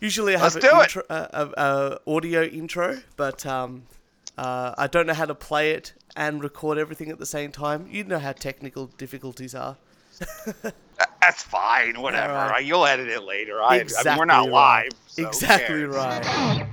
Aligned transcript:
Usually 0.00 0.34
I 0.36 0.38
have 0.38 0.56
an 0.56 0.62
intro, 0.64 1.02
uh, 1.08 1.12
uh, 1.32 1.48
uh, 1.56 1.98
audio 2.06 2.42
intro, 2.42 2.98
but 3.16 3.46
um, 3.46 3.84
uh, 4.36 4.74
I 4.76 4.86
don't 4.86 5.06
know 5.06 5.14
how 5.14 5.26
to 5.26 5.34
play 5.34 5.72
it 5.72 5.92
and 6.16 6.42
record 6.42 6.78
everything 6.78 7.10
at 7.10 7.18
the 7.18 7.26
same 7.26 7.52
time. 7.52 7.86
You 7.90 8.04
know 8.04 8.18
how 8.18 8.32
technical 8.32 8.86
difficulties 8.86 9.54
are. 9.54 9.76
That's 11.20 11.42
fine. 11.42 12.00
Whatever. 12.00 12.34
Alright. 12.34 12.64
You'll 12.64 12.86
edit 12.86 13.08
it 13.08 13.22
later. 13.22 13.62
I, 13.62 13.66
I 13.66 13.76
exactly 13.78 14.10
mean, 14.10 14.18
we're 14.18 14.24
not 14.26 14.48
right. 14.50 14.84
live. 14.84 14.92
so 15.06 15.26
exactly 15.26 15.84
right. 15.84 16.68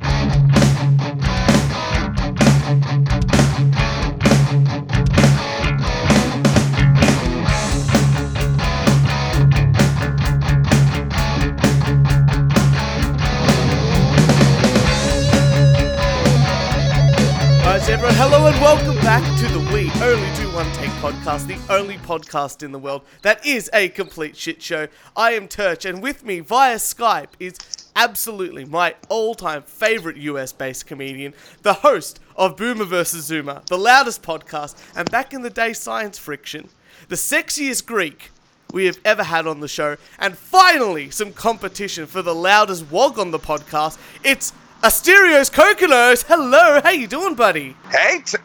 And 18.52 18.62
welcome 18.62 18.96
back 18.96 19.24
to 19.40 19.48
the 19.48 19.60
We 19.74 19.90
Only 20.04 20.36
Do 20.36 20.54
One 20.54 20.70
Take 20.74 20.90
podcast, 21.00 21.48
the 21.48 21.74
only 21.74 21.98
podcast 22.00 22.64
in 22.64 22.74
the 22.74 22.80
world 22.80 23.04
that 23.22 23.46
is 23.46 23.70
a 23.74 23.88
complete 23.88 24.36
shit 24.36 24.62
show. 24.62 24.88
I 25.16 25.32
am 25.34 25.48
Turch, 25.48 25.88
and 25.90 26.04
with 26.04 26.26
me 26.26 26.42
via 26.42 26.76
Skype 26.76 27.30
is 27.40 27.58
absolutely 27.96 28.66
my 28.66 28.96
all-time 29.08 29.62
favorite 29.62 30.18
US-based 30.18 30.86
comedian, 30.86 31.34
the 31.62 31.76
host 31.76 32.20
of 32.36 32.58
Boomer 32.58 32.84
vs. 32.84 33.30
Zoomer, 33.30 33.66
the 33.68 33.78
loudest 33.78 34.22
podcast, 34.22 34.76
and 34.98 35.10
back 35.10 35.34
in 35.34 35.44
the 35.44 35.50
day, 35.50 35.72
Science 35.72 36.18
Friction, 36.18 36.68
the 37.08 37.16
sexiest 37.16 37.86
Greek 37.86 38.32
we 38.74 38.86
have 38.86 39.00
ever 39.06 39.24
had 39.24 39.48
on 39.48 39.62
the 39.62 39.68
show, 39.68 39.96
and 40.20 40.38
finally 40.38 41.10
some 41.10 41.32
competition 41.32 42.06
for 42.06 42.22
the 42.22 42.36
loudest 42.36 42.92
wog 42.92 43.18
on 43.18 43.32
the 43.32 43.40
podcast. 43.40 43.98
It's 44.26 44.52
Asterios 44.82 45.52
Kokkinos. 45.52 46.24
Hello, 46.24 46.82
how 46.82 46.90
you 46.90 47.06
doing, 47.08 47.36
buddy? 47.36 47.76
Hey. 47.92 48.22
T- 48.26 48.38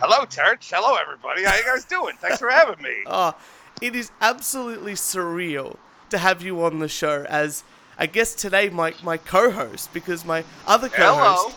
Hello, 0.00 0.24
Turch. 0.26 0.68
Hello, 0.70 0.96
everybody. 0.96 1.44
How 1.44 1.56
you 1.56 1.64
guys 1.64 1.84
doing? 1.84 2.16
Thanks 2.18 2.38
for 2.38 2.50
having 2.50 2.82
me. 2.82 3.04
Oh, 3.06 3.34
it 3.80 3.94
is 3.94 4.10
absolutely 4.20 4.94
surreal 4.94 5.76
to 6.10 6.18
have 6.18 6.42
you 6.42 6.62
on 6.64 6.80
the 6.80 6.88
show 6.88 7.24
as 7.28 7.62
I 7.96 8.06
guess 8.06 8.34
today 8.34 8.68
my, 8.68 8.94
my 9.04 9.16
co-host 9.16 9.92
because 9.94 10.24
my 10.24 10.42
other 10.66 10.88
co-host 10.88 11.56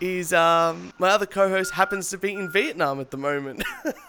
is 0.00 0.32
um 0.34 0.92
my 0.98 1.08
other 1.08 1.26
co-host 1.26 1.72
happens 1.72 2.10
to 2.10 2.18
be 2.18 2.34
in 2.34 2.50
Vietnam 2.50 3.00
at 3.00 3.10
the 3.10 3.16
moment. 3.16 3.64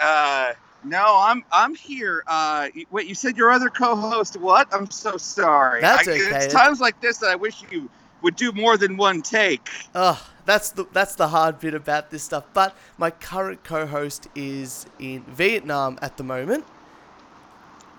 Uh, 0.00 0.52
no, 0.84 1.16
I'm 1.18 1.44
I'm 1.52 1.74
here. 1.74 2.22
Uh, 2.26 2.68
wait, 2.90 3.06
you 3.06 3.14
said 3.14 3.36
your 3.36 3.50
other 3.50 3.68
co-host 3.68 4.36
what? 4.36 4.68
I'm 4.72 4.90
so 4.90 5.16
sorry. 5.16 5.80
That's 5.80 6.08
I, 6.08 6.12
okay. 6.12 6.20
It's 6.20 6.52
times 6.52 6.80
like 6.80 7.00
this 7.00 7.18
that 7.18 7.30
I 7.30 7.36
wish 7.36 7.62
you 7.70 7.88
would 8.22 8.36
do 8.36 8.52
more 8.52 8.76
than 8.76 8.96
one 8.96 9.22
take. 9.22 9.68
Oh, 9.94 10.24
that's 10.44 10.70
the 10.70 10.86
that's 10.92 11.14
the 11.14 11.28
hard 11.28 11.60
bit 11.60 11.74
about 11.74 12.10
this 12.10 12.22
stuff. 12.22 12.44
But 12.54 12.76
my 12.98 13.10
current 13.10 13.64
co-host 13.64 14.28
is 14.34 14.86
in 14.98 15.22
Vietnam 15.24 15.98
at 16.02 16.16
the 16.16 16.24
moment. 16.24 16.64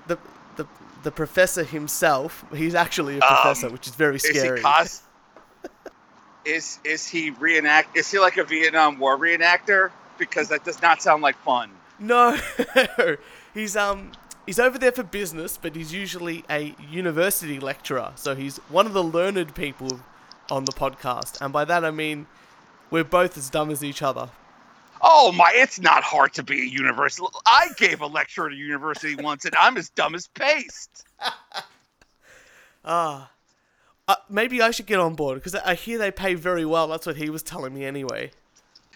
The 0.08 0.18
the 0.56 0.68
the 1.04 1.12
professor 1.12 1.64
himself, 1.64 2.46
he's 2.56 2.76
actually 2.76 3.18
a 3.18 3.22
professor, 3.22 3.70
which 3.70 3.88
is 3.88 3.96
very 3.96 4.20
scary. 4.20 4.60
Is 4.60 4.66
he 4.66 4.72
cos? 4.72 5.02
is 6.46 6.80
is 6.84 7.08
he 7.08 7.30
reenact? 7.32 7.96
Is 7.96 8.12
he 8.12 8.20
like 8.20 8.38
a 8.38 8.44
Vietnam 8.44 9.00
War 9.00 9.18
reenactor? 9.18 9.92
Because 10.18 10.50
that 10.50 10.64
does 10.64 10.82
not 10.82 11.02
sound 11.02 11.24
like 11.24 11.36
fun. 11.38 11.70
No, 12.04 12.38
he's 13.54 13.78
um 13.78 14.12
he's 14.46 14.60
over 14.60 14.78
there 14.78 14.92
for 14.92 15.04
business, 15.04 15.58
but 15.60 15.74
he's 15.74 15.94
usually 15.94 16.44
a 16.50 16.76
university 16.90 17.62
lecturer. 17.62 18.12
So 18.16 18.36
he's 18.36 18.58
one 18.68 18.86
of 18.86 18.92
the 18.92 19.04
learned 19.04 19.56
people 19.56 20.02
on 20.52 20.66
the 20.66 20.74
podcast, 20.74 21.40
and 21.40 21.54
by 21.54 21.64
that 21.64 21.86
I 21.86 21.92
mean 21.92 22.28
we're 22.92 23.06
both 23.06 23.38
as 23.38 23.50
dumb 23.50 23.70
as 23.72 23.86
each 23.86 24.02
other. 24.02 24.30
Oh 25.02 25.32
my! 25.32 25.50
It's 25.54 25.80
not 25.80 26.04
hard 26.04 26.34
to 26.34 26.44
be 26.44 26.62
a 26.62 26.66
university. 26.66 27.26
I 27.46 27.70
gave 27.78 28.02
a 28.02 28.08
lecture 28.08 28.48
at 28.48 28.52
a 28.52 28.56
university 28.56 29.16
once, 29.24 29.46
and 29.46 29.56
I'm 29.56 29.78
as 29.78 29.90
dumb 29.90 30.14
as 30.14 30.28
paste. 30.28 31.06
Ah. 32.86 33.32
Uh, 34.10 34.16
maybe 34.30 34.62
I 34.62 34.72
should 34.72 34.88
get 34.88 35.00
on 35.00 35.16
board 35.16 35.36
because 35.36 35.56
I 35.56 35.72
I 35.72 35.76
hear 35.76 35.98
they 35.98 36.12
pay 36.12 36.34
very 36.34 36.66
well. 36.66 36.90
That's 36.90 37.06
what 37.06 37.16
he 37.16 37.30
was 37.30 37.42
telling 37.42 37.74
me 37.74 37.86
anyway. 37.86 38.32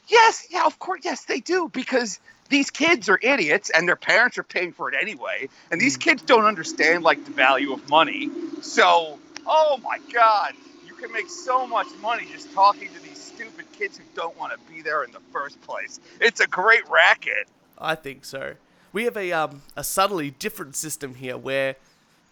Yes, 0.09 0.47
yeah, 0.49 0.65
of 0.65 0.77
course, 0.79 1.01
yes, 1.05 1.23
they 1.23 1.39
do 1.39 1.69
because 1.69 2.19
these 2.49 2.69
kids 2.69 3.09
are 3.09 3.19
idiots, 3.21 3.69
and 3.69 3.87
their 3.87 3.95
parents 3.95 4.37
are 4.37 4.43
paying 4.43 4.71
for 4.71 4.89
it 4.89 4.95
anyway. 4.99 5.49
And 5.71 5.79
these 5.79 5.97
kids 5.97 6.21
don't 6.23 6.45
understand 6.45 7.03
like 7.03 7.23
the 7.25 7.31
value 7.31 7.73
of 7.73 7.89
money. 7.89 8.29
So, 8.61 9.17
oh 9.45 9.79
my 9.83 9.99
God, 10.13 10.53
you 10.85 10.93
can 10.93 11.11
make 11.11 11.29
so 11.29 11.67
much 11.67 11.87
money 12.01 12.25
just 12.31 12.51
talking 12.53 12.89
to 12.93 13.03
these 13.03 13.17
stupid 13.17 13.65
kids 13.77 13.97
who 13.97 14.03
don't 14.15 14.37
want 14.37 14.53
to 14.53 14.73
be 14.73 14.81
there 14.81 15.03
in 15.03 15.11
the 15.11 15.19
first 15.31 15.61
place. 15.61 15.99
It's 16.19 16.39
a 16.39 16.47
great 16.47 16.87
racket. 16.89 17.47
I 17.77 17.95
think 17.95 18.25
so. 18.25 18.55
We 18.93 19.03
have 19.03 19.17
a 19.17 19.31
um 19.31 19.61
a 19.75 19.83
subtly 19.83 20.31
different 20.31 20.75
system 20.75 21.15
here 21.15 21.37
where 21.37 21.75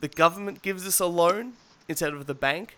the 0.02 0.08
government 0.08 0.62
gives 0.62 0.88
us 0.88 1.00
a 1.00 1.06
loan 1.06 1.54
instead 1.88 2.14
of 2.14 2.26
the 2.26 2.36
bank, 2.36 2.78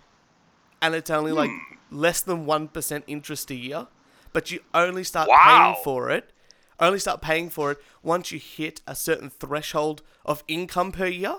and 0.82 0.94
it's 0.94 1.10
only 1.10 1.32
like 1.32 1.52
less 1.90 2.22
than 2.22 2.46
one 2.46 2.68
percent 2.68 3.06
interest 3.08 3.50
a 3.52 3.56
year, 3.56 3.88
but 4.34 4.52
you 4.52 4.60
only 4.74 5.04
start 5.04 5.30
Wow. 5.30 5.46
paying 5.46 5.84
for 5.84 6.10
it. 6.10 6.32
Only 6.80 7.00
start 7.00 7.22
paying 7.22 7.50
for 7.50 7.72
it 7.72 7.80
once 8.04 8.32
you 8.32 8.40
hit 8.40 8.82
a 8.86 8.96
certain 8.96 9.30
threshold 9.30 10.04
of 10.26 10.44
income 10.48 10.92
per 10.92 11.08
year. 11.08 11.36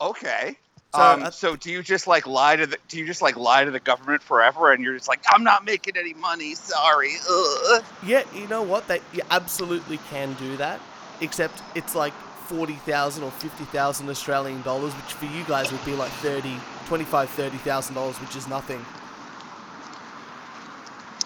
Okay. 0.00 0.56
So, 0.94 1.02
um, 1.02 1.22
uh, 1.22 1.30
so 1.30 1.54
do 1.56 1.70
you 1.70 1.82
just 1.82 2.06
like 2.06 2.26
lie 2.26 2.56
to 2.56 2.66
the? 2.66 2.78
Do 2.88 2.98
you 2.98 3.06
just 3.06 3.20
like 3.20 3.36
lie 3.36 3.64
to 3.64 3.70
the 3.70 3.80
government 3.80 4.22
forever, 4.22 4.72
and 4.72 4.82
you're 4.82 4.94
just 4.94 5.08
like, 5.08 5.20
I'm 5.28 5.44
not 5.44 5.64
making 5.64 5.96
any 5.98 6.14
money. 6.14 6.54
Sorry. 6.54 7.12
Ugh. 7.30 7.84
Yeah, 8.06 8.24
you 8.34 8.46
know 8.48 8.62
what? 8.62 8.88
They 8.88 9.00
you 9.12 9.20
absolutely 9.30 9.98
can 10.10 10.32
do 10.34 10.56
that, 10.56 10.80
except 11.20 11.62
it's 11.74 11.94
like 11.94 12.14
forty 12.46 12.74
thousand 12.74 13.24
or 13.24 13.30
fifty 13.32 13.64
thousand 13.64 14.08
Australian 14.08 14.62
dollars, 14.62 14.94
which 14.94 15.12
for 15.12 15.26
you 15.26 15.44
guys 15.44 15.70
would 15.70 15.84
be 15.84 15.94
like 15.94 16.10
30, 16.10 16.56
25, 16.86 17.28
30,000 17.28 17.94
dollars, 17.94 18.16
which 18.16 18.34
is 18.34 18.48
nothing. 18.48 18.82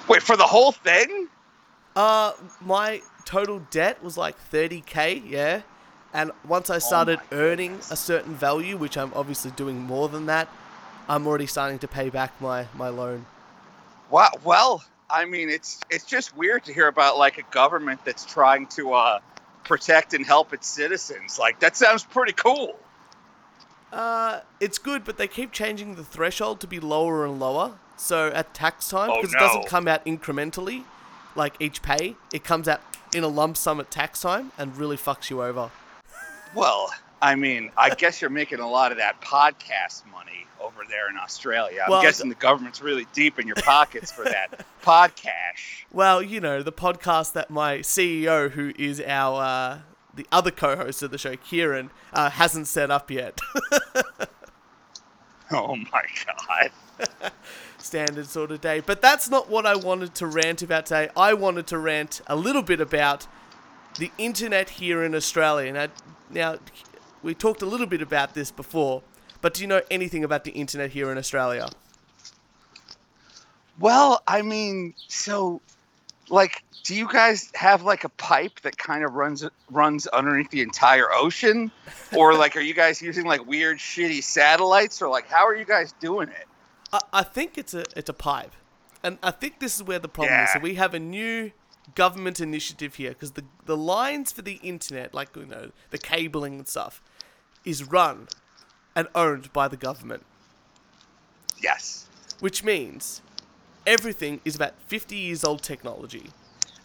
Wait 0.09 0.23
for 0.23 0.37
the 0.37 0.45
whole 0.47 0.73
thing? 0.73 1.29
Uh, 1.95 2.33
my 2.61 3.01
total 3.25 3.61
debt 3.71 4.03
was 4.03 4.17
like 4.17 4.37
30k, 4.51 5.29
yeah. 5.29 5.63
And 6.13 6.31
once 6.47 6.69
I 6.69 6.79
started 6.79 7.21
my 7.31 7.39
earning 7.39 7.71
goodness. 7.71 7.91
a 7.91 7.97
certain 7.97 8.35
value, 8.35 8.77
which 8.77 8.99
I'm 8.99 9.13
obviously 9.15 9.51
doing 9.53 9.81
more 9.81 10.09
than 10.09 10.27
that, 10.27 10.49
I'm 11.09 11.27
already 11.27 11.47
starting 11.47 11.79
to 11.81 11.89
pay 11.89 12.11
back 12.11 12.39
my, 12.41 12.67
my 12.75 12.89
loan. 12.89 13.27
Wow. 14.11 14.31
Well, 14.45 14.85
I 15.09 15.25
mean, 15.25 15.49
it's 15.49 15.81
it's 15.91 16.05
just 16.05 16.37
weird 16.37 16.65
to 16.65 16.73
hear 16.73 16.89
about 16.89 17.19
like 17.19 17.39
a 17.39 17.43
government 17.51 18.05
that's 18.05 18.25
trying 18.25 18.67
to 18.69 18.93
uh, 18.93 19.19
protect 19.65 20.15
and 20.15 20.25
help 20.25 20.53
its 20.53 20.67
citizens. 20.67 21.39
Like 21.39 21.61
that 21.61 21.77
sounds 21.77 22.05
pretty 22.05 22.33
cool. 22.33 22.79
Uh, 23.93 24.41
it's 24.59 24.79
good, 24.79 25.05
but 25.05 25.19
they 25.19 25.29
keep 25.29 25.53
changing 25.53 25.97
the 25.97 26.05
threshold 26.05 26.61
to 26.61 26.67
be 26.67 26.81
lower 26.81 27.27
and 27.27 27.39
lower. 27.39 27.75
So 27.97 28.29
at 28.29 28.55
tax 28.55 28.89
time, 28.89 29.11
Oh, 29.11 29.21
because 29.21 29.35
it 29.35 29.39
doesn't 29.39 29.67
come 29.67 29.87
out 29.87 30.05
incrementally, 30.07 30.85
like 31.37 31.55
each 31.61 31.83
pay, 31.83 32.17
it 32.33 32.43
comes 32.43 32.69
out 32.69 32.81
in 33.15 33.25
a 33.25 33.29
lump 33.29 33.57
sum 33.57 33.81
at 33.81 33.91
tax 33.91 34.21
time 34.21 34.53
and 34.59 34.77
really 34.77 34.97
fucks 34.97 35.31
you 35.31 35.43
over. 35.43 35.71
Well, 36.55 36.91
I 37.21 37.35
mean, 37.35 37.71
I 37.77 37.95
guess 37.95 38.21
you're 38.21 38.31
making 38.31 38.61
a 38.61 38.69
lot 38.69 38.93
of 38.93 38.99
that 38.99 39.21
podcast 39.21 40.05
money 40.11 40.47
over 40.61 40.83
there 40.89 41.09
in 41.09 41.17
Australia. 41.17 41.83
I'm 41.85 41.91
Well, 41.91 42.03
guessing 42.03 42.29
the 42.29 42.35
government's 42.35 42.83
really 42.83 43.07
deep 43.13 43.39
in 43.39 43.47
your 43.47 43.57
pockets 43.57 44.11
for 44.13 44.25
that 44.25 44.65
podcast. 44.83 45.85
Well, 45.93 46.23
you 46.23 46.41
know, 46.41 46.63
the 46.63 46.73
podcast 46.73 47.33
that 47.35 47.51
my 47.51 47.79
CEO, 47.79 48.51
who 48.51 48.73
is 48.79 49.01
our 49.01 49.43
uh, 49.43 49.79
the 50.15 50.27
other 50.31 50.51
co-host 50.51 51.03
of 51.03 51.11
the 51.11 51.19
show, 51.19 51.37
Kieran, 51.37 51.91
uh, 52.13 52.31
hasn't 52.31 52.67
set 52.67 52.91
up 52.91 53.11
yet. 53.11 53.41
Oh 55.55 55.77
my 55.77 56.03
god. 56.27 57.33
Standard 57.83 58.27
sort 58.27 58.51
of 58.51 58.61
day. 58.61 58.81
But 58.81 59.03
that's 59.03 59.29
not 59.29 59.51
what 59.51 59.67
I 59.67 59.77
wanted 59.77 60.15
to 60.17 60.27
rant 60.27 60.63
about 60.63 60.87
today. 60.87 61.11
I 61.17 61.35
wanted 61.35 61.67
to 61.69 61.79
rant 61.79 62.21
a 62.27 62.37
little 62.37 62.63
bit 62.63 62.81
about 62.81 63.27
the 63.99 64.11
internet 64.19 64.71
here 64.71 65.03
in 65.03 65.15
Australia. 65.15 65.73
Now, 65.73 65.87
now 66.31 66.59
we 67.23 67.35
talked 67.35 67.63
a 67.63 67.67
little 67.67 67.87
bit 67.87 68.01
about 68.01 68.35
this 68.35 68.51
before, 68.51 69.03
but 69.41 69.55
do 69.55 69.63
you 69.63 69.67
know 69.67 69.83
anything 69.91 70.25
about 70.25 70.45
the 70.45 70.53
internet 70.53 70.91
here 70.91 71.11
in 71.11 71.19
Australia? 71.19 71.69
Well, 73.79 74.23
I 74.27 74.43
mean, 74.43 74.95
so 75.09 75.61
like 76.29 76.65
do 76.83 76.95
you 76.95 77.09
guys 77.09 77.51
have 77.55 77.83
like 77.83 78.05
a 78.05 78.09
pipe 78.09 78.61
that 78.63 78.77
kind 78.77 79.05
of 79.05 79.15
runs 79.15 79.45
runs 79.71 80.07
underneath 80.09 80.51
the 80.51 80.63
entire 80.63 81.13
ocean 81.13 81.71
or 82.17 82.35
like 82.35 82.57
are 82.57 82.61
you 82.61 82.75
guys 82.75 83.01
using 83.01 83.25
like 83.25 83.47
weird 83.47 83.79
shitty 83.79 84.23
satellites 84.23 85.01
or 85.01 85.09
like 85.09 85.29
how 85.29 85.47
are 85.47 85.55
you 85.55 85.65
guys 85.65 85.93
doing 86.01 86.29
it? 86.29 86.47
I, 86.93 87.01
I 87.13 87.23
think 87.23 87.57
it's 87.59 87.75
a 87.75 87.85
it's 87.97 88.09
a 88.11 88.15
pipe, 88.15 88.53
and 89.03 89.19
I 89.23 89.31
think 89.31 89.59
this 89.61 89.77
is 89.77 89.83
where 89.83 89.99
the 89.99 90.09
problem 90.09 90.41
is. 90.45 90.53
So 90.53 90.59
we 90.61 90.75
have 90.75 90.95
a 90.95 90.99
new 91.01 91.53
government 91.97 92.39
initiative 92.41 92.95
here 92.97 93.11
because 93.11 93.33
the 93.33 93.45
the 93.67 93.77
lines 93.77 94.33
for 94.33 94.43
the 94.43 94.55
internet, 94.63 95.13
like 95.15 95.35
you 95.37 95.47
know 95.47 95.71
the 95.91 95.99
cabling 95.99 96.55
and 96.59 96.69
stuff, 96.69 97.03
is 97.65 97.85
run 97.85 98.29
and 98.95 99.09
owned 99.15 99.53
by 99.53 99.69
the 99.69 99.77
government. 99.77 100.25
Yes. 101.63 102.07
which 102.41 102.65
means 102.65 103.23
everything 103.87 104.41
is 104.45 104.57
about 104.57 104.75
50 104.89 105.15
years 105.17 105.45
old 105.45 105.63
technology. 105.63 106.31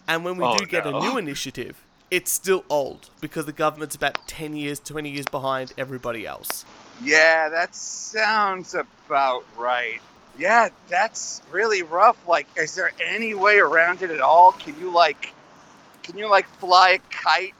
And 0.07 0.24
when 0.24 0.38
we 0.38 0.44
Oh, 0.45 0.56
do 0.56 0.65
get 0.68 0.86
no. 0.86 0.98
a 0.98 1.01
new 1.01 1.18
initiative, 1.25 1.83
it's 2.12 2.31
still 2.31 2.63
old 2.69 3.09
because 3.19 3.45
the 3.48 3.51
government's 3.51 3.95
about 3.95 4.19
10 4.27 4.56
years, 4.56 4.80
20 4.80 5.09
years 5.09 5.25
behind 5.25 5.74
everybody 5.77 6.27
else. 6.27 6.63
Yeah, 7.04 7.50
that 7.50 7.76
sounds 7.76 8.76
about 8.76 9.46
right. 9.58 10.02
Yeah, 10.38 10.70
that's 10.88 11.42
really 11.52 11.84
rough. 11.84 12.18
Like, 12.28 12.48
is 12.56 12.76
there 12.76 12.92
any 13.04 13.34
way 13.34 13.58
around 13.60 14.02
it 14.02 14.12
at 14.12 14.22
all? 14.22 14.52
Can 14.52 14.80
you 14.80 14.92
like, 14.92 15.34
can 16.04 16.18
you 16.18 16.30
like 16.30 16.48
fly 16.60 16.92
a 16.92 17.00
kite 17.10 17.56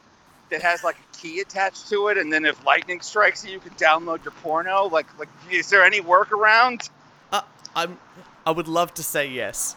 that 0.50 0.62
has 0.62 0.84
like 0.84 0.95
a 0.95 1.18
key 1.18 1.39
attached 1.39 1.89
to 1.89 2.07
it, 2.10 2.18
and 2.18 2.31
then 2.31 2.45
if 2.45 2.63
lightning 2.66 3.01
strikes 3.01 3.45
you, 3.45 3.54
you 3.54 3.60
can 3.60 3.74
download 3.74 4.24
your 4.24 4.34
porno? 4.44 4.88
Like, 4.88 5.07
like, 5.18 5.30
is 5.51 5.69
there 5.69 5.83
any 5.83 6.01
workaround? 6.01 6.90
Uh, 7.31 7.42
I'm, 7.75 7.98
I 8.45 8.51
would 8.51 8.68
love 8.68 8.94
to 8.95 9.04
say 9.04 9.28
yes. 9.28 9.75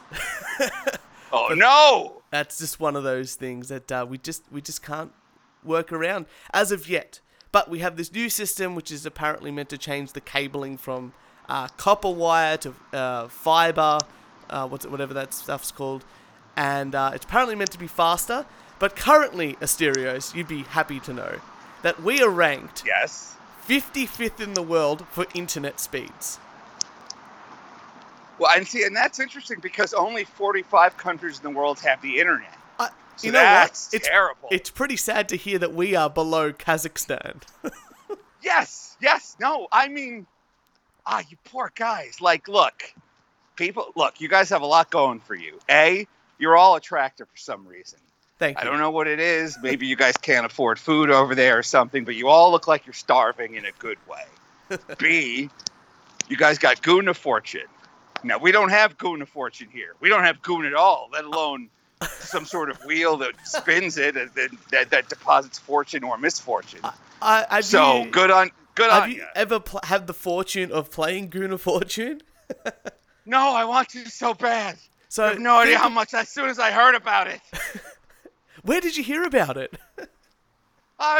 Oh 1.33 1.55
no! 1.55 2.23
That's 2.31 2.59
just 2.59 2.81
one 2.81 2.97
of 2.97 3.05
those 3.05 3.35
things 3.35 3.69
that 3.69 3.91
uh, 3.93 4.07
we 4.09 4.19
just 4.19 4.43
we 4.51 4.61
just 4.61 4.83
can't 4.83 5.13
work 5.65 5.93
around 5.93 6.27
as 6.53 6.73
of 6.73 6.89
yet. 6.89 7.21
But 7.53 7.69
we 7.69 7.81
have 7.81 7.97
this 7.97 8.13
new 8.13 8.29
system 8.29 8.75
which 8.75 8.91
is 8.91 9.05
apparently 9.05 9.51
meant 9.51 9.69
to 9.71 9.79
change 9.79 10.13
the 10.13 10.21
cabling 10.21 10.77
from 10.77 11.13
uh, 11.49 11.69
copper 11.77 12.11
wire 12.11 12.57
to 12.59 12.75
uh, 12.93 13.29
fiber, 13.29 13.99
uh, 14.49 14.69
what's 14.69 14.85
it, 14.85 14.91
whatever 14.91 15.15
that 15.15 15.35
stuff's 15.35 15.73
called, 15.73 16.05
and 16.57 16.95
uh, 16.95 17.11
it's 17.15 17.25
apparently 17.25 17.57
meant 17.57 17.73
to 17.73 17.79
be 17.79 17.89
faster. 17.89 18.47
But 18.79 18.97
currently, 18.97 19.55
Asterios, 19.55 20.35
you'd 20.35 20.49
be 20.49 20.63
happy 20.63 21.01
to 21.01 21.13
know 21.13 21.41
that 21.83 22.03
we 22.03 22.23
are 22.23 22.31
ranked 22.31 22.85
Yes. 22.87 23.35
55th 23.67 24.41
in 24.41 24.55
the 24.55 24.63
world 24.63 25.07
for 25.11 25.27
internet 25.35 25.81
speeds. 25.81 26.39
Well, 28.39 28.51
and 28.57 28.67
see, 28.67 28.85
and 28.85 28.97
that's 28.97 29.21
interesting 29.21 29.59
because 29.61 29.93
only 29.93 30.25
45 30.25 30.97
countries 30.97 31.37
in 31.39 31.43
the 31.43 31.59
world 31.59 31.79
have 31.81 32.01
the 32.01 32.19
internet. 32.19 32.57
You 33.23 33.33
know 33.33 33.39
that's 33.39 33.89
what? 33.89 33.95
It's 33.95 34.09
terrible. 34.09 34.49
It's 34.51 34.71
pretty 34.71 34.97
sad 34.97 35.29
to 35.31 35.37
hear 35.37 35.59
that 35.59 35.75
we 35.75 35.95
are 35.95 36.11
below 36.11 36.53
Kazakhstan. 36.53 37.43
Yes, 38.43 38.97
yes. 39.01 39.37
No, 39.41 39.69
I 39.71 39.89
mean, 39.89 40.27
ah, 41.07 41.23
you 41.29 41.37
poor 41.45 41.71
guys. 41.75 42.21
Like, 42.21 42.49
look, 42.49 42.83
people, 43.57 43.93
look, 43.97 44.21
you 44.21 44.29
guys 44.29 44.51
have 44.51 44.63
a 44.63 44.67
lot 44.67 44.91
going 44.91 45.21
for 45.21 45.35
you. 45.35 45.59
A, 45.71 46.07
you're 46.39 46.57
all 46.57 46.77
attractive 46.77 47.29
for 47.29 47.37
some 47.37 47.67
reason. 47.67 47.99
Thank 48.39 48.57
you. 48.57 48.63
I 48.63 48.65
don't 48.65 48.79
know 48.79 48.91
what 48.91 49.07
it 49.07 49.21
is. 49.21 49.59
Maybe 49.63 49.87
you 49.87 49.97
guys 49.97 50.17
can't 50.17 50.47
afford 50.47 50.79
food 50.79 51.11
over 51.11 51.35
there 51.35 51.59
or 51.59 51.63
something, 51.63 52.05
but 52.05 52.15
you 52.15 52.29
all 52.29 52.51
look 52.51 52.67
like 52.67 52.87
you're 52.87 52.95
starving 52.95 53.55
in 53.55 53.67
a 53.67 53.73
good 53.79 53.99
way. 54.09 54.79
B, 54.99 55.51
you 56.29 56.37
guys 56.37 56.59
got 56.59 56.81
goon 56.81 57.09
of 57.09 57.19
fortune. 57.19 57.69
Now, 58.23 58.39
we 58.39 58.53
don't 58.53 58.71
have 58.71 58.97
goon 58.97 59.21
of 59.21 59.29
fortune 59.29 59.69
here. 59.71 59.95
We 60.01 60.09
don't 60.09 60.25
have 60.25 60.41
goon 60.41 60.65
at 60.65 60.75
all, 60.75 61.11
let 61.13 61.25
alone 61.25 61.69
some 62.09 62.45
sort 62.45 62.71
of 62.71 62.83
wheel 62.85 63.17
that 63.19 63.33
spins 63.45 63.99
it 63.99 64.17
and 64.17 64.31
that, 64.35 64.51
that, 64.71 64.91
that 64.91 65.09
deposits 65.09 65.59
fortune 65.59 66.05
or 66.05 66.17
misfortune. 66.19 66.81
I, 67.23 67.61
So 67.61 68.05
you, 68.05 68.11
good 68.11 68.31
on 68.31 68.51
good 68.75 68.91
Have 68.91 69.03
on 69.05 69.11
you 69.11 69.17
you. 69.17 69.27
ever 69.35 69.61
pl- 69.61 69.81
had 69.85 70.07
the 70.07 70.15
fortune 70.15 70.73
of 70.73 70.91
playing 70.91 71.29
Goon 71.29 71.53
of 71.53 71.61
Fortune? 71.61 72.23
No, 73.27 73.55
I 73.55 73.65
want 73.65 73.91
to 73.91 74.09
so 74.11 74.35
bad. 74.35 74.77
So 75.09 75.25
I 75.25 75.29
have 75.29 75.39
no 75.39 75.57
idea 75.59 75.79
how 75.79 75.89
much. 75.91 76.15
As 76.15 76.29
soon 76.29 76.49
as 76.49 76.59
I 76.59 76.73
heard 76.73 76.97
about 76.97 77.29
it, 77.29 77.41
Where 78.63 78.81
did 78.81 78.97
you 78.97 79.05
hear 79.05 79.23
about 79.25 79.57
it? 79.57 79.73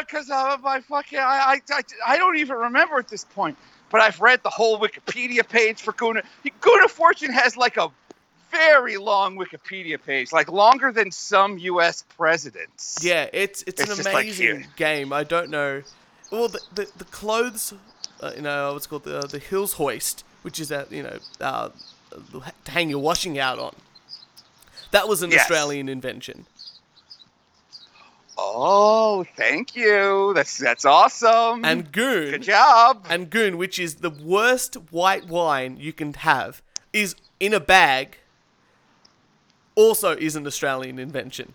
because 0.01 0.29
uh, 0.29 0.57
my 0.61 0.81
fucking 0.81 1.19
I, 1.19 1.61
I 1.69 1.81
I 2.07 2.17
don't 2.19 2.37
even 2.37 2.57
remember 2.57 2.97
at 2.97 3.07
this 3.09 3.25
point. 3.25 3.57
But 3.91 4.01
I've 4.01 4.21
read 4.21 4.43
the 4.43 4.51
whole 4.51 4.79
Wikipedia 4.81 5.49
page 5.49 5.83
for 5.83 5.93
Guna. 5.93 6.23
Guna 6.61 6.89
Fortune 6.89 7.33
has 7.33 7.57
like 7.57 7.77
a 7.77 7.91
very 8.51 8.97
long 8.97 9.37
Wikipedia 9.37 10.03
page, 10.03 10.33
like 10.33 10.51
longer 10.51 10.93
than 10.93 11.11
some 11.11 11.59
U.S. 11.59 12.05
presidents. 12.17 12.99
yeah, 13.03 13.29
it's 13.33 13.63
it's, 13.63 13.81
It's 13.81 13.91
an 13.91 13.97
just 13.97 14.05
like 14.13 14.25
amazing 14.25 14.67
game. 14.77 15.13
I 15.13 15.25
don't 15.25 15.51
know. 15.51 15.83
Well, 16.31 16.49
the 16.49 16.61
the, 16.75 16.89
the 16.99 17.05
clothes, 17.07 17.73
uh, 18.21 18.33
you 18.37 18.43
know, 18.43 18.73
what's 18.73 18.87
called 18.87 19.05
the 19.05 19.21
the 19.21 19.39
Hills 19.39 19.75
Hoist, 19.75 20.25
which 20.43 20.59
is 20.61 20.69
that 20.69 20.91
you 20.93 21.03
know 21.03 21.19
uh, 21.41 21.69
to 22.65 22.71
hang 22.71 22.91
your 22.91 23.01
washing 23.01 23.39
out 23.39 23.59
on. 23.59 23.75
That 24.93 25.07
was 25.09 25.23
an 25.23 25.31
Yes. 25.31 25.43
Australian 25.43 25.89
invention. 25.89 26.47
Oh, 28.43 29.25
thank 29.37 29.77
you. 29.77 30.33
That's 30.35 30.57
that's 30.57 30.85
awesome. 30.85 31.65
And 31.65 31.93
Goon, 31.93 32.31
good 32.31 32.43
job. 32.43 33.07
and 33.11 33.29
Goon, 33.29 33.59
which 33.59 33.79
is 33.79 33.97
the 33.97 34.11
worst 34.11 34.75
white 34.91 35.27
wine 35.29 35.77
you 35.79 35.93
can 35.93 36.15
have, 36.15 36.63
is 36.93 37.15
in 37.39 37.53
a 37.53 37.61
bag. 37.61 38.17
Also, 39.75 40.17
is 40.17 40.37
an 40.37 40.47
Australian 40.47 40.99
invention. 40.99 41.53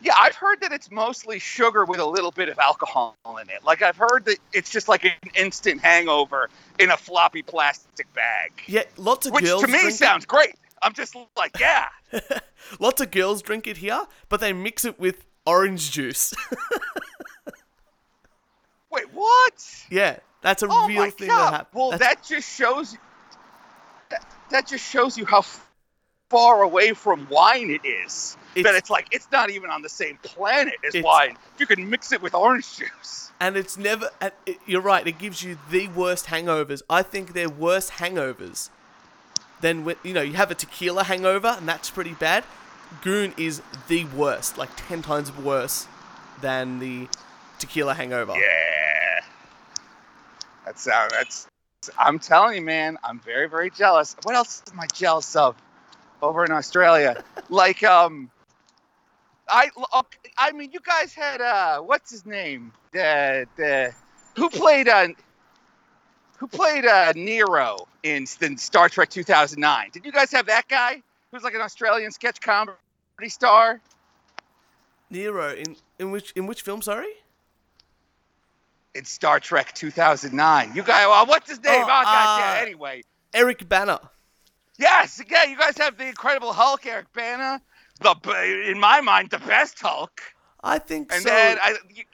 Yeah, 0.00 0.12
I've 0.18 0.36
heard 0.36 0.60
that 0.60 0.72
it's 0.72 0.90
mostly 0.92 1.40
sugar 1.40 1.84
with 1.84 1.98
a 1.98 2.06
little 2.06 2.30
bit 2.30 2.48
of 2.48 2.58
alcohol 2.60 3.16
in 3.42 3.50
it. 3.50 3.64
Like 3.64 3.82
I've 3.82 3.96
heard 3.96 4.24
that 4.26 4.38
it's 4.52 4.70
just 4.70 4.86
like 4.88 5.04
an 5.04 5.10
instant 5.34 5.80
hangover 5.80 6.48
in 6.78 6.90
a 6.90 6.96
floppy 6.96 7.42
plastic 7.42 8.12
bag. 8.14 8.52
Yeah, 8.66 8.84
lots 8.96 9.26
of 9.26 9.32
Which 9.32 9.44
girls. 9.44 9.62
Which 9.62 9.70
to 9.70 9.72
me 9.72 9.80
drink 9.80 9.94
it. 9.94 9.98
sounds 9.98 10.24
great. 10.24 10.54
I'm 10.82 10.92
just 10.92 11.16
like, 11.36 11.56
yeah. 11.60 11.88
Lots 12.78 13.00
of 13.00 13.10
girls 13.10 13.42
drink 13.42 13.66
it 13.66 13.78
here, 13.78 14.04
but 14.28 14.40
they 14.40 14.52
mix 14.52 14.84
it 14.84 15.00
with 15.00 15.24
orange 15.44 15.90
juice. 15.90 16.32
Wait, 18.90 19.12
what? 19.12 19.84
yeah, 19.90 20.18
that's 20.42 20.62
a 20.62 20.68
Oh 20.70 20.86
real 20.86 21.10
thing 21.10 21.28
god. 21.28 21.52
that 21.52 21.56
happens. 21.56 21.74
well, 21.74 21.98
that 21.98 22.22
just 22.22 22.48
shows 22.56 22.96
that, 24.10 24.24
that 24.50 24.66
just 24.66 24.88
shows 24.88 25.18
you 25.18 25.26
how 25.26 25.42
far 26.30 26.62
away 26.62 26.92
from 26.92 27.26
wine 27.30 27.70
it 27.70 27.84
is. 27.86 28.36
that 28.54 28.60
It's- 28.60 28.74
it's 28.76 28.90
like 28.90 29.06
it's 29.12 29.28
not 29.30 29.50
even 29.50 29.70
on 29.70 29.82
the 29.82 29.88
same 29.88 30.16
planet 30.22 30.74
as 30.84 31.00
wine. 31.02 31.36
You 31.58 31.66
can 31.66 31.88
mix 31.88 32.12
it 32.12 32.20
with 32.20 32.34
orange 32.34 32.76
juice. 32.76 33.30
and 33.40 33.56
it's 33.56 33.76
never. 33.76 34.10
And 34.20 34.32
it, 34.46 34.58
you're 34.66 34.80
right. 34.80 35.06
It 35.06 35.18
gives 35.18 35.42
you 35.44 35.58
the 35.70 35.86
worst 35.88 36.26
hangovers. 36.26 36.82
I 36.90 37.02
think 37.02 37.34
they're 37.34 37.48
worse 37.48 37.90
hangovers 37.90 38.68
than 39.60 39.84
when 39.84 39.96
you 40.02 40.12
know 40.12 40.22
you 40.22 40.34
have 40.34 40.50
a 40.50 40.54
tequila 40.56 41.04
hangover, 41.04 41.54
and 41.58 41.68
that's 41.68 41.88
pretty 41.90 42.14
bad. 42.14 42.44
Goon 43.02 43.32
is 43.36 43.62
the 43.86 44.06
worst, 44.06 44.58
like 44.58 44.70
ten 44.88 45.02
times 45.02 45.30
worse 45.30 45.86
than 46.40 46.78
the 46.80 47.06
tequila 47.60 47.94
hangover. 47.94 48.32
Yeah. 48.34 49.20
That's 50.64 50.86
uh, 50.88 51.08
that's. 51.12 51.46
I'm 51.96 52.18
telling 52.18 52.56
you, 52.56 52.62
man. 52.62 52.98
I'm 53.04 53.20
very, 53.20 53.48
very 53.48 53.70
jealous. 53.70 54.16
What 54.24 54.34
else 54.34 54.62
am 54.72 54.80
I 54.80 54.86
jealous 54.92 55.36
of 55.36 55.54
over 56.22 56.44
in 56.44 56.52
Australia? 56.52 57.22
like, 57.48 57.82
um, 57.82 58.30
I, 59.48 59.70
I 60.36 60.52
mean, 60.52 60.70
you 60.72 60.80
guys 60.80 61.14
had 61.14 61.40
uh, 61.40 61.80
what's 61.80 62.10
his 62.10 62.26
name? 62.26 62.72
The 62.92 63.46
the 63.56 63.92
who 64.36 64.48
played 64.50 64.88
uh, 64.88 65.08
who 66.36 66.46
played 66.46 66.84
uh 66.86 67.12
Nero 67.16 67.86
in, 68.02 68.26
in 68.40 68.56
Star 68.58 68.88
Trek 68.88 69.08
2009? 69.10 69.90
Did 69.92 70.04
you 70.04 70.12
guys 70.12 70.30
have 70.32 70.46
that 70.46 70.68
guy? 70.68 70.94
Who 70.94 71.36
was 71.36 71.42
like 71.44 71.54
an 71.54 71.60
Australian 71.60 72.10
sketch 72.10 72.40
comedy 72.40 72.76
star? 73.28 73.80
Nero 75.10 75.54
in 75.54 75.76
in 75.98 76.10
which 76.10 76.32
in 76.32 76.46
which 76.46 76.62
film? 76.62 76.82
Sorry. 76.82 77.08
in 78.94 79.04
Star 79.04 79.38
Trek 79.40 79.74
2009. 79.74 80.72
You 80.74 80.82
guys, 80.82 81.06
well, 81.06 81.26
what's 81.26 81.48
his 81.48 81.62
name? 81.62 81.80
Oh, 81.80 81.84
Oh, 81.84 81.86
God, 81.86 82.04
uh, 82.06 82.40
yeah. 82.40 82.60
Anyway, 82.62 83.02
Eric 83.32 83.68
Bana. 83.68 84.00
Yes, 84.78 85.20
yeah. 85.30 85.44
You 85.44 85.56
guys 85.56 85.76
have 85.78 85.98
the 85.98 86.06
Incredible 86.06 86.52
Hulk, 86.52 86.86
Eric 86.86 87.12
Bana. 87.12 87.60
The 88.00 88.14
in 88.70 88.78
my 88.78 89.00
mind, 89.00 89.30
the 89.30 89.38
best 89.38 89.78
Hulk. 89.80 90.20
I 90.62 90.78
think 90.78 91.12
And 91.12 91.22
so. 91.22 91.28
then 91.28 91.58
I, 91.60 91.76
you, 91.92 92.04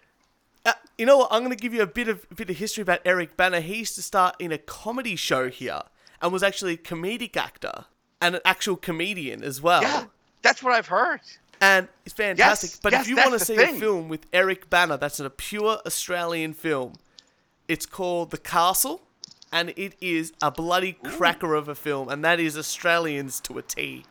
Uh, 0.64 0.72
you 0.96 1.04
know 1.06 1.18
what? 1.18 1.28
I'm 1.30 1.40
going 1.44 1.56
to 1.56 1.60
give 1.62 1.74
you 1.74 1.82
a 1.82 1.86
bit 1.86 2.08
of 2.08 2.24
a 2.30 2.34
bit 2.34 2.48
of 2.50 2.56
history 2.56 2.82
about 2.82 3.00
Eric 3.04 3.36
Bana. 3.36 3.60
He 3.60 3.76
used 3.76 3.94
to 3.96 4.02
start 4.02 4.34
in 4.38 4.50
a 4.52 4.58
comedy 4.58 5.16
show 5.16 5.50
here 5.50 5.82
and 6.22 6.32
was 6.32 6.42
actually 6.42 6.74
a 6.74 6.76
comedic 6.78 7.36
actor 7.36 7.84
and 8.20 8.36
an 8.36 8.40
actual 8.46 8.76
comedian 8.76 9.42
as 9.44 9.60
well. 9.60 9.82
yeah, 9.82 10.04
that's 10.40 10.62
what 10.62 10.72
I've 10.72 10.86
heard. 10.88 11.20
And 11.60 11.88
it's 12.06 12.14
fantastic. 12.14 12.70
Yes, 12.70 12.80
but 12.82 12.92
yes, 12.92 13.02
if 13.02 13.08
you 13.08 13.16
want 13.16 13.32
to 13.32 13.38
see 13.38 13.56
thing. 13.56 13.76
a 13.76 13.78
film 13.78 14.08
with 14.08 14.26
Eric 14.32 14.70
Bana, 14.70 14.96
that's 14.98 15.20
a 15.20 15.28
pure 15.30 15.78
Australian 15.86 16.54
film. 16.54 16.94
It's 17.68 17.86
called 17.86 18.30
The 18.30 18.38
Castle, 18.38 19.02
and 19.54 19.72
it 19.76 19.94
is 20.00 20.32
a 20.42 20.50
bloody 20.50 20.92
cracker 20.92 21.54
of 21.54 21.68
a 21.68 21.76
film, 21.76 22.08
and 22.08 22.24
that 22.24 22.40
is 22.40 22.58
Australians 22.58 23.38
to 23.42 23.56
a 23.56 23.62
T. 23.62 24.04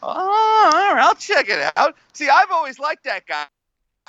Oh, 0.00 0.94
I'll 0.96 1.16
check 1.16 1.48
it 1.48 1.72
out. 1.76 1.96
See, 2.12 2.28
I've 2.28 2.50
always 2.52 2.78
liked 2.78 3.02
that 3.04 3.26
guy 3.26 3.46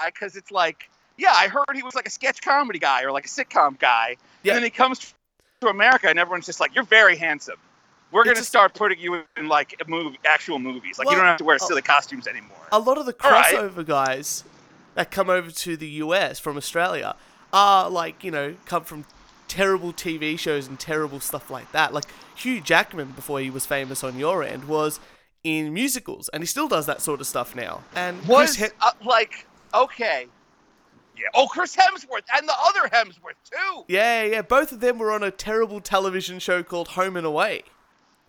because 0.05 0.35
it's 0.35 0.51
like, 0.51 0.89
yeah, 1.17 1.33
I 1.33 1.47
heard 1.47 1.75
he 1.75 1.81
was 1.81 1.95
like 1.95 2.07
a 2.07 2.11
sketch 2.11 2.41
comedy 2.41 2.77
guy 2.77 3.03
or 3.03 3.11
like 3.11 3.25
a 3.25 3.29
sitcom 3.29 3.79
guy. 3.79 4.17
Yeah. 4.43 4.53
And 4.53 4.57
then 4.57 4.63
he 4.63 4.69
comes 4.69 5.13
to 5.61 5.67
America 5.69 6.07
and 6.07 6.19
everyone's 6.19 6.45
just 6.45 6.59
like, 6.59 6.75
you're 6.75 6.83
very 6.83 7.15
handsome. 7.15 7.57
We're 8.11 8.23
going 8.23 8.37
to 8.37 8.43
start 8.43 8.75
putting 8.75 8.99
you 8.99 9.23
in 9.35 9.47
like 9.47 9.81
a 9.83 9.89
movie, 9.89 10.19
actual 10.23 10.59
movies. 10.59 10.99
Like, 10.99 11.07
Well, 11.07 11.15
you 11.15 11.19
don't 11.19 11.27
have 11.27 11.37
to 11.37 11.43
wear 11.43 11.57
oh. 11.59 11.65
silly 11.65 11.81
costumes 11.81 12.27
anymore. 12.27 12.57
a 12.71 12.77
lot 12.77 12.99
of 12.99 13.07
the 13.07 13.15
All 13.23 13.31
right. 13.31 13.55
crossover 13.55 13.85
guys 13.85 14.43
that 14.93 15.09
come 15.09 15.31
over 15.31 15.49
to 15.49 15.75
the 15.77 15.87
US 15.87 16.37
from 16.37 16.57
Australia 16.57 17.15
are 17.51 17.89
like, 17.89 18.23
you 18.23 18.29
know, 18.29 18.55
come 18.65 18.83
from 18.83 19.05
terrible 19.47 19.93
TV 19.93 20.37
shows 20.37 20.67
and 20.67 20.79
terrible 20.79 21.19
stuff 21.19 21.49
like 21.49 21.71
that. 21.71 21.93
Like 21.93 22.05
Hugh 22.35 22.61
Jackman, 22.61 23.11
before 23.11 23.39
he 23.39 23.49
was 23.49 23.65
famous 23.65 24.03
on 24.03 24.17
your 24.17 24.43
end, 24.43 24.65
was 24.65 24.99
in 25.43 25.73
musicals, 25.73 26.29
and 26.29 26.41
he 26.41 26.47
still 26.47 26.67
does 26.67 26.85
that 26.85 27.01
sort 27.01 27.19
of 27.21 27.27
stuff 27.27 27.55
now. 27.55 27.83
And 27.95 28.25
Was 28.27 28.61
uh, 28.61 28.69
like 29.03 29.45
okay, 29.73 30.27
yeah. 31.17 31.25
Oh, 31.33 31.47
Chris 31.47 31.75
Hemsworth 31.75 32.23
and 32.35 32.47
the 32.47 32.55
other 32.63 32.87
Hemsworth 32.89 33.35
too. 33.49 33.83
yeah, 33.87 34.23
yeah, 34.23 34.41
both 34.41 34.71
of 34.71 34.79
them 34.79 34.97
were 34.97 35.11
on 35.11 35.23
a 35.23 35.31
terrible 35.31 35.81
television 35.81 36.39
show 36.39 36.63
called 36.63 36.89
Home 36.89 37.17
and 37.17 37.25
Away, 37.25 37.63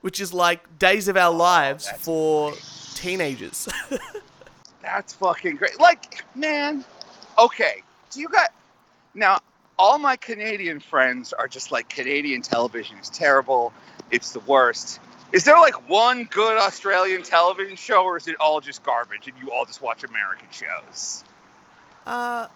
which 0.01 0.21
is 0.21 0.33
like 0.35 0.79
Days 0.79 1.09
of 1.09 1.17
Our 1.17 1.33
Lives 1.33 1.89
Oh, 1.93 1.97
for 1.99 2.53
teenagers. 2.95 3.69
That's 4.83 5.15
fucking 5.15 5.57
great. 5.57 5.81
Like, 5.81 6.25
man, 6.35 6.85
okay. 7.39 7.83
Do 8.11 8.21
you 8.21 8.29
got 8.29 8.53
now? 9.15 9.39
All 9.79 9.99
my 9.99 10.17
Canadian 10.17 10.81
friends 10.81 11.33
are 11.33 11.49
just 11.49 11.73
like 11.73 11.89
Canadian 11.89 12.43
television 12.43 12.97
is 12.99 13.09
terrible. 13.11 13.73
It's 14.11 14.33
the 14.33 14.41
worst. 14.41 15.01
Is 15.33 15.45
there 15.45 15.57
like 15.59 15.89
one 15.89 16.25
good 16.25 16.59
Australian 16.59 17.23
television 17.23 17.77
show, 17.77 18.05
or 18.05 18.17
is 18.17 18.29
it 18.29 18.37
all 18.39 18.61
just 18.61 18.85
garbage 18.85 19.27
and 19.27 19.37
you 19.43 19.51
all 19.51 19.65
just 19.65 19.83
watch 19.83 20.05
American 20.05 20.47
shows? 20.53 21.25
uh, 22.07 22.47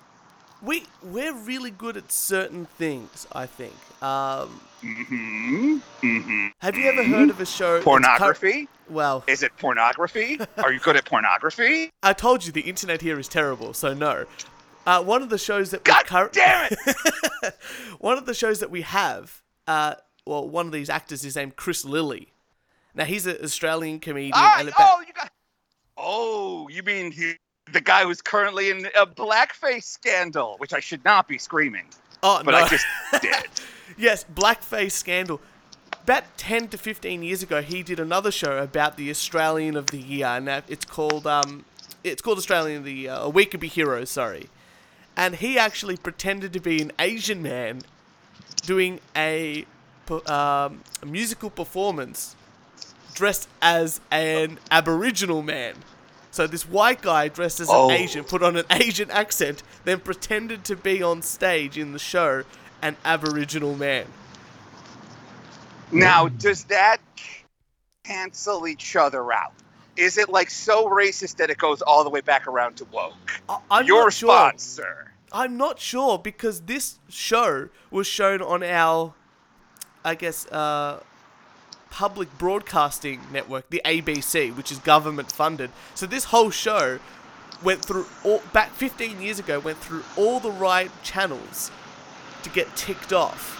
we 0.61 0.85
we're 1.03 1.33
really 1.35 1.71
good 1.71 1.97
at 1.97 2.11
certain 2.13 2.67
things, 2.67 3.27
I 3.33 3.47
think. 3.47 3.75
Um, 4.03 4.61
Mm-hmm. 4.81 5.79
Mm-hmm. 6.03 6.47
have 6.61 6.77
you 6.77 6.85
ever 6.89 7.03
heard 7.03 7.31
of 7.31 7.41
a 7.41 7.47
show? 7.47 7.83
Pornography? 7.83 8.69
well, 8.89 9.25
Is 9.27 9.43
it 9.43 9.51
pornography? 9.59 10.39
Are 10.59 10.73
you 10.73 10.79
good 10.79 10.95
at 10.95 11.05
pornography? 11.05 11.91
I 12.05 12.13
told 12.13 12.47
you 12.47 12.53
the 12.53 12.61
internet 12.61 13.01
here 13.03 13.19
is 13.19 13.27
terrible, 13.27 13.75
so 13.75 13.93
no. 13.93 14.27
Uh, 14.89 15.03
one 15.03 15.21
of 15.21 15.29
the 15.29 15.37
shows 15.37 15.71
that 15.73 15.81
we 15.81 15.93
God 15.93 16.07
curr- 16.07 16.31
damn 16.33 16.71
it! 16.73 17.55
one 17.99 18.17
of 18.17 18.25
the 18.25 18.33
shows 18.33 18.61
that 18.61 18.71
we 18.71 18.81
have, 18.81 19.43
uh, 19.67 19.97
well, 20.25 20.49
one 20.49 20.65
of 20.65 20.73
these 20.73 20.89
actors 20.89 21.27
is 21.27 21.37
named 21.37 21.57
Chris 21.57 21.85
Lilley. 21.85 22.29
Now 22.95 23.05
he's 23.05 23.27
an 23.27 23.37
Australian 23.45 24.01
comedian. 24.01 24.33
Ah, 24.35 24.61
and 24.61 24.73
oh, 24.79 25.03
you 25.07 25.13
got. 25.13 25.31
Oh, 25.99 26.69
you 26.71 26.83
mean 26.83 27.13
he, 27.13 27.35
the 27.71 27.83
guy 27.83 28.05
who's 28.05 28.23
currently 28.23 28.71
in 28.71 28.87
a 28.99 29.07
blackface 29.07 29.85
scandal, 29.85 30.55
which 30.57 30.73
I 30.73 30.81
should 30.81 31.05
not 31.05 31.29
be 31.29 31.37
screaming, 31.37 31.85
oh 32.23 32.41
but 32.43 32.53
no, 32.53 32.57
I 32.57 32.69
just 32.69 32.87
did. 33.21 33.35
yes, 33.99 34.25
blackface 34.35 34.93
scandal. 34.93 35.43
About 36.03 36.25
ten 36.39 36.67
to 36.69 36.79
fifteen 36.79 37.23
years 37.23 37.43
ago, 37.43 37.61
he 37.61 37.83
did 37.83 38.01
another 38.01 38.31
show 38.31 38.57
about 38.57 38.97
the 38.97 39.11
Australian 39.11 39.77
of 39.77 39.89
the 39.89 39.99
Year, 39.99 40.29
and 40.29 40.49
it's 40.67 40.87
called 40.87 41.27
um, 41.27 41.67
it's 42.03 42.23
called 42.23 42.39
Australian 42.39 42.79
of 42.79 42.85
the 42.85 42.95
Year, 42.95 43.17
a 43.19 43.29
We 43.29 43.45
Can 43.45 43.61
Be 43.61 43.69
Heroes. 43.69 44.09
Sorry, 44.09 44.49
and 45.19 45.35
he 45.35 45.59
actually 45.59 45.97
pretended 45.97 46.53
to 46.53 46.61
be 46.61 46.81
an 46.81 46.93
Asian 46.99 47.43
man 47.43 47.83
doing 48.63 49.01
a, 49.17 49.67
um, 50.27 50.81
a 51.03 51.07
musical 51.07 51.51
performance 51.51 52.37
dressed 53.15 53.49
as 53.61 54.01
an 54.13 54.59
Aboriginal 54.71 55.43
man. 55.43 55.75
So 56.31 56.47
this 56.47 56.69
white 56.69 57.03
guy 57.03 57.27
dressed 57.27 57.59
as 57.59 57.69
an 57.69 57.75
Oh. 57.77 57.91
Asian 57.91 58.23
put 58.23 58.45
on 58.45 58.57
an 58.57 58.65
Asian 58.71 59.11
accent, 59.11 59.65
then 59.85 59.99
pretended 59.99 60.65
to 60.67 60.77
be 60.77 61.03
on 61.03 61.23
stage 61.23 61.77
in 61.77 61.93
the 61.93 61.99
show 61.99 62.45
an 62.81 62.97
Aboriginal 63.05 63.75
man. 63.75 64.07
Now, 65.91 66.29
does 66.29 66.63
that 66.65 67.01
cancel 68.05 68.69
each 68.69 68.95
other 68.95 69.33
out? 69.33 69.53
Is 69.99 70.17
it 70.17 70.29
like 70.29 70.49
so 70.49 70.89
racist 70.89 71.37
that 71.37 71.51
it 71.51 71.59
goes 71.59 71.83
all 71.83 72.05
the 72.05 72.11
way 72.11 72.21
back 72.21 72.47
around 72.47 72.77
to 72.77 72.85
woke? 72.87 73.15
I'm 73.69 73.85
Your 73.85 74.05
not 74.05 74.13
sure. 74.13 74.53
sir. 74.57 75.09
I'm 75.33 75.57
not 75.57 75.81
sure 75.81 76.19
because 76.19 76.63
this 76.63 77.01
show 77.09 77.69
was 77.91 78.07
shown 78.07 78.41
on 78.41 78.63
our, 78.63 79.13
I 80.05 80.15
guess, 80.15 80.47
uh, 80.47 81.01
public 81.91 82.39
broadcasting 82.39 83.21
network, 83.33 83.69
the 83.71 83.83
ABC, 83.85 84.57
which 84.57 84.71
is 84.71 84.79
government 84.79 85.33
funded. 85.33 85.71
So 85.97 86.07
this 86.07 86.25
whole 86.25 86.51
show 86.51 87.01
went 87.65 87.85
through 87.85 88.07
all 88.25 88.41
back 88.53 88.71
15 88.71 89.21
years 89.21 89.41
ago, 89.41 89.59
went 89.59 89.79
through 89.79 90.05
all 90.17 90.39
the 90.39 90.53
right 90.53 90.91
channels 91.03 91.73
to 92.45 92.51
get 92.51 92.75
ticked 92.77 93.13
off. 93.13 93.57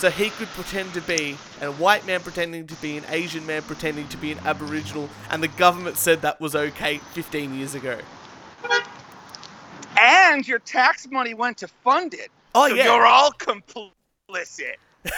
So 0.00 0.08
he 0.08 0.30
could 0.30 0.48
pretend 0.48 0.94
to 0.94 1.02
be 1.02 1.36
a 1.60 1.70
white 1.72 2.06
man 2.06 2.20
pretending 2.20 2.66
to 2.68 2.74
be 2.76 2.96
an 2.96 3.04
Asian 3.10 3.44
man 3.44 3.60
pretending 3.60 4.08
to 4.08 4.16
be 4.16 4.32
an 4.32 4.38
Aboriginal, 4.46 5.10
and 5.30 5.42
the 5.42 5.48
government 5.48 5.98
said 5.98 6.22
that 6.22 6.40
was 6.40 6.56
okay 6.56 6.96
15 7.12 7.54
years 7.54 7.74
ago. 7.74 7.98
And 9.98 10.48
your 10.48 10.58
tax 10.60 11.06
money 11.10 11.34
went 11.34 11.58
to 11.58 11.68
fund 11.68 12.14
it. 12.14 12.30
Oh 12.54 12.66
so 12.70 12.76
yeah, 12.76 12.84
You're 12.84 13.04
all 13.04 13.30
complicit. 13.32 14.76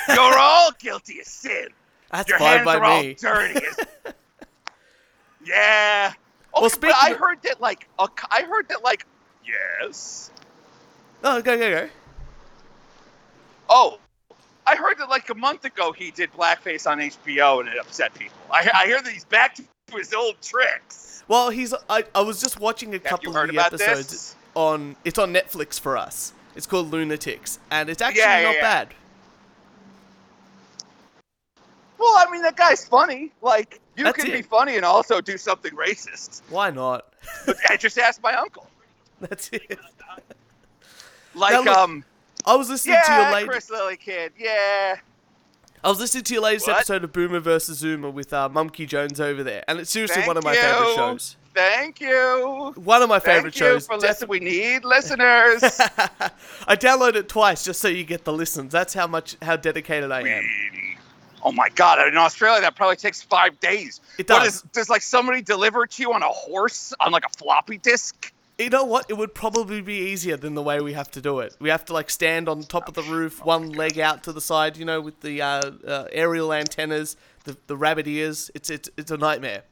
You're 0.08 0.38
all 0.38 0.72
guilty 0.80 1.20
of 1.20 1.26
sin. 1.26 1.68
that's 2.10 2.28
Your 2.28 2.38
fine 2.38 2.48
hands 2.56 2.64
by 2.64 2.76
are 2.78 2.84
all 2.84 3.02
me. 3.02 3.14
dirty. 3.14 3.60
yeah. 5.46 6.12
Okay, 6.56 6.60
Well, 6.60 6.70
but 6.80 6.92
I 7.00 7.12
heard 7.12 7.40
that 7.44 7.60
like 7.60 7.86
a, 8.00 8.08
I 8.32 8.42
heard 8.42 8.68
that 8.68 8.82
like 8.82 9.06
yes. 9.46 10.32
Oh, 11.22 11.40
go 11.40 11.56
go 11.56 11.70
go. 11.70 11.88
Oh, 13.70 13.98
I 14.66 14.76
heard 14.76 14.99
that 14.99 15.09
like 15.09 15.28
a 15.31 15.35
month 15.35 15.64
ago 15.64 15.92
he 15.92 16.11
did 16.11 16.33
blackface 16.33 16.87
on 16.90 16.99
HBO 16.99 17.61
and 17.61 17.69
it 17.69 17.78
upset 17.78 18.14
people. 18.14 18.37
I, 18.50 18.69
I 18.75 18.87
hear 18.87 19.02
that 19.02 19.12
he's 19.12 19.25
back 19.25 19.57
to 19.57 19.64
his 19.97 20.12
old 20.14 20.37
tricks. 20.40 21.25
Well, 21.28 21.50
he's. 21.50 21.75
I, 21.88 22.04
I 22.14 22.21
was 22.21 22.40
just 22.40 22.61
watching 22.61 22.90
a 22.90 22.92
Have 22.95 23.04
couple 23.04 23.37
of 23.37 23.49
the 23.49 23.59
episodes 23.59 24.11
this? 24.11 24.37
on. 24.54 24.97
It's 25.04 25.19
on 25.19 25.33
Netflix 25.33 25.78
for 25.78 25.97
us. 25.97 26.33
It's 26.54 26.66
called 26.66 26.90
Lunatics, 26.90 27.59
and 27.71 27.88
it's 27.88 28.02
actually 28.02 28.21
Yeah, 28.23 28.38
yeah, 28.38 28.47
not 28.47 28.54
yeah. 28.57 28.61
bad. 28.61 28.95
Well, 31.99 32.14
I 32.19 32.31
mean 32.31 32.42
that 32.42 32.57
guy's 32.57 32.85
funny. 32.85 33.33
Like 33.42 33.81
you 33.97 34.04
That's 34.04 34.23
can 34.23 34.33
be 34.33 34.42
funny 34.42 34.76
and 34.76 34.85
also 34.85 35.21
do 35.21 35.38
something 35.38 35.73
racist. 35.73 36.42
Why 36.50 36.71
not? 36.71 37.12
I 37.69 37.76
just 37.76 37.97
asked 37.99 38.23
my 38.23 38.35
uncle. 38.35 38.66
That's 39.21 39.49
it. 39.52 39.78
Like 41.35 41.64
look, 41.64 41.69
um, 41.76 42.04
I 42.44 42.56
was 42.56 42.68
listening 42.68 42.96
to 43.04 43.12
your 43.12 43.20
yeah, 43.22 43.32
late. 43.32 43.49
Chris 43.49 43.70
Lilley 43.70 43.96
kid, 43.96 44.32
yeah. 44.37 44.96
I 45.84 45.88
was 45.88 45.99
listening 45.99 46.25
to 46.25 46.34
your 46.34 46.42
latest 46.42 46.66
What? 46.68 46.76
episode 46.76 47.02
of 47.04 47.12
Boomer 47.12 47.40
versus 47.40 47.82
Zoomer 47.82 48.12
with 48.12 48.32
uh, 48.32 48.49
Mumkey 48.49 48.87
Jones 48.87 49.20
over 49.20 49.42
there, 49.42 49.64
and 49.66 49.80
it's 49.80 49.90
seriously 49.90 50.16
Thank 50.16 50.28
one 50.28 50.37
of 50.37 50.44
my 50.44 50.52
you. 50.52 50.61
favorite 50.61 50.94
shows. 50.94 51.37
Thank 51.54 52.00
you. 52.00 52.72
One 52.76 53.02
of 53.02 53.08
my 53.08 53.18
favorite 53.18 53.54
Thank 53.54 53.56
you 53.56 53.66
shows. 53.75 53.87
for 53.87 53.99
listening. 53.99 54.30
We 54.30 54.40
need 54.40 54.84
listeners. 54.84 55.62
I 56.66 56.76
download 56.76 57.14
it 57.14 57.28
twice 57.28 57.64
just 57.64 57.80
so 57.80 57.88
you 57.88 58.04
get 58.04 58.25
the 58.25 58.32
listens. 58.32 58.72
That's 58.72 58.94
how 58.94 59.06
much 59.06 59.37
how 59.42 59.56
dedicated 59.56 60.11
I 60.11 60.22
am. 60.22 60.44
Oh 61.44 61.52
my 61.52 61.68
god! 61.70 62.06
In 62.06 62.16
Australia, 62.16 62.61
that 62.61 62.76
probably 62.76 62.96
takes 62.96 63.20
five 63.20 63.58
days. 63.61 64.00
It 64.18 64.28
does. 64.28 64.56
is? 64.56 64.62
Does 64.72 64.88
like 64.88 65.02
somebody 65.02 65.42
deliver 65.42 65.82
it 65.84 65.90
to 65.92 66.02
you 66.02 66.12
on 66.12 66.22
a 66.22 66.28
horse 66.28 66.94
on 67.00 67.12
like 67.12 67.26
a 67.26 67.37
floppy 67.37 67.78
disk? 67.78 68.31
You 68.59 68.71
know 68.71 68.85
what? 68.85 69.06
It 69.09 69.14
would 69.14 69.35
probably 69.35 69.80
be 69.80 69.94
easier 69.94 70.37
than 70.37 70.54
the 70.54 70.62
way 70.62 70.80
we 70.80 70.92
have 70.92 71.11
to 71.12 71.21
do 71.21 71.40
it. 71.40 71.56
We 71.59 71.71
have 71.71 71.85
to 71.87 71.92
like 71.92 72.11
stand 72.11 72.49
on 72.49 72.62
top 72.62 72.87
of 72.87 72.94
the 72.94 73.02
roof, 73.02 73.44
one 73.44 73.71
leg 73.71 73.99
out 73.99 74.23
to 74.25 74.32
the 74.32 74.40
side, 74.40 74.76
you 74.76 74.85
know, 74.85 75.00
with 75.00 75.21
the 75.21 75.42
uh, 75.42 75.71
uh, 75.87 76.06
aerial 76.12 76.52
antennas, 76.52 77.16
the 77.44 77.56
the 77.66 77.76
rabbit 77.76 78.06
ears. 78.06 78.50
It's 78.54 78.71
it's 78.71 78.88
it's 78.97 79.11
a 79.11 79.16
nightmare. 79.16 79.62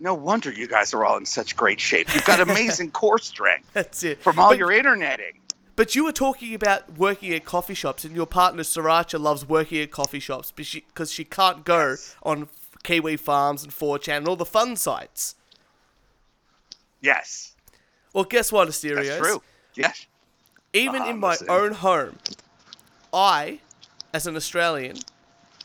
No 0.00 0.14
wonder 0.14 0.52
you 0.52 0.68
guys 0.68 0.94
are 0.94 1.04
all 1.04 1.16
in 1.16 1.26
such 1.26 1.56
great 1.56 1.80
shape. 1.80 2.12
You've 2.14 2.24
got 2.24 2.40
amazing 2.40 2.90
core 2.92 3.18
strength 3.18 3.68
That's 3.72 4.04
it. 4.04 4.20
from 4.22 4.38
all 4.38 4.50
but, 4.50 4.58
your 4.58 4.70
interneting. 4.70 5.40
But 5.74 5.94
you 5.96 6.04
were 6.04 6.12
talking 6.12 6.54
about 6.54 6.98
working 6.98 7.32
at 7.34 7.44
coffee 7.44 7.74
shops, 7.74 8.04
and 8.04 8.14
your 8.14 8.26
partner 8.26 8.62
Sriracha 8.62 9.18
loves 9.18 9.48
working 9.48 9.80
at 9.80 9.90
coffee 9.90 10.20
shops 10.20 10.50
because 10.52 10.66
she, 10.68 10.80
'cause 10.94 11.12
she 11.12 11.24
can't 11.24 11.64
go 11.64 11.96
on 12.22 12.48
Kiwi 12.84 13.16
Farms 13.16 13.62
and 13.64 13.72
4chan 13.72 14.18
and 14.18 14.28
all 14.28 14.36
the 14.36 14.44
fun 14.44 14.76
sites. 14.76 15.34
Yes, 17.00 17.54
Well, 18.12 18.24
guess 18.24 18.50
what, 18.50 18.68
Asterios? 18.68 19.06
that's 19.06 19.18
true. 19.26 19.42
Yes. 19.74 20.06
Even 20.72 21.02
Uh-huh, 21.02 21.10
in 21.10 21.18
my 21.20 21.36
own 21.48 21.72
home, 21.72 22.18
I, 23.12 23.60
as 24.12 24.26
an 24.26 24.34
Australian, 24.36 24.96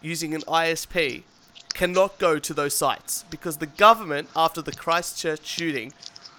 using 0.01 0.33
an 0.35 0.41
ISP, 0.41 1.23
cannot 1.73 2.19
go 2.19 2.37
to 2.39 2.53
those 2.53 2.75
sites 2.75 3.25
because 3.29 3.57
the 3.57 3.65
government, 3.65 4.29
after 4.35 4.61
the 4.61 4.71
Christchurch 4.71 5.45
shooting, 5.45 5.91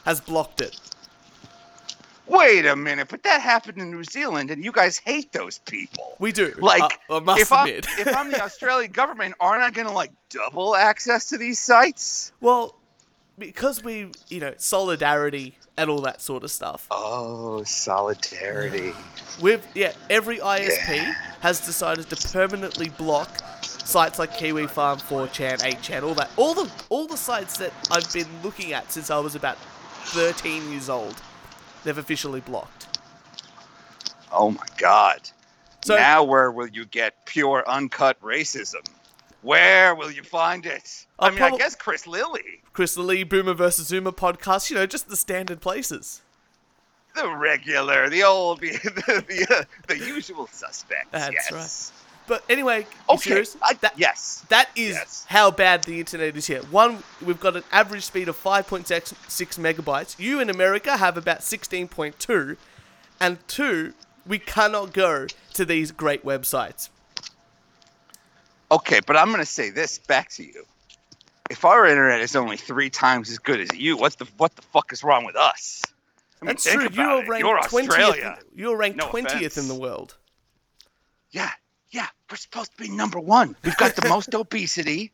has 0.05 0.21
blocked 0.21 0.61
it. 0.61 0.79
Wait 2.27 2.65
a 2.65 2.75
minute, 2.75 3.09
but 3.11 3.23
that 3.23 3.43
happened 3.43 3.77
in 3.79 3.91
New 3.91 4.05
Zealand, 4.05 4.51
and 4.51 4.65
you 4.65 4.73
guys 4.73 4.97
hate 4.97 5.31
those 5.33 5.59
people. 5.59 6.17
We 6.19 6.33
do. 6.33 6.55
Like, 6.59 6.99
uh, 7.11 7.21
if 7.37 7.53
I'm 7.53 7.69
if 7.69 8.17
I'm 8.17 8.31
the 8.31 8.43
Australian 8.43 8.93
government, 8.93 9.35
aren't 9.41 9.63
I 9.63 9.71
going 9.71 9.87
to 9.87 9.93
like 9.93 10.11
double 10.31 10.75
access 10.75 11.27
to 11.31 11.37
these 11.39 11.59
sites? 11.61 12.33
well, 12.41 12.77
because 13.38 13.83
we, 13.83 14.11
you 14.29 14.41
know, 14.41 14.55
solidarity 14.57 15.57
and 15.76 15.91
all 15.91 16.00
that 16.03 16.21
sort 16.21 16.45
of 16.45 16.50
stuff. 16.50 16.87
Oh, 16.91 17.62
solidarity. 17.64 18.93
We've 19.41 19.64
yeah, 19.75 19.93
every 20.11 20.38
ISP 20.38 21.14
has 21.41 21.64
decided 21.64 22.09
to 22.11 22.29
permanently 22.29 22.91
block 22.91 23.29
sites 23.62 24.19
like 24.19 24.37
Kiwi 24.37 24.67
Farm, 24.67 24.99
4chan, 24.99 25.61
8chan, 25.61 26.03
all 26.03 26.14
that. 26.14 26.31
All 26.37 26.55
the 26.55 26.71
all 26.88 27.07
the 27.07 27.17
sites 27.17 27.59
that 27.59 27.73
I've 27.91 28.11
been 28.12 28.29
looking 28.43 28.73
at 28.73 28.91
since 28.93 29.11
I 29.11 29.19
was 29.19 29.35
about 29.35 29.59
13 30.05 30.71
years 30.71 30.88
old. 30.88 31.21
They've 31.83 31.99
officially 31.99 32.41
blocked. 32.41 32.99
Oh 34.33 34.50
my 34.50 34.67
god. 34.79 35.21
So 35.85 35.97
now, 35.97 36.25
where 36.25 36.50
will 36.50 36.69
you 36.69 36.87
get 36.87 37.26
pure, 37.26 37.62
uncut 37.69 38.19
racism? 38.23 38.88
Where 39.45 39.95
will 39.95 40.11
you 40.11 40.23
find 40.23 40.65
it? 40.65 41.07
I'll 41.19 41.29
I 41.29 41.31
mean, 41.33 41.43
I 41.43 41.57
guess 41.57 41.77
Chris 41.77 42.07
Lilley, 42.07 42.63
Chris 42.73 42.97
Lilley, 42.97 43.25
Boomer 43.25 43.53
versus 43.55 43.91
Zoomer 43.91 44.15
podcast, 44.17 44.71
you 44.71 44.77
know, 44.77 44.87
just 44.87 45.09
the 45.09 45.17
standard 45.17 45.61
places. 45.61 46.23
the 47.15 47.29
regular, 47.29 48.09
the 48.09 48.23
old, 48.25 48.61
the 48.63 48.69
the, 49.29 49.47
uh, 49.55 49.65
the 49.87 49.99
usual 49.99 50.49
suspects. 50.51 51.09
That's 51.13 51.51
yes. 51.51 51.93
But 52.27 52.43
anyway, 52.49 52.87
Okay. 53.11 53.21
serious? 53.31 53.55
I, 53.63 53.75
That- 53.75 53.99
yes. 53.99 54.47
That 54.49 54.71
is 54.75 54.95
Yes. 54.95 55.27
how 55.29 55.51
bad 55.51 55.85
the 55.85 56.01
internet 56.01 56.35
is 56.39 56.47
here. 56.47 56.63
One, 56.71 57.03
we've 57.21 57.39
got 57.39 57.55
an 57.55 57.65
average 57.71 58.05
speed 58.07 58.29
of 58.29 58.37
5.6 58.43 59.59
megabytes. 59.59 60.19
You 60.19 60.41
in 60.41 60.49
America 60.49 60.97
have 60.97 61.19
about 61.19 61.41
16.2. 61.41 62.57
And 63.21 63.47
two, 63.47 63.93
we 64.27 64.39
cannot 64.39 64.95
go 64.95 65.27
to 65.53 65.65
these 65.67 65.93
great 65.93 66.25
websites. 66.25 66.89
Okay, 68.75 68.99
but 69.07 69.16
I'm 69.16 69.28
going 69.28 69.38
to 69.38 69.47
say 69.47 69.71
this 69.71 70.00
back 70.00 70.31
to 70.31 70.45
you. 70.45 70.64
If 71.49 71.64
our 71.64 71.87
internet 71.87 72.21
is 72.21 72.35
only 72.35 72.57
three 72.57 72.90
times 72.90 73.31
as 73.31 73.38
good 73.38 73.61
as 73.61 73.73
you, 73.73 73.97
what 73.97 74.19
the 74.19 74.26
what 74.37 74.57
the 74.57 74.62
fuck 74.62 74.93
is 74.93 75.04
wrong 75.04 75.25
with 75.25 75.37
us? 75.37 75.83
I 76.43 76.45
mean, 76.45 76.49
That's 76.49 76.64
true. 76.64 76.88
You're 76.93 77.25
ranked 77.25 77.38
You're 77.38 77.59
20th. 77.59 77.88
Australia. 77.88 78.38
In, 78.40 78.59
you're 78.59 78.76
ranked 78.76 78.97
No 78.97 79.07
20th 79.07 79.59
in 79.59 79.69
the 79.69 79.76
world. 79.76 80.16
Yeah, 81.31 81.50
yeah. 81.90 82.09
We're 82.28 82.37
supposed 82.37 82.76
to 82.76 82.83
be 82.83 82.88
number 82.90 83.21
one. 83.21 83.54
We've 83.62 83.76
got 83.76 83.95
the 83.95 84.09
most 84.09 84.35
obesity. 84.43 85.12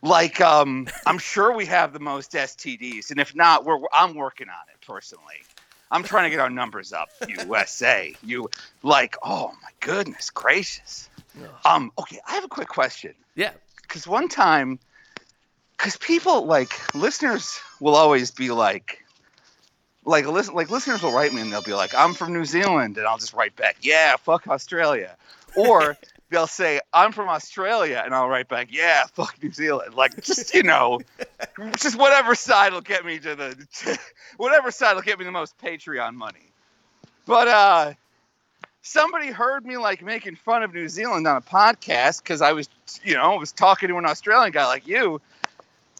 Like, 0.00 0.40
um, 0.40 0.88
I'm 1.06 1.18
sure 1.18 1.54
we 1.54 1.66
have 1.66 1.92
the 1.92 2.00
most 2.00 2.32
STDs, 2.32 3.10
and 3.10 3.20
if 3.20 3.34
not, 3.34 3.66
we're 3.66 3.80
I'm 3.92 4.14
working 4.14 4.48
on 4.48 4.64
it 4.72 4.86
personally. 4.86 5.42
I'm 5.90 6.04
trying 6.04 6.24
to 6.24 6.30
get 6.30 6.40
our 6.40 6.48
numbers 6.48 6.94
up. 6.94 7.10
USA, 7.28 8.14
you 8.24 8.48
like? 8.82 9.16
Oh 9.22 9.52
my 9.62 9.68
goodness 9.80 10.30
gracious. 10.30 11.10
Um. 11.64 11.92
Okay, 11.98 12.18
I 12.26 12.34
have 12.34 12.44
a 12.44 12.48
quick 12.48 12.68
question. 12.68 13.14
Yeah. 13.34 13.52
because 13.82 14.06
one 14.06 14.28
time, 14.28 14.78
because 15.76 15.96
people 15.96 16.44
like 16.46 16.94
listeners 16.94 17.58
will 17.80 17.94
always 17.96 18.30
be 18.30 18.50
like, 18.50 19.04
like 20.04 20.26
listen, 20.26 20.54
like 20.54 20.70
listeners 20.70 21.02
will 21.02 21.12
write 21.12 21.32
me 21.32 21.40
and 21.40 21.52
they'll 21.52 21.62
be 21.62 21.74
like, 21.74 21.94
"I'm 21.94 22.14
from 22.14 22.32
New 22.32 22.44
Zealand," 22.44 22.98
and 22.98 23.06
I'll 23.06 23.18
just 23.18 23.32
write 23.32 23.56
back, 23.56 23.76
"Yeah, 23.80 24.16
fuck 24.16 24.48
Australia," 24.48 25.16
or 25.56 25.96
they'll 26.30 26.46
say, 26.46 26.80
"I'm 26.92 27.12
from 27.12 27.28
Australia," 27.28 28.02
and 28.04 28.14
I'll 28.14 28.28
write 28.28 28.48
back, 28.48 28.68
"Yeah, 28.70 29.04
fuck 29.12 29.42
New 29.42 29.52
Zealand." 29.52 29.94
Like 29.94 30.22
just 30.22 30.54
you 30.54 30.62
know, 30.62 31.00
just 31.76 31.96
whatever 31.98 32.34
side 32.34 32.72
will 32.72 32.80
get 32.80 33.04
me 33.04 33.18
to 33.18 33.34
the, 33.34 33.66
to, 33.78 33.98
whatever 34.36 34.70
side 34.70 34.94
will 34.94 35.02
get 35.02 35.18
me 35.18 35.24
the 35.24 35.30
most 35.30 35.56
Patreon 35.58 36.14
money. 36.14 36.52
But 37.26 37.48
uh 37.48 37.92
somebody 38.82 39.28
heard 39.28 39.64
me 39.64 39.78
like 39.78 40.02
making 40.02 40.36
fun 40.36 40.62
of 40.62 40.74
New 40.74 40.88
Zealand 40.88 41.26
on 41.26 41.36
a 41.36 41.40
podcast 41.40 42.22
because 42.22 42.42
I 42.42 42.52
was, 42.52 42.68
you 43.02 43.14
know, 43.14 43.36
was 43.36 43.52
talking 43.52 43.88
to 43.88 43.96
an 43.96 44.04
Australian 44.04 44.52
guy 44.52 44.66
like 44.66 44.86
you, 44.86 45.20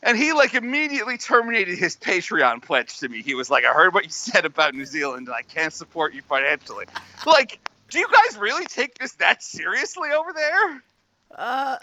and 0.03 0.19
he 0.19 0.33
like 0.33 0.55
immediately 0.55 1.17
terminated 1.17 1.79
his 1.79 1.97
Patreon 1.97 2.63
pledge 2.63 2.99
to 2.99 3.09
me. 3.09 3.23
He 3.23 3.35
was 3.35 3.49
like, 3.49 3.65
"I 3.65 3.73
heard 3.73 3.95
what 3.95 4.05
you 4.05 4.11
said 4.11 4.45
about 4.45 4.75
New 4.75 4.85
Zealand, 4.85 5.29
and 5.29 5.35
I 5.35 5.43
can't 5.43 5.73
support 5.73 6.13
you 6.13 6.23
financially." 6.23 6.87
Like, 7.25 7.61
do 7.89 7.99
you 7.99 8.09
guys 8.13 8.37
really 8.37 8.67
take 8.67 8.99
this 8.99 9.13
that 9.15 9.43
seriously 9.43 10.11
over 10.11 10.33
there? 10.33 10.83
Uh, 11.35 11.79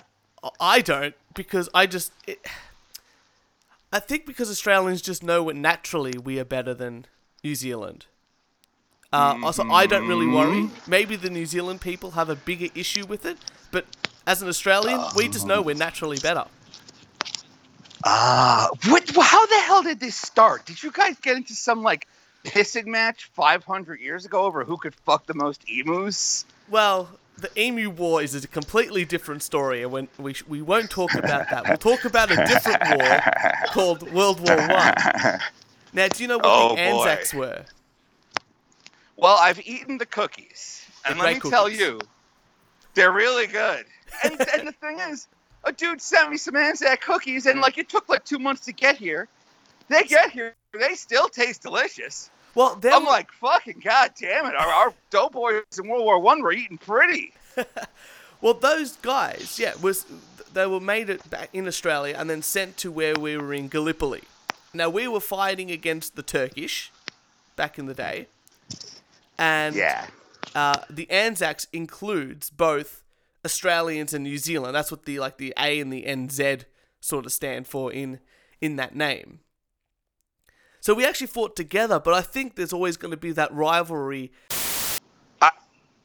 I 0.59 0.81
don't 0.81 1.15
because 1.33 1.69
I 1.73 1.87
just. 1.87 2.11
It, 2.27 2.45
I 3.91 3.99
think 3.99 4.27
because 4.27 4.51
Australians 4.51 5.01
just 5.01 5.23
know 5.23 5.41
what 5.41 5.55
naturally 5.55 6.13
we 6.23 6.39
are 6.39 6.45
better 6.45 6.75
than 6.75 7.07
New 7.43 7.55
Zealand. 7.55 8.05
Uh, 9.11 9.39
Also, 9.43 9.63
I 9.69 9.85
don't 9.87 10.07
really 10.07 10.27
worry. 10.27 10.69
Maybe 10.87 11.15
the 11.15 11.29
New 11.29 11.45
Zealand 11.45 11.81
people 11.81 12.11
have 12.11 12.29
a 12.29 12.35
bigger 12.35 12.67
issue 12.75 13.05
with 13.05 13.25
it, 13.25 13.37
but 13.71 13.85
as 14.27 14.41
an 14.41 14.47
Australian, 14.47 15.01
we 15.15 15.27
just 15.27 15.47
know 15.47 15.61
we're 15.61 15.75
naturally 15.75 16.17
better. 16.19 16.45
Ah, 18.05 18.69
what? 18.87 19.09
How 19.15 19.45
the 19.47 19.59
hell 19.65 19.83
did 19.83 19.99
this 19.99 20.15
start? 20.15 20.65
Did 20.65 20.81
you 20.81 20.91
guys 20.91 21.17
get 21.19 21.35
into 21.35 21.53
some 21.53 21.83
like 21.83 22.07
pissing 22.45 22.85
match 22.85 23.29
500 23.33 23.99
years 23.99 24.25
ago 24.25 24.43
over 24.45 24.63
who 24.63 24.77
could 24.77 24.95
fuck 24.95 25.25
the 25.25 25.33
most 25.33 25.63
emus? 25.67 26.45
Well, 26.69 27.09
the 27.37 27.49
Emu 27.59 27.89
War 27.89 28.21
is 28.21 28.35
a 28.35 28.47
completely 28.47 29.03
different 29.05 29.43
story, 29.43 29.83
and 29.83 30.07
we 30.17 30.33
sh- 30.33 30.43
we 30.47 30.61
won't 30.61 30.89
talk 30.89 31.13
about 31.13 31.49
that. 31.49 31.67
We'll 31.67 31.77
talk 31.77 32.05
about 32.05 32.31
a 32.31 32.35
different 32.45 32.81
war 32.95 33.19
called 33.73 34.11
World 34.13 34.39
War 34.47 34.55
One. 34.57 35.39
Now, 35.91 36.07
do 36.07 36.21
you 36.23 36.27
know 36.27 36.37
what 36.37 36.45
Oh, 36.47 36.69
the 36.69 36.75
boy. 36.75 36.81
Anzacs 36.81 37.33
were? 37.33 37.65
Well, 39.21 39.37
I've 39.39 39.59
eaten 39.65 39.97
the 39.97 40.05
cookies, 40.05 40.85
The 41.03 41.11
and 41.11 41.19
let 41.19 41.33
me 41.33 41.39
great 41.39 41.51
tell 41.51 41.69
you, 41.69 41.99
they're 42.93 43.11
really 43.11 43.47
good. 43.47 43.85
And, 44.23 44.39
and 44.53 44.67
the 44.67 44.71
thing 44.71 44.99
is, 44.99 45.27
a 45.63 45.71
dude 45.71 46.01
sent 46.01 46.31
me 46.31 46.37
some 46.37 46.55
Anzac 46.55 47.01
cookies, 47.01 47.45
and 47.45 47.59
like 47.59 47.77
it 47.77 47.89
took 47.89 48.07
like 48.09 48.23
two 48.23 48.39
months 48.39 48.65
to 48.65 48.73
get 48.73 48.97
here. 48.97 49.27
They 49.89 50.03
get 50.03 50.31
here, 50.31 50.55
they 50.77 50.95
still 50.95 51.27
taste 51.27 51.63
delicious. 51.63 52.29
Well, 52.55 52.75
there 52.75 52.93
I'm 52.93 53.05
like, 53.05 53.31
fucking 53.31 53.81
god 53.83 54.11
damn 54.19 54.45
it! 54.45 54.55
Our, 54.55 54.67
our 54.67 54.93
doughboys 55.09 55.63
in 55.77 55.87
World 55.87 56.05
War 56.05 56.19
One 56.19 56.41
were 56.41 56.53
eating 56.53 56.77
pretty. 56.77 57.33
Well, 58.41 58.53
those 58.53 58.95
guys, 58.95 59.59
yeah, 59.59 59.73
was 59.81 60.05
they 60.53 60.65
were 60.65 60.79
made 60.79 61.09
it 61.09 61.29
back 61.29 61.49
in 61.51 61.67
Australia 61.67 62.15
and 62.17 62.29
then 62.29 62.41
sent 62.41 62.77
to 62.77 62.91
where 62.91 63.13
we 63.13 63.35
were 63.37 63.53
in 63.53 63.67
Gallipoli. 63.67 64.23
Now 64.73 64.89
we 64.89 65.07
were 65.07 65.19
fighting 65.19 65.69
against 65.71 66.15
the 66.15 66.23
Turkish 66.23 66.91
back 67.57 67.77
in 67.77 67.85
the 67.85 67.93
day, 67.93 68.27
and 69.39 69.73
Yeah. 69.75 70.05
uh, 70.53 70.81
the 70.89 71.09
Anzacs 71.09 71.65
includes 71.73 72.49
both 72.51 73.01
Australians 73.45 74.13
and 74.13 74.23
New 74.23 74.37
Zealand. 74.37 74.75
That's 74.75 74.91
what 74.91 75.05
the 75.05 75.19
like 75.19 75.37
the 75.37 75.53
A 75.57 75.79
and 75.79 75.91
the 75.91 76.03
NZ 76.05 76.65
sort 76.99 77.25
of 77.25 77.31
stand 77.31 77.65
for 77.67 77.91
in 77.91 78.19
in 78.61 78.75
that 78.75 78.93
name. 78.95 79.39
So 80.81 80.93
we 80.93 81.05
actually 81.05 81.27
fought 81.27 81.55
together, 81.55 81.99
but 81.99 82.13
I 82.13 82.21
think 82.21 82.55
there's 82.55 82.73
always 82.73 82.97
going 82.97 83.11
to 83.11 83.17
be 83.17 83.31
that 83.33 83.53
rivalry. 83.53 84.31
I 85.41 85.51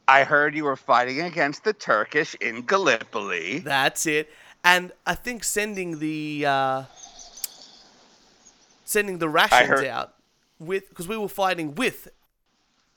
I 0.07 0.23
heard 0.23 0.55
you 0.55 0.63
were 0.65 0.75
fighting 0.77 1.21
against 1.21 1.63
the 1.63 1.73
Turkish 1.73 2.35
in 2.35 2.61
Gallipoli. 2.65 3.59
That's 3.59 4.05
it. 4.05 4.29
And 4.63 4.91
I 5.05 5.15
think 5.15 5.43
sending 5.43 5.99
the 5.99 6.45
uh, 6.45 6.83
sending 8.83 9.17
the 9.19 9.29
rations 9.29 9.67
heard- 9.67 9.85
out 9.85 10.13
with 10.59 10.89
because 10.89 11.07
we 11.07 11.17
were 11.17 11.27
fighting 11.27 11.75
with 11.75 12.07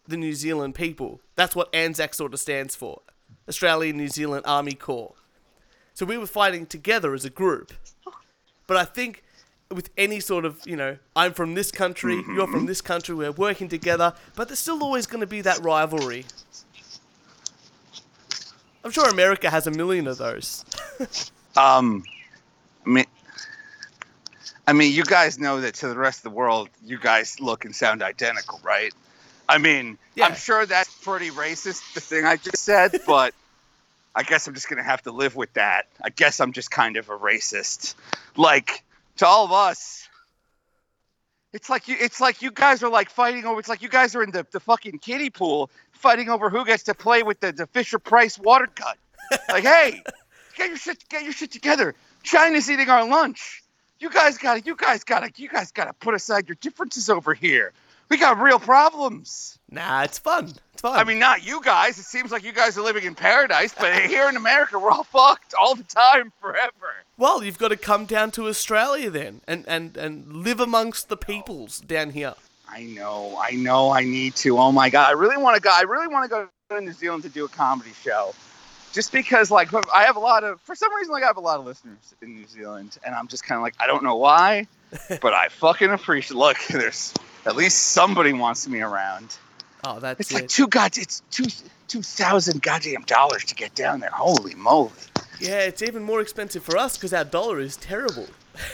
the 0.09 0.17
New 0.17 0.33
Zealand 0.33 0.75
people. 0.75 1.21
That's 1.37 1.55
what 1.55 1.73
ANZAC 1.73 2.15
sort 2.15 2.35
of 2.35 2.41
stands 2.41 2.75
for, 2.75 3.03
Australian 3.49 3.97
New 3.97 4.09
Zealand 4.09 4.45
Army 4.47 4.75
Corps. 4.75 5.15
So 5.95 6.07
we 6.07 6.17
were 6.19 6.27
fighting 6.27 6.67
together 6.67 7.15
as 7.15 7.25
a 7.25 7.31
group. 7.31 7.73
But 8.67 8.77
I 8.77 8.85
think 8.85 9.23
with 9.71 9.91
any 9.99 10.21
sort 10.21 10.45
of 10.45 10.67
you 10.67 10.77
know, 10.77 10.97
I'm 11.15 11.35
from 11.35 11.55
this 11.55 11.71
country, 11.71 12.25
you're 12.35 12.49
from 12.49 12.67
this 12.67 12.81
country, 12.81 13.15
we're 13.15 13.33
working 13.33 13.69
together, 13.69 14.15
but 14.35 14.49
there's 14.49 14.59
still 14.59 14.83
always 14.83 15.07
going 15.07 15.21
to 15.21 15.27
be 15.27 15.43
that 15.43 15.59
rivalry. 15.61 16.25
I'm 18.85 18.91
sure 18.91 19.09
America 19.09 19.51
has 19.51 19.67
a 19.67 19.71
million 19.71 20.07
of 20.07 20.19
those. 20.19 20.65
Um, 21.57 22.05
I 22.87 22.89
mean, 22.89 23.05
I 24.69 24.73
mean, 24.73 24.93
you 24.93 25.03
guys 25.03 25.41
know 25.41 25.61
that 25.61 25.75
to 25.77 25.89
the 25.89 25.99
rest 25.99 26.21
of 26.21 26.23
the 26.23 26.31
world, 26.31 26.69
you 26.85 26.97
guys 26.97 27.41
look 27.41 27.65
and 27.65 27.75
sound 27.75 28.01
identical, 28.01 28.61
right? 28.63 28.95
I 29.49 29.59
mean, 29.59 29.99
Yeah. 30.15 30.27
I'm 30.27 30.35
sure 30.35 30.67
that's 30.67 30.93
pretty 31.03 31.31
racist, 31.31 31.95
the 31.95 32.01
thing 32.01 32.25
I 32.25 32.37
just 32.37 32.59
said, 32.59 33.01
but 33.07 33.35
I 34.15 34.23
guess 34.23 34.47
I'm 34.47 34.55
just 34.55 34.69
gonna 34.69 34.83
have 34.83 35.03
to 35.03 35.13
live 35.13 35.37
with 35.37 35.53
that. 35.55 35.87
I 36.03 36.11
guess 36.11 36.41
I'm 36.41 36.53
just 36.53 36.71
kind 36.71 36.97
of 36.97 37.09
a 37.09 37.17
racist. 37.19 37.95
Like 38.37 38.83
to 39.17 39.27
all 39.27 39.45
of 39.45 39.53
us, 39.53 40.09
it's 41.53 41.71
like 41.71 41.89
you, 41.89 41.97
it's 41.99 42.21
like 42.21 42.43
you 42.43 42.51
guys 42.51 42.83
are 42.83 42.91
like 42.91 43.11
fighting 43.11 43.45
over. 43.47 43.59
It's 43.59 43.69
like 43.69 43.81
you 43.83 43.89
guys 43.89 44.15
are 44.15 44.23
in 44.23 44.31
the, 44.31 44.47
the 44.51 44.61
fucking 44.61 44.99
kiddie 44.99 45.31
pool 45.31 45.71
fighting 45.93 46.29
over 46.29 46.51
who 46.51 46.65
gets 46.65 46.85
to 46.85 46.95
play 46.95 47.23
with 47.23 47.41
the, 47.41 47.53
the 47.53 47.67
Fisher 47.69 47.99
Price 47.99 48.39
water 48.39 48.69
cut. 48.75 48.99
Like, 49.49 49.65
hey, 49.65 50.03
get 50.57 50.69
your 50.69 50.77
shit 50.77 51.09
get 51.09 51.23
your 51.25 51.33
shit 51.33 51.51
together. 51.51 51.95
China's 52.23 52.71
eating 52.71 52.91
our 52.91 53.07
lunch. 53.07 53.63
You 54.01 54.11
guys 54.11 54.37
gotta 54.39 54.61
you 54.61 54.77
guys 54.77 55.05
gotta 55.05 55.31
you 55.37 55.49
guys 55.49 55.73
gotta 55.73 55.93
put 55.93 56.15
aside 56.15 56.49
your 56.49 56.57
differences 56.61 57.09
over 57.09 57.35
here. 57.35 57.73
We 58.09 58.17
got 58.17 58.41
real 58.41 58.59
problems. 58.59 59.59
Nah, 59.71 60.03
it's 60.03 60.19
fun. 60.19 60.53
It's 60.73 60.81
fun. 60.81 60.99
I 60.99 61.05
mean 61.05 61.19
not 61.19 61.45
you 61.45 61.61
guys. 61.63 61.99
It 61.99 62.05
seems 62.05 62.33
like 62.33 62.43
you 62.43 62.53
guys 62.53 62.79
are 62.79 62.83
living 62.83 63.05
in 63.05 63.15
paradise, 63.15 63.75
but 63.79 63.95
here 64.03 64.29
in 64.29 64.37
America 64.37 64.79
we're 64.79 64.91
all 64.91 65.05
fucked 65.13 65.55
all 65.61 65.75
the 65.75 65.85
time 65.85 66.33
forever. 66.41 66.95
well, 67.19 67.43
you've 67.45 67.59
got 67.59 67.69
to 67.69 67.77
come 67.77 68.07
down 68.07 68.31
to 68.33 68.49
Australia 68.49 69.11
then, 69.11 69.43
and 69.47 69.65
and 69.69 69.97
and 69.97 70.33
live 70.33 70.61
amongst 70.61 71.09
the 71.09 71.17
peoples 71.17 71.81
down 71.81 72.11
here. 72.11 72.35
I 72.71 72.83
know, 72.85 73.39
I 73.43 73.53
know 73.53 73.91
I 73.91 74.05
need 74.05 74.35
to. 74.37 74.59
Oh 74.59 74.73
my 74.73 74.91
god. 74.91 75.09
I 75.09 75.13
really 75.13 75.37
wanna 75.37 75.61
go 75.61 75.71
I 75.71 75.83
really 75.83 76.09
wanna 76.09 76.29
go 76.29 76.49
to 76.71 76.81
New 76.81 76.93
Zealand 76.93 77.23
to 77.25 77.29
do 77.29 77.45
a 77.45 77.49
comedy 77.49 77.93
show. 78.03 78.35
Just 78.93 79.13
because 79.13 79.51
like 79.51 79.73
I 79.95 80.05
have 80.05 80.17
a 80.17 80.21
lot 80.21 80.45
of 80.45 80.61
for 80.63 80.75
some 80.75 80.95
reason 80.95 81.13
like 81.13 81.23
I 81.23 81.27
have 81.27 81.37
a 81.37 81.41
lot 81.41 81.61
of 81.61 81.67
listeners 81.67 82.15
in 82.23 82.35
New 82.35 82.47
Zealand 82.47 82.97
and 83.05 83.15
I'm 83.15 83.29
just 83.29 83.45
kinda 83.45 83.61
like 83.61 83.75
I 83.79 83.87
don't 83.87 84.03
know 84.03 84.17
why. 84.17 84.67
but 85.21 85.35
I 85.35 85.49
fucking 85.49 85.91
appreciate. 85.91 86.37
Look, 86.37 86.57
there's 86.71 87.13
at 87.49 87.57
least 87.57 87.79
somebody 87.93 88.33
wants 88.33 88.69
me 88.69 88.81
around. 88.81 89.37
Oh, 89.85 89.99
that's 90.01 90.21
It's 90.21 90.31
it. 90.31 90.35
like 90.35 90.49
two 90.49 90.69
god. 90.69 90.97
It's 90.99 91.23
two 91.31 91.47
two 91.89 92.03
thousand 92.03 92.63
goddamn 92.63 93.03
dollars 93.03 93.45
to 93.45 93.55
get 93.55 93.75
down 93.75 94.01
there. 94.01 94.11
Holy 94.11 94.55
moly! 94.55 94.91
yeah, 95.41 95.61
it's 95.61 95.83
even 95.83 96.03
more 96.03 96.21
expensive 96.21 96.63
for 96.63 96.77
us 96.77 96.97
because 96.97 97.13
our 97.13 97.25
dollar 97.25 97.61
is 97.61 97.77
terrible. 97.77 98.27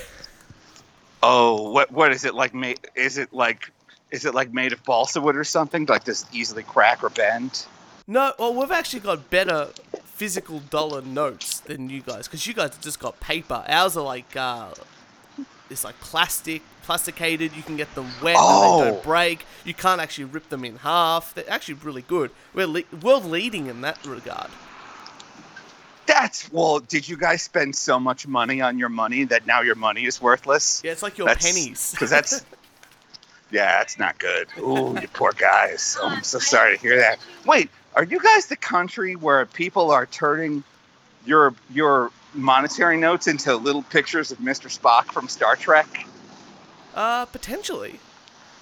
Oh, 1.27 1.71
what 1.71 1.91
what 1.91 2.13
is 2.13 2.27
it 2.27 2.35
like? 2.35 2.53
Made 2.53 2.81
is 2.95 3.17
it 3.17 3.33
like 3.33 3.71
is 4.11 4.27
it 4.27 4.35
like 4.35 4.53
made 4.53 4.75
of 4.75 4.85
balsa 4.85 5.23
wood 5.23 5.37
or 5.37 5.45
something? 5.45 5.87
Like 5.87 6.07
it 6.07 6.23
easily 6.35 6.63
crack 6.65 7.03
or 7.03 7.09
bend? 7.09 7.65
No, 8.07 8.35
well, 8.39 8.53
we've 8.53 8.71
actually 8.71 9.01
got 9.01 9.31
better 9.31 9.69
physical 10.05 10.59
dollar 10.61 11.01
notes 11.01 11.61
than 11.61 11.89
you 11.89 12.03
guys 12.03 12.29
because 12.29 12.47
you 12.47 12.53
guys 12.53 12.77
just 12.77 13.01
got 13.01 13.21
paper. 13.21 13.65
Ours 13.67 13.97
are 13.97 14.05
like 14.05 14.37
uh, 14.37 14.69
it's 15.75 15.85
like 15.85 15.99
plastic, 16.01 16.63
plasticated. 16.85 17.53
You 17.55 17.63
can 17.63 17.77
get 17.77 17.95
them 17.95 18.07
wet 18.23 18.37
and 18.37 18.45
they 18.45 18.67
Oh. 18.67 18.85
don't 18.85 19.03
break. 19.03 19.45
You 19.65 19.75
can't 19.75 20.01
actually 20.01 20.25
rip 20.25 20.49
them 20.49 20.65
in 20.65 20.77
half. 20.79 21.35
They're 21.35 21.51
actually 21.51 21.75
really 21.75 22.03
good. 22.03 22.31
We're 22.55 22.67
le- 22.67 22.83
world 23.03 23.27
leading 23.27 23.67
in 23.67 23.83
that 23.83 23.99
regard. 24.07 24.49
That's 26.07 26.51
well. 26.53 26.81
Did 26.81 27.09
you 27.09 27.17
guys 27.17 27.43
spend 27.43 27.75
so 27.77 27.99
much 27.99 28.27
money 28.27 28.61
on 28.61 28.79
your 28.79 28.91
money 28.91 29.25
that 29.25 29.47
now 29.47 29.63
your 29.63 29.75
money 29.75 30.05
is 30.05 30.21
worthless? 30.21 30.83
Yeah, 30.85 30.93
it's 30.93 31.03
like 31.03 31.17
your 31.19 31.27
That's- 31.27 31.45
pennies. 31.45 31.91
Because 31.93 32.11
that's 32.11 32.45
yeah, 33.51 33.79
that's 33.79 33.99
not 33.99 34.19
good. 34.19 34.49
Ooh, 34.59 34.97
you 35.01 35.09
poor 35.13 35.33
guys. 35.33 35.97
Oh, 36.01 36.09
I'm 36.09 36.23
so 36.23 36.39
sorry 36.39 36.77
to 36.77 36.81
hear 36.83 36.99
that. 36.99 37.19
Wait, 37.47 37.71
are 37.95 38.05
you 38.05 38.21
guys 38.21 38.47
the 38.47 38.57
country 38.57 39.17
where 39.17 39.47
people 39.47 39.91
are 39.91 40.05
turning 40.07 40.63
your 41.25 41.55
your 41.73 42.11
monetary 42.35 42.97
notes 42.97 43.27
into 43.27 43.55
little 43.57 43.83
pictures 43.83 44.31
of 44.33 44.39
Mr. 44.39 44.67
Spock 44.69 45.07
from 45.13 45.29
Star 45.29 45.57
Trek? 45.57 46.07
Uh, 46.95 47.27
potentially. 47.27 47.99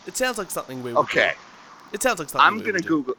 It 0.06 0.16
sounds 0.16 0.38
like 0.38 0.50
something 0.50 0.82
we 0.82 0.92
would 0.92 1.00
Okay, 1.00 1.32
do. 1.34 1.94
It 1.94 2.02
sounds 2.02 2.18
like 2.18 2.28
something 2.28 2.46
I'm 2.46 2.60
gonna. 2.60 2.80
Google. 2.80 3.14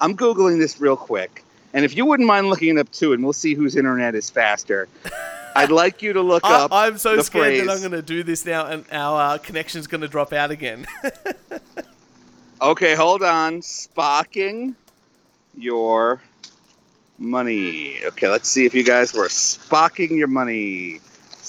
I'm 0.00 0.16
googling 0.16 0.58
this 0.58 0.80
real 0.80 0.96
quick, 0.96 1.44
and 1.72 1.84
if 1.84 1.96
you 1.96 2.06
wouldn't 2.06 2.26
mind 2.26 2.48
looking 2.48 2.76
it 2.76 2.80
up 2.80 2.90
too, 2.90 3.12
and 3.12 3.22
we'll 3.22 3.32
see 3.32 3.54
whose 3.54 3.76
internet 3.76 4.14
is 4.14 4.30
faster. 4.30 4.88
I'd 5.56 5.72
like 5.72 6.02
you 6.02 6.12
to 6.12 6.22
look 6.22 6.44
I, 6.44 6.54
up. 6.54 6.72
I'm 6.72 6.98
so 6.98 7.20
scared 7.22 7.66
that. 7.66 7.72
I'm 7.72 7.80
going 7.80 7.90
to 7.90 8.02
do 8.02 8.22
this 8.22 8.46
now 8.46 8.66
and 8.66 8.84
our 8.92 9.34
uh, 9.34 9.38
connection's 9.38 9.88
going 9.88 10.02
to 10.02 10.06
drop 10.06 10.32
out 10.32 10.52
again. 10.52 10.86
Okay, 12.60 12.96
hold 12.96 13.22
on. 13.22 13.60
Spocking 13.60 14.74
your 15.56 16.20
money. 17.18 17.98
Okay, 18.04 18.28
let's 18.28 18.48
see 18.48 18.64
if 18.66 18.74
you 18.74 18.84
guys 18.84 19.12
were 19.14 19.26
spocking 19.28 20.10
your 20.16 20.28
money. 20.28 21.00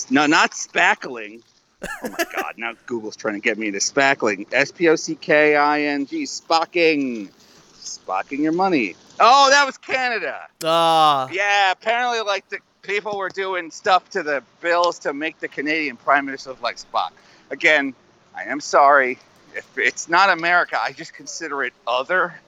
No, 0.10 0.26
not 0.26 0.52
spackling. 0.52 1.42
Oh 1.84 1.88
my 2.10 2.26
god, 2.36 2.56
now 2.58 2.74
Google's 2.86 3.16
trying 3.16 3.36
to 3.36 3.40
get 3.40 3.58
me 3.58 3.68
into 3.68 3.80
spackling. 3.80 4.48
S 4.52 4.72
P 4.72 4.88
O 4.90 4.96
C 4.96 5.16
K 5.16 5.56
I 5.56 5.82
N 5.82 6.06
G. 6.06 6.24
Spocking. 6.24 7.30
Spocking 7.76 8.40
your 8.40 8.52
money. 8.52 8.96
Oh, 9.20 9.50
that 9.50 9.66
was 9.66 9.78
Canada. 9.78 10.48
ah, 10.64 11.28
Yeah, 11.32 11.72
apparently, 11.72 12.22
like 12.22 12.48
the 12.50 12.60
people 12.82 13.18
were 13.18 13.30
doing 13.30 13.72
stuff 13.72 14.10
to 14.12 14.24
the 14.24 14.44
bills 14.62 15.00
to 15.00 15.14
make 15.14 15.40
the 15.40 15.48
Canadian 15.48 15.98
Prime 15.98 16.26
Minister 16.26 16.52
look 16.52 16.62
like 16.62 16.78
Spock. 16.78 17.12
Again, 17.50 17.94
I 18.36 18.44
am 18.44 18.60
sorry 18.62 19.18
if 19.56 19.78
it's 19.78 20.08
not 20.08 20.30
America. 20.30 20.80
I 20.82 20.94
just 20.94 21.14
consider 21.14 21.64
it 21.64 21.74
other, 21.88 22.40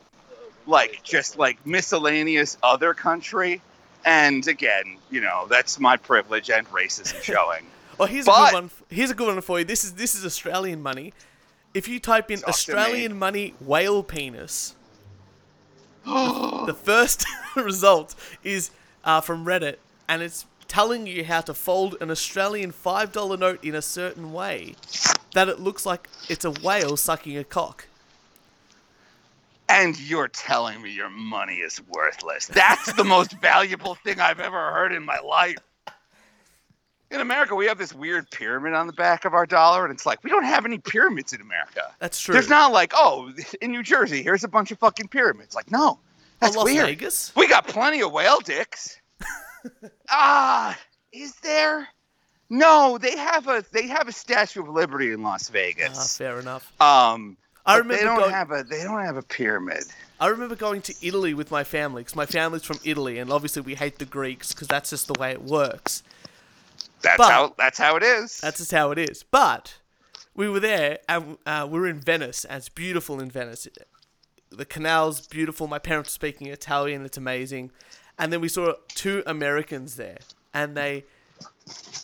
like 0.67 1.01
just 1.03 1.37
like 1.37 1.63
miscellaneous 1.65 2.57
other 2.63 2.93
country. 2.93 3.61
And 4.05 4.47
again, 4.47 4.97
you 5.11 5.21
know, 5.21 5.45
that's 5.49 5.79
my 5.79 5.97
privilege 5.97 6.49
and 6.49 6.67
racism 6.71 7.21
showing. 7.31 7.65
well, 7.97 8.07
here's 8.07 8.25
a 8.27 8.31
But- 8.31 8.45
good 8.51 8.53
one. 8.55 8.71
Here's 8.89 9.11
a 9.11 9.15
good 9.15 9.27
one 9.27 9.41
for 9.41 9.59
you. 9.59 9.65
This 9.65 9.83
is 9.83 9.93
this 9.93 10.15
is 10.15 10.25
Australian 10.25 10.81
money. 10.81 11.13
If 11.73 11.87
you 11.87 11.99
type 11.99 12.29
in 12.31 12.37
Talk 12.39 12.45
to 12.45 12.49
me. 12.49 12.51
Australian 12.51 13.17
money 13.19 13.53
whale 13.61 14.03
penis, 14.03 14.75
the 16.05 16.75
first 16.83 17.25
result 17.55 18.15
is 18.43 18.71
uh, 19.05 19.21
from 19.21 19.45
Reddit, 19.45 19.77
and 20.07 20.21
it's 20.21 20.45
telling 20.67 21.05
you 21.07 21.23
how 21.25 21.41
to 21.41 21.53
fold 21.53 21.95
an 22.01 22.09
Australian 22.11 22.71
five 22.71 23.11
dollar 23.11 23.37
note 23.37 23.63
in 23.63 23.75
a 23.75 23.81
certain 23.81 24.33
way 24.33 24.75
that 25.33 25.47
it 25.47 25.59
looks 25.59 25.85
like 25.85 26.09
it's 26.29 26.43
a 26.45 26.51
whale 26.51 26.97
sucking 26.97 27.37
a 27.37 27.43
cock. 27.43 27.87
And 29.71 29.99
you're 29.99 30.27
telling 30.27 30.81
me 30.81 30.91
your 30.91 31.09
money 31.09 31.55
is 31.55 31.81
worthless. 31.87 32.47
That's 32.47 32.91
the 32.93 33.03
most 33.05 33.31
valuable 33.41 33.95
thing 33.95 34.19
I've 34.19 34.39
ever 34.39 34.71
heard 34.73 34.91
in 34.91 35.03
my 35.05 35.19
life. 35.19 35.57
In 37.09 37.19
America, 37.19 37.55
we 37.55 37.65
have 37.65 37.77
this 37.77 37.93
weird 37.93 38.29
pyramid 38.31 38.73
on 38.73 38.87
the 38.87 38.93
back 38.93 39.25
of 39.25 39.33
our 39.33 39.45
dollar, 39.45 39.85
and 39.85 39.93
it's 39.93 40.05
like 40.05 40.23
we 40.23 40.29
don't 40.29 40.45
have 40.45 40.65
any 40.65 40.77
pyramids 40.77 41.33
in 41.33 41.41
America. 41.41 41.93
That's 41.99 42.19
true. 42.19 42.33
There's 42.33 42.47
not 42.49 42.71
like, 42.71 42.93
oh, 42.95 43.31
in 43.61 43.71
New 43.71 43.83
Jersey, 43.83 44.23
here's 44.23 44.43
a 44.43 44.47
bunch 44.47 44.71
of 44.71 44.79
fucking 44.79 45.07
pyramids. 45.09 45.53
Like, 45.55 45.69
no, 45.71 45.99
that's 46.39 46.55
Las 46.55 46.65
weird. 46.65 46.85
Vegas. 46.85 47.33
We 47.35 47.47
got 47.47 47.67
plenty 47.67 48.01
of 48.01 48.11
whale 48.13 48.39
dicks. 48.39 48.97
ah, 50.09 50.77
is 51.11 51.33
there? 51.43 51.87
No, 52.49 52.97
they 52.97 53.17
have 53.17 53.47
a 53.47 53.63
they 53.71 53.87
have 53.87 54.07
a 54.07 54.11
Statue 54.13 54.61
of 54.61 54.69
Liberty 54.69 55.11
in 55.11 55.21
Las 55.21 55.49
Vegas. 55.49 56.17
fair 56.17 56.39
enough. 56.39 56.71
um, 56.81 57.37
I 57.65 57.77
but 57.79 57.87
they 57.87 57.95
remember 57.95 58.05
don't 58.05 58.19
going- 58.19 58.31
have 58.33 58.51
a 58.51 58.63
they 58.63 58.83
don't 58.83 59.01
have 59.01 59.17
a 59.17 59.21
pyramid. 59.23 59.83
I 60.19 60.27
remember 60.27 60.55
going 60.55 60.81
to 60.83 60.95
Italy 61.01 61.33
with 61.33 61.49
my 61.51 61.63
family 61.63 62.01
because 62.03 62.15
my 62.15 62.25
family's 62.27 62.63
from 62.63 62.79
Italy, 62.83 63.17
and 63.19 63.31
obviously 63.31 63.61
we 63.63 63.75
hate 63.75 63.97
the 63.99 64.05
Greeks 64.05 64.53
because 64.53 64.67
that's 64.67 64.89
just 64.91 65.07
the 65.07 65.19
way 65.19 65.31
it 65.31 65.41
works. 65.41 66.03
That's 67.01 67.17
But- 67.17 67.31
how 67.31 67.55
that's 67.57 67.77
how 67.77 67.95
it 67.95 68.03
is. 68.03 68.37
That's 68.39 68.57
just 68.59 68.71
how 68.71 68.91
it 68.91 68.97
is. 68.99 69.23
But 69.23 69.75
we 70.35 70.47
were 70.49 70.59
there, 70.59 70.99
and 71.09 71.37
uh, 71.45 71.67
we 71.69 71.79
were 71.79 71.87
in 71.87 71.99
Venice, 71.99 72.45
and 72.45 72.57
it's 72.57 72.69
beautiful 72.69 73.19
in 73.19 73.29
Venice. 73.31 73.67
The 74.49 74.65
canal's 74.65 75.27
beautiful. 75.27 75.67
My 75.67 75.79
parents 75.79 76.09
are 76.09 76.13
speaking 76.13 76.47
Italian. 76.47 77.05
It's 77.05 77.17
amazing. 77.17 77.71
And 78.19 78.31
then 78.31 78.41
we 78.41 78.47
saw 78.49 78.73
two 78.89 79.23
Americans 79.25 79.95
there, 79.95 80.19
and 80.53 80.75
they 80.77 81.05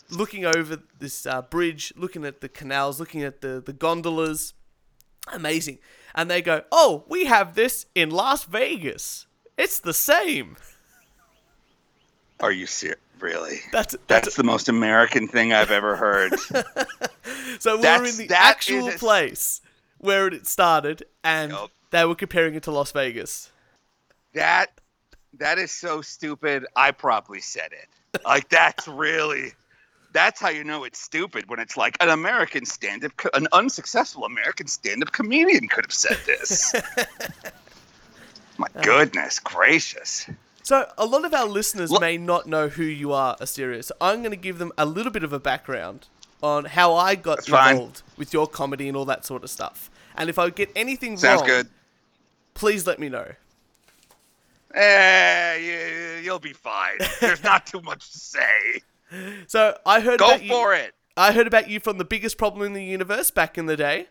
looking 0.10 0.46
over 0.46 0.80
this 1.00 1.26
uh, 1.26 1.42
bridge, 1.44 1.94
looking 1.96 2.26
at 2.26 2.42
the 2.42 2.50
canals, 2.50 3.00
looking 3.00 3.22
at 3.24 3.42
the 3.42 3.62
the 3.64 3.74
gondolas. 3.74 4.54
Amazing. 5.34 5.80
And 6.16 6.30
they 6.30 6.42
go, 6.42 6.64
"Oh, 6.72 7.04
we 7.08 7.26
have 7.26 7.56
this 7.56 7.86
in 7.94 8.10
Las 8.10 8.44
Vegas. 8.44 9.28
It's 9.58 9.80
the 9.80 9.94
same." 9.94 10.58
Are 12.40 12.52
you 12.52 12.68
serious? 12.68 13.00
Really? 13.20 13.62
That's 13.72 13.94
That's 13.94 14.06
that's 14.08 14.36
the 14.36 14.44
most 14.44 14.70
American 14.70 15.28
thing 15.28 15.54
I've 15.54 15.72
ever 15.72 15.96
heard. 15.96 16.36
So 17.60 17.76
we 17.78 17.82
were 17.82 18.06
in 18.06 18.28
the 18.28 18.36
actual 18.36 18.90
is 18.90 19.00
place 19.00 19.62
where 19.98 20.28
it 20.28 20.46
started, 20.46 21.04
and 21.24 21.54
they 21.90 22.06
were 22.06 22.14
comparing 22.14 22.54
it 22.54 22.64
to 22.64 22.72
Las 22.72 22.92
Vegas. 22.92 23.52
that 24.34 24.80
that 25.34 25.58
is 25.58 25.72
so 25.72 26.02
stupid. 26.02 26.66
I 26.76 26.92
probably 26.92 27.42
said 27.42 27.72
it. 27.72 28.22
Like 28.24 28.50
that's 28.50 28.88
really 28.88 29.54
that's 30.18 30.42
how 30.42 30.50
you 30.50 30.64
know 30.64 30.84
it's 30.84 31.00
stupid 31.00 31.48
when 31.48 31.60
it's 31.60 31.78
like 31.78 31.96
an 32.02 32.10
American 32.10 32.66
stand-up 32.66 33.16
co- 33.18 33.30
an 33.36 33.48
unsuccessful 33.54 34.26
American 34.26 34.66
stand-up 34.66 35.12
comedian 35.12 35.68
could 35.68 35.86
have 35.86 35.94
said 35.94 36.18
this. 36.26 36.74
My 38.58 38.68
goodness 38.82 39.38
gracious. 39.38 40.28
So 40.64 40.90
a 40.98 41.06
lot 41.06 41.24
of 41.24 41.34
our 41.36 41.46
listeners 41.46 41.92
Look- 41.92 42.02
may 42.02 42.18
not 42.18 42.48
know 42.48 42.68
who 42.68 42.84
you 42.84 43.14
are, 43.14 43.38
Asteria. 43.40 43.84
So 43.84 43.94
I'm 44.02 44.20
going 44.22 44.32
to 44.32 44.36
give 44.38 44.58
them 44.58 44.72
a 44.76 44.86
little 44.88 45.12
bit 45.12 45.24
of 45.24 45.32
a 45.34 45.40
background 45.40 46.08
on 46.42 46.66
how 46.66 46.96
I 46.96 47.14
got 47.14 47.38
That's 47.38 47.50
fine. 47.50 47.76
involved 47.76 48.02
with 48.18 48.34
your 48.34 48.48
comedy 48.48 48.88
and 48.88 48.98
all 48.98 49.06
that 49.06 49.24
sort 49.24 49.44
of 49.44 49.52
stuff. 49.52 49.92
And 50.16 50.30
if 50.32 50.40
I 50.40 50.50
get 50.50 50.72
anything 50.76 51.16
Sounds 51.18 51.42
wrong, 51.42 51.48
good. 51.48 51.68
please 52.56 52.88
let 52.88 52.98
me 53.00 53.08
know. 53.10 53.32
Eh, 54.74 55.56
you, 55.58 56.24
you'll 56.24 56.40
be 56.40 56.54
fine. 56.54 56.98
There's 57.22 57.44
not 57.44 57.68
too 57.68 57.82
much 57.82 58.12
to 58.12 58.18
say. 58.18 58.82
So 59.48 59.78
I 59.86 60.02
heard 60.02 60.20
Go 60.20 60.28
about 60.28 60.44
you. 60.44 60.72
it. 60.74 60.94
I 61.16 61.32
heard 61.32 61.48
about 61.48 61.70
you 61.70 61.80
from 61.80 61.98
the 61.98 62.06
biggest 62.06 62.38
problem 62.38 62.66
in 62.66 62.74
the 62.74 62.84
universe 62.84 63.32
back 63.32 63.58
in 63.58 63.66
the 63.66 63.76
day, 63.78 64.08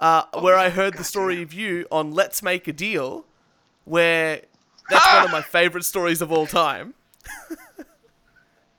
uh, 0.00 0.22
where 0.40 0.56
I 0.56 0.70
heard 0.70 0.94
the 0.96 1.04
story 1.04 1.42
of 1.42 1.52
you 1.52 1.86
on 1.90 2.12
Let's 2.12 2.42
Make 2.42 2.66
a 2.68 2.72
Deal, 2.72 3.24
where 3.84 4.40
that's 4.88 5.12
one 5.12 5.24
of 5.24 5.30
my 5.30 5.42
favorite 5.42 5.84
stories 5.84 6.22
of 6.22 6.32
all 6.32 6.46
time. 6.46 6.94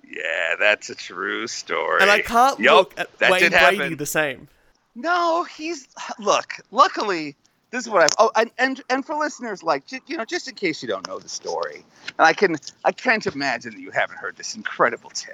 Yeah, 0.03 0.55
that's 0.59 0.89
a 0.91 0.95
true 0.95 1.47
story. 1.47 2.01
And 2.01 2.11
I 2.11 2.21
can't 2.21 2.59
Yup, 2.59 2.75
look 2.75 2.99
at 2.99 3.31
Wayne 3.31 3.49
Brady 3.49 3.55
happen. 3.77 3.97
the 3.97 4.05
same. 4.05 4.47
No, 4.95 5.43
he's 5.43 5.87
look. 6.19 6.53
Luckily, 6.69 7.35
this 7.73 7.87
is 7.87 7.89
what 7.89 8.03
I've. 8.03 8.11
Oh, 8.19 8.29
and 8.35 8.51
and 8.59 8.81
and 8.87 9.03
for 9.03 9.15
listeners, 9.15 9.63
like 9.63 9.91
you 10.05 10.15
know, 10.15 10.25
just 10.25 10.47
in 10.47 10.53
case 10.53 10.83
you 10.83 10.87
don't 10.87 11.07
know 11.07 11.17
the 11.17 11.27
story, 11.27 11.83
and 12.19 12.27
I 12.27 12.31
can 12.31 12.55
I 12.85 12.91
can't 12.91 13.25
imagine 13.25 13.73
that 13.73 13.79
you 13.81 13.89
haven't 13.89 14.17
heard 14.17 14.35
this 14.37 14.55
incredible 14.55 15.09
tale. 15.13 15.33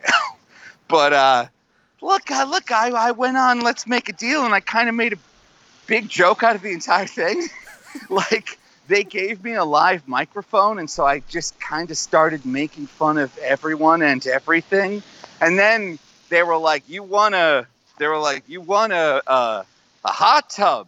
but 0.88 1.12
uh, 1.12 1.45
look, 2.02 2.32
I, 2.32 2.45
look, 2.45 2.71
I 2.71 2.91
I 2.91 3.12
went 3.12 3.36
on 3.36 3.60
Let's 3.60 3.86
Make 3.86 4.08
a 4.08 4.13
Deal, 4.13 4.45
and 4.45 4.54
I 4.54 4.62
kind 4.62 4.88
of 4.88 4.95
made 4.95 5.12
a 5.12 5.17
big 5.86 6.08
joke 6.08 6.41
out 6.41 6.56
of 6.56 6.62
the 6.62 6.71
entire 6.71 7.08
thing. 7.08 7.49
like 8.10 8.58
they 8.88 9.04
gave 9.04 9.43
me 9.43 9.56
a 9.56 9.65
live 9.65 10.08
microphone, 10.08 10.80
and 10.80 10.89
so 10.89 11.06
I 11.06 11.19
just 11.28 11.60
kind 11.60 11.91
of 11.91 11.97
started 11.97 12.45
making 12.45 12.88
fun 12.88 13.17
of 13.17 13.38
everyone 13.39 14.02
and 14.02 14.25
everything, 14.25 15.04
and 15.41 15.60
then 15.60 15.99
they 16.30 16.43
were 16.43 16.58
like, 16.58 16.88
"You 16.88 17.04
wanna?" 17.04 17.67
They 17.97 18.08
were 18.08 18.17
like, 18.17 18.45
"You 18.47 18.62
want 18.62 18.93
a 18.93 19.21
a, 19.28 19.65
a 20.06 20.10
hot 20.10 20.49
tub?" 20.49 20.88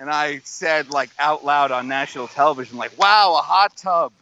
And 0.00 0.10
I 0.10 0.40
said 0.44 0.90
like 0.90 1.10
out 1.18 1.44
loud 1.44 1.70
on 1.70 1.88
national 1.88 2.28
television, 2.28 2.76
like, 2.76 2.96
"Wow, 2.98 3.36
a 3.38 3.42
hot 3.42 3.76
tub! 3.76 4.12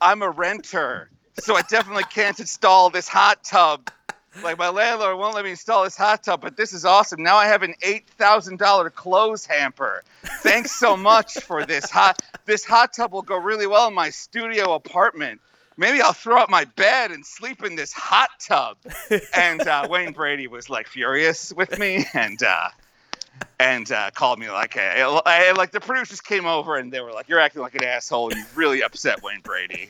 I'm 0.00 0.22
a 0.22 0.30
renter, 0.30 1.08
so 1.38 1.54
I 1.54 1.62
definitely 1.62 2.04
can't 2.04 2.38
install 2.38 2.90
this 2.90 3.08
hot 3.08 3.44
tub. 3.44 3.90
Like 4.42 4.58
my 4.58 4.70
landlord 4.70 5.18
won't 5.18 5.34
let 5.34 5.44
me 5.44 5.50
install 5.50 5.84
this 5.84 5.96
hot 5.96 6.22
tub, 6.24 6.40
but 6.40 6.56
this 6.56 6.72
is 6.72 6.84
awesome. 6.84 7.22
Now 7.22 7.36
I 7.36 7.46
have 7.46 7.62
an 7.62 7.74
eight 7.82 8.08
thousand 8.08 8.58
dollar 8.58 8.90
clothes 8.90 9.44
hamper. 9.46 10.02
Thanks 10.40 10.72
so 10.72 10.96
much 10.96 11.34
for 11.34 11.64
this 11.66 11.90
hot. 11.90 12.20
This 12.46 12.64
hot 12.64 12.92
tub 12.94 13.12
will 13.12 13.22
go 13.22 13.36
really 13.36 13.66
well 13.66 13.88
in 13.88 13.94
my 13.94 14.10
studio 14.10 14.74
apartment." 14.74 15.40
Maybe 15.78 16.02
I'll 16.02 16.12
throw 16.12 16.38
up 16.38 16.50
my 16.50 16.64
bed 16.64 17.12
and 17.12 17.24
sleep 17.24 17.64
in 17.64 17.76
this 17.76 17.94
hot 17.94 18.28
tub. 18.38 18.76
And 19.34 19.66
uh, 19.66 19.88
Wayne 19.88 20.12
Brady 20.12 20.46
was 20.46 20.68
like 20.68 20.86
furious 20.86 21.50
with 21.52 21.78
me, 21.78 22.04
and 22.12 22.42
uh, 22.42 22.68
and 23.58 23.90
uh, 23.92 24.10
called 24.12 24.38
me 24.38 24.50
like 24.50 24.76
a, 24.76 25.20
I, 25.26 25.52
like 25.52 25.70
the 25.70 25.80
producers 25.80 26.20
came 26.20 26.46
over 26.46 26.76
and 26.76 26.92
they 26.92 27.00
were 27.00 27.12
like, 27.12 27.28
"You're 27.28 27.40
acting 27.40 27.62
like 27.62 27.74
an 27.74 27.84
asshole. 27.84 28.32
You 28.32 28.44
really 28.54 28.82
upset 28.82 29.22
Wayne 29.22 29.40
Brady." 29.42 29.88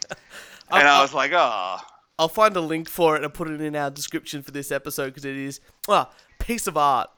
And 0.71 0.89
I 0.89 1.03
was 1.03 1.13
like, 1.13 1.33
"Oh." 1.35 1.79
I'll 2.19 2.29
find 2.29 2.57
a 2.57 2.61
link 2.61 2.89
for 2.89 3.17
it 3.17 3.25
and 3.25 3.35
put 3.35 3.51
it 3.51 3.61
in 3.61 3.75
our 3.75 3.91
description 3.91 4.43
for 4.43 4.53
this 4.53 4.71
episode 4.71 5.07
because 5.07 5.25
it 5.25 5.37
is 5.37 5.61
a 5.89 6.07
piece 6.39 6.67
of 6.67 6.77
art. 6.77 7.11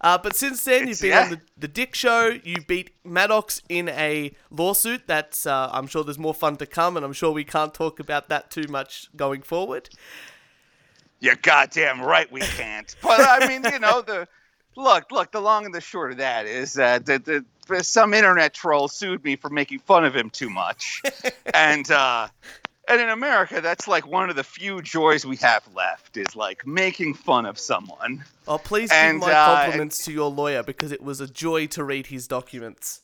Uh, 0.00 0.16
but 0.16 0.36
since 0.36 0.64
then, 0.64 0.88
you've 0.88 1.00
been 1.00 1.10
yeah. 1.10 1.24
on 1.24 1.30
the, 1.30 1.40
the 1.56 1.68
Dick 1.68 1.94
Show. 1.94 2.38
You 2.44 2.62
beat 2.62 2.90
Maddox 3.04 3.62
in 3.68 3.88
a 3.88 4.32
lawsuit. 4.50 5.06
That's 5.06 5.46
uh, 5.46 5.68
I'm 5.72 5.86
sure 5.86 6.04
there's 6.04 6.18
more 6.18 6.34
fun 6.34 6.56
to 6.56 6.66
come, 6.66 6.96
and 6.96 7.04
I'm 7.04 7.12
sure 7.12 7.32
we 7.32 7.44
can't 7.44 7.74
talk 7.74 7.98
about 7.98 8.28
that 8.28 8.50
too 8.50 8.66
much 8.68 9.08
going 9.16 9.42
forward. 9.42 9.88
You're 11.20 11.36
goddamn 11.36 12.00
right 12.00 12.30
we 12.30 12.40
can't. 12.40 12.94
But 13.02 13.20
I 13.20 13.48
mean, 13.48 13.64
you 13.72 13.78
know, 13.80 14.02
the 14.02 14.28
look, 14.78 15.10
look, 15.10 15.32
the 15.32 15.40
long 15.40 15.66
and 15.66 15.74
the 15.74 15.80
short 15.80 16.12
of 16.12 16.18
that 16.18 16.46
is 16.46 16.74
that 16.74 17.04
the, 17.04 17.44
the, 17.68 17.84
some 17.84 18.14
internet 18.14 18.54
troll 18.54 18.88
sued 18.88 19.22
me 19.24 19.36
for 19.36 19.50
making 19.50 19.80
fun 19.80 20.04
of 20.04 20.14
him 20.16 20.30
too 20.30 20.48
much. 20.48 21.02
and 21.54 21.90
uh 21.90 22.28
and 22.88 23.02
in 23.02 23.10
America, 23.10 23.60
that's 23.60 23.86
like 23.86 24.06
one 24.06 24.30
of 24.30 24.36
the 24.36 24.44
few 24.44 24.80
joys 24.80 25.26
we 25.26 25.36
have 25.36 25.62
left 25.74 26.16
is 26.16 26.34
like 26.34 26.66
making 26.66 27.12
fun 27.12 27.44
of 27.44 27.58
someone. 27.58 28.24
Oh, 28.46 28.56
please 28.56 28.90
And, 28.90 29.20
give 29.20 29.28
my 29.28 29.34
uh, 29.34 29.56
compliments 29.56 30.06
to 30.06 30.12
your 30.12 30.30
lawyer 30.30 30.62
because 30.62 30.90
it 30.90 31.02
was 31.02 31.20
a 31.20 31.26
joy 31.26 31.66
to 31.66 31.84
read 31.84 32.06
his 32.06 32.26
documents. 32.26 33.02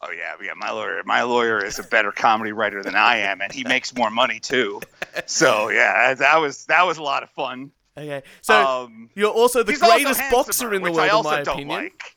Oh 0.00 0.10
yeah, 0.10 0.34
yeah. 0.44 0.54
My 0.56 0.72
lawyer, 0.72 1.00
my 1.04 1.22
lawyer 1.22 1.64
is 1.64 1.78
a 1.78 1.84
better 1.84 2.10
comedy 2.10 2.50
writer 2.50 2.82
than 2.82 2.96
I 2.96 3.18
am, 3.18 3.40
and 3.40 3.52
he 3.52 3.62
makes 3.62 3.94
more 3.94 4.10
money 4.10 4.40
too. 4.40 4.80
So 5.26 5.68
yeah, 5.68 6.14
that 6.14 6.40
was 6.40 6.64
that 6.66 6.84
was 6.84 6.98
a 6.98 7.02
lot 7.02 7.22
of 7.22 7.30
fun. 7.30 7.70
Okay, 7.96 8.22
so 8.40 8.54
um, 8.54 9.10
you're 9.14 9.30
also 9.30 9.62
the 9.62 9.72
he's 9.72 9.82
also 9.82 9.94
greatest 9.94 10.22
boxer 10.30 10.72
in 10.72 10.82
the 10.82 10.90
world, 10.92 11.26
in 11.26 11.30
my 11.30 11.40
opinion. 11.40 11.68
like. 11.68 12.16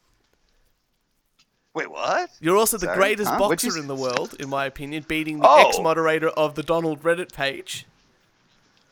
Wait, 1.73 1.91
what? 1.91 2.29
You're 2.39 2.55
also 2.55 2.77
the 2.77 2.85
Sorry, 2.85 2.97
greatest 2.97 3.29
huh? 3.29 3.35
You 3.35 3.49
boxer 3.49 3.77
in 3.77 3.87
the 3.87 3.95
world, 3.95 4.35
in 4.39 4.47
my 4.49 4.65
opinion, 4.65 5.03
beating 5.05 5.39
the 5.39 5.47
Oh. 5.49 5.67
ex-moderator 5.67 6.29
of 6.29 6.55
the 6.55 6.63
Donald 6.63 7.03
Reddit 7.03 7.33
page. 7.33 7.85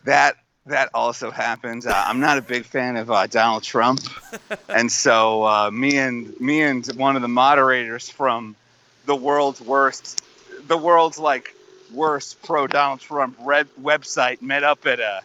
That 0.04 0.36
that 0.65 0.89
also 0.93 1.32
happens. 1.32 1.86
Uh, 1.86 1.93
I'm 2.06 2.19
not 2.19 2.38
a 2.38 2.41
big 2.41 2.65
fan 2.65 2.98
of 2.98 3.10
uh, 3.10 3.28
Donald 3.28 3.63
Trump, 3.63 4.02
and 4.69 4.91
so 4.91 5.43
uh, 5.46 5.72
me 5.72 5.98
and 5.98 6.38
me 6.41 6.62
and 6.62 6.86
one 6.98 7.15
of 7.15 7.22
the 7.22 7.28
moderators 7.30 8.10
from 8.10 8.58
the 9.06 9.15
world's 9.15 9.62
worst, 9.62 10.22
the 10.67 10.78
world's 10.78 11.17
like 11.19 11.56
worst 11.93 12.41
pro 12.43 12.67
Donald 12.67 13.00
Trump 13.00 13.38
red 13.41 13.67
website 13.82 14.41
met 14.41 14.63
up 14.63 14.86
at 14.86 15.00
a 15.00 15.22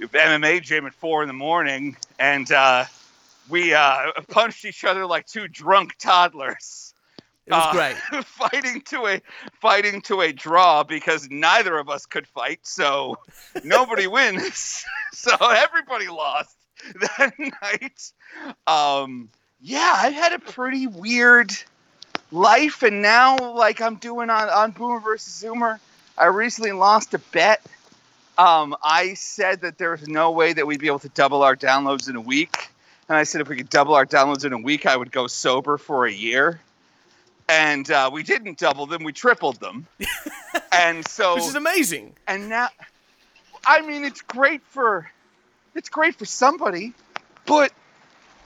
MMA 0.00 0.62
gym 0.62 0.86
at 0.86 0.94
four 0.94 1.22
in 1.22 1.28
the 1.28 1.34
morning, 1.34 1.96
and 2.18 2.50
uh, 2.50 2.84
we 3.48 3.74
uh, 3.74 4.10
punched 4.28 4.64
each 4.64 4.84
other 4.84 5.06
like 5.06 5.26
two 5.26 5.48
drunk 5.48 5.96
toddlers. 5.98 6.94
It 7.46 7.52
was 7.52 7.62
Uh, 7.66 7.72
great. 7.72 8.24
fighting 8.24 8.80
to 8.82 9.06
a 9.06 9.20
fighting 9.60 10.00
to 10.02 10.22
a 10.22 10.32
draw 10.32 10.82
because 10.82 11.28
neither 11.30 11.76
of 11.78 11.88
us 11.90 12.06
could 12.06 12.26
fight, 12.26 12.60
so 12.62 13.18
nobody 13.62 14.06
wins. 14.08 14.84
So 15.14 15.30
everybody 15.40 16.08
lost 16.08 16.56
that 17.00 17.32
night. 17.38 18.12
Um, 18.66 19.28
yeah, 19.62 19.94
I've 19.96 20.12
had 20.12 20.32
a 20.32 20.40
pretty 20.40 20.88
weird 20.88 21.52
life, 22.32 22.82
and 22.82 23.00
now 23.00 23.36
like 23.54 23.80
I'm 23.80 23.94
doing 23.94 24.28
on 24.28 24.48
on 24.50 24.72
Boomer 24.72 24.98
versus 24.98 25.40
Zoomer. 25.42 25.78
I 26.18 26.26
recently 26.26 26.72
lost 26.72 27.14
a 27.14 27.18
bet. 27.18 27.64
Um, 28.36 28.76
I 28.82 29.14
said 29.14 29.60
that 29.60 29.78
there's 29.78 30.08
no 30.08 30.32
way 30.32 30.52
that 30.52 30.66
we'd 30.66 30.80
be 30.80 30.88
able 30.88 30.98
to 31.00 31.08
double 31.10 31.42
our 31.42 31.54
downloads 31.54 32.08
in 32.08 32.16
a 32.16 32.20
week, 32.20 32.68
and 33.08 33.16
I 33.16 33.22
said 33.22 33.40
if 33.40 33.48
we 33.48 33.56
could 33.56 33.70
double 33.70 33.94
our 33.94 34.06
downloads 34.06 34.44
in 34.44 34.52
a 34.52 34.58
week, 34.58 34.86
I 34.86 34.96
would 34.96 35.12
go 35.12 35.26
sober 35.26 35.78
for 35.78 36.06
a 36.06 36.12
year. 36.12 36.60
And 37.48 37.88
uh, 37.90 38.10
we 38.12 38.22
didn't 38.22 38.58
double 38.58 38.86
them; 38.86 39.04
we 39.04 39.12
tripled 39.12 39.60
them. 39.60 39.86
and 40.72 41.06
so, 41.06 41.34
Which 41.34 41.44
is 41.44 41.54
amazing. 41.54 42.14
and 42.26 42.48
now, 42.48 42.68
I 43.66 43.82
mean, 43.82 44.04
it's 44.04 44.22
great 44.22 44.62
for, 44.62 45.08
it's 45.74 45.90
great 45.90 46.16
for 46.16 46.24
somebody, 46.24 46.94
but 47.46 47.70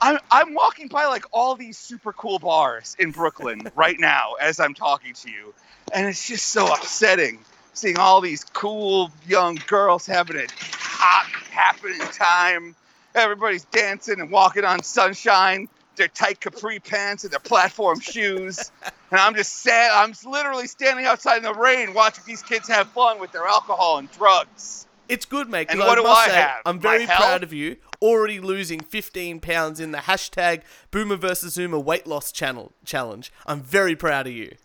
I'm 0.01 0.19
I'm 0.29 0.53
walking 0.53 0.87
by 0.87 1.05
like 1.05 1.25
all 1.31 1.55
these 1.55 1.77
super 1.77 2.13
cool 2.13 2.39
bars 2.39 2.95
in 2.99 3.11
Brooklyn 3.11 3.71
right 3.75 3.99
now 3.99 4.33
as 4.39 4.59
I'm 4.59 4.73
talking 4.73 5.13
to 5.13 5.31
you, 5.31 5.53
and 5.93 6.07
it's 6.07 6.27
just 6.27 6.47
so 6.47 6.71
upsetting 6.71 7.39
seeing 7.79 7.97
all 7.97 8.21
these 8.21 8.43
cool 8.43 9.11
young 9.27 9.59
girls 9.67 10.05
having 10.05 10.37
a 10.37 10.45
hot 10.71 11.29
happening 11.49 11.99
time. 12.11 12.75
Everybody's 13.15 13.65
dancing 13.65 14.19
and 14.19 14.29
walking 14.29 14.65
on 14.65 14.83
sunshine. 14.83 15.67
Their 15.95 16.07
tight 16.07 16.39
capri 16.39 16.79
pants 16.79 17.23
and 17.25 17.33
their 17.33 17.41
platform 17.41 17.99
shoes, 17.99 18.71
and 19.11 19.19
I'm 19.19 19.35
just 19.35 19.57
sad. 19.57 19.91
I'm 19.93 20.13
literally 20.25 20.67
standing 20.67 21.05
outside 21.05 21.37
in 21.37 21.43
the 21.43 21.53
rain 21.53 21.93
watching 21.93 22.23
these 22.25 22.41
kids 22.41 22.69
have 22.69 22.87
fun 22.91 23.19
with 23.19 23.33
their 23.33 23.45
alcohol 23.45 23.97
and 23.97 24.09
drugs. 24.11 24.87
It's 25.09 25.25
good, 25.25 25.49
mate. 25.49 25.67
And 25.69 25.79
what 25.79 25.89
I 25.89 25.95
do 25.95 26.03
must 26.03 26.21
I 26.21 26.27
say, 26.27 26.35
have? 26.35 26.61
I'm 26.65 26.75
My 26.77 26.81
very 26.81 27.05
health? 27.05 27.19
proud 27.19 27.43
of 27.43 27.51
you. 27.51 27.77
Already 28.01 28.39
losing 28.39 28.79
15 28.79 29.41
pounds 29.41 29.81
in 29.81 29.91
the 29.91 29.97
hashtag 29.97 30.61
Boomer 30.91 31.17
versus 31.17 31.57
Zoomer 31.57 31.83
weight 31.83 32.07
loss 32.07 32.31
channel 32.31 32.71
challenge. 32.85 33.33
I'm 33.45 33.61
very 33.61 33.95
proud 33.97 34.25
of 34.27 34.31
you. 34.33 34.55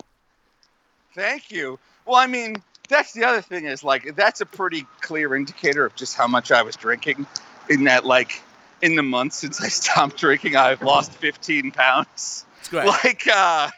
Thank 1.15 1.51
you. 1.51 1.81
Well, 2.07 2.17
I 2.17 2.29
mean, 2.29 2.63
that's 2.95 3.13
the 3.13 3.25
other 3.25 3.43
thing 3.43 3.65
is 3.65 3.83
like 3.83 4.15
that's 4.15 4.41
a 4.41 4.47
pretty 4.47 4.87
clear 5.01 5.35
indicator 5.35 5.85
of 5.85 5.95
just 5.97 6.17
how 6.17 6.29
much 6.29 6.53
I 6.53 6.63
was 6.63 6.77
drinking. 6.77 7.27
In 7.69 7.85
that, 7.85 8.05
like, 8.05 8.43
in 8.83 8.95
the 8.95 9.03
months 9.03 9.39
since 9.39 9.61
I 9.61 9.69
stopped 9.69 10.17
drinking, 10.17 10.55
I've 10.55 10.83
lost 10.83 11.13
15 11.13 11.73
pounds. 11.73 12.45
Great. 12.71 12.87
Like, 12.87 13.27
uh, 13.27 13.71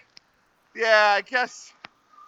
yeah, 0.74 1.14
I 1.16 1.22
guess 1.22 1.72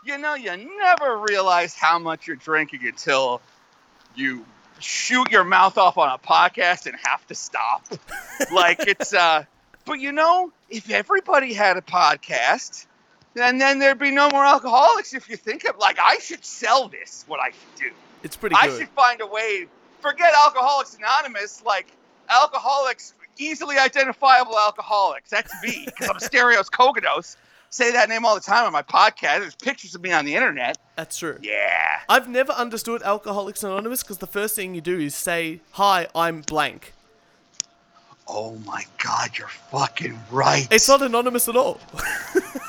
you 0.04 0.16
know 0.18 0.34
you 0.34 0.56
never 0.78 1.18
realize 1.18 1.74
how 1.74 1.98
much 1.98 2.26
you're 2.26 2.36
drinking 2.36 2.86
until 2.86 3.42
you 4.14 4.44
shoot 4.78 5.30
your 5.30 5.44
mouth 5.44 5.76
off 5.76 5.98
on 5.98 6.08
a 6.08 6.18
podcast 6.18 6.86
and 6.86 6.96
have 7.04 7.26
to 7.26 7.34
stop. 7.34 7.86
like 8.52 8.78
it's 8.86 9.12
uh, 9.12 9.44
but 9.84 10.00
you 10.00 10.12
know, 10.12 10.52
if 10.70 10.90
everybody 10.90 11.52
had 11.52 11.76
a 11.76 11.82
podcast 11.82 12.86
and 13.36 13.60
then 13.60 13.78
there'd 13.78 13.98
be 13.98 14.10
no 14.10 14.28
more 14.30 14.44
alcoholics 14.44 15.14
if 15.14 15.28
you 15.28 15.36
think 15.36 15.68
of 15.68 15.76
like 15.78 15.98
I 15.98 16.18
should 16.18 16.44
sell 16.44 16.88
this 16.88 17.24
what 17.26 17.40
I 17.40 17.50
should 17.50 17.90
do. 17.90 17.90
It's 18.22 18.36
pretty 18.36 18.56
Good. 18.60 18.70
I 18.70 18.78
should 18.78 18.88
find 18.90 19.20
a 19.20 19.26
way 19.26 19.66
forget 20.00 20.32
Alcoholics 20.44 20.96
Anonymous, 20.96 21.62
like 21.64 21.86
alcoholics 22.28 23.14
easily 23.38 23.78
identifiable 23.78 24.58
alcoholics. 24.58 25.30
That's 25.30 25.52
me, 25.62 25.84
because 25.86 26.08
I'm 26.08 26.18
Stereos 26.18 26.68
Kogados. 26.68 27.36
Say 27.70 27.92
that 27.92 28.08
name 28.08 28.24
all 28.24 28.34
the 28.34 28.40
time 28.40 28.64
on 28.64 28.72
my 28.72 28.82
podcast. 28.82 29.40
There's 29.40 29.54
pictures 29.54 29.94
of 29.94 30.00
me 30.00 30.10
on 30.12 30.24
the 30.24 30.34
internet. 30.34 30.78
That's 30.96 31.18
true. 31.18 31.38
Yeah. 31.42 32.00
I've 32.08 32.28
never 32.28 32.52
understood 32.52 33.02
Alcoholics 33.02 33.62
Anonymous 33.62 34.02
because 34.02 34.18
the 34.18 34.26
first 34.26 34.56
thing 34.56 34.74
you 34.74 34.80
do 34.80 34.98
is 34.98 35.14
say, 35.14 35.60
Hi, 35.72 36.08
I'm 36.14 36.40
blank. 36.40 36.94
Oh 38.26 38.56
my 38.66 38.84
god, 39.02 39.38
you're 39.38 39.48
fucking 39.48 40.18
right. 40.30 40.68
It's 40.70 40.88
not 40.88 41.02
anonymous 41.02 41.48
at 41.48 41.56
all. 41.56 41.80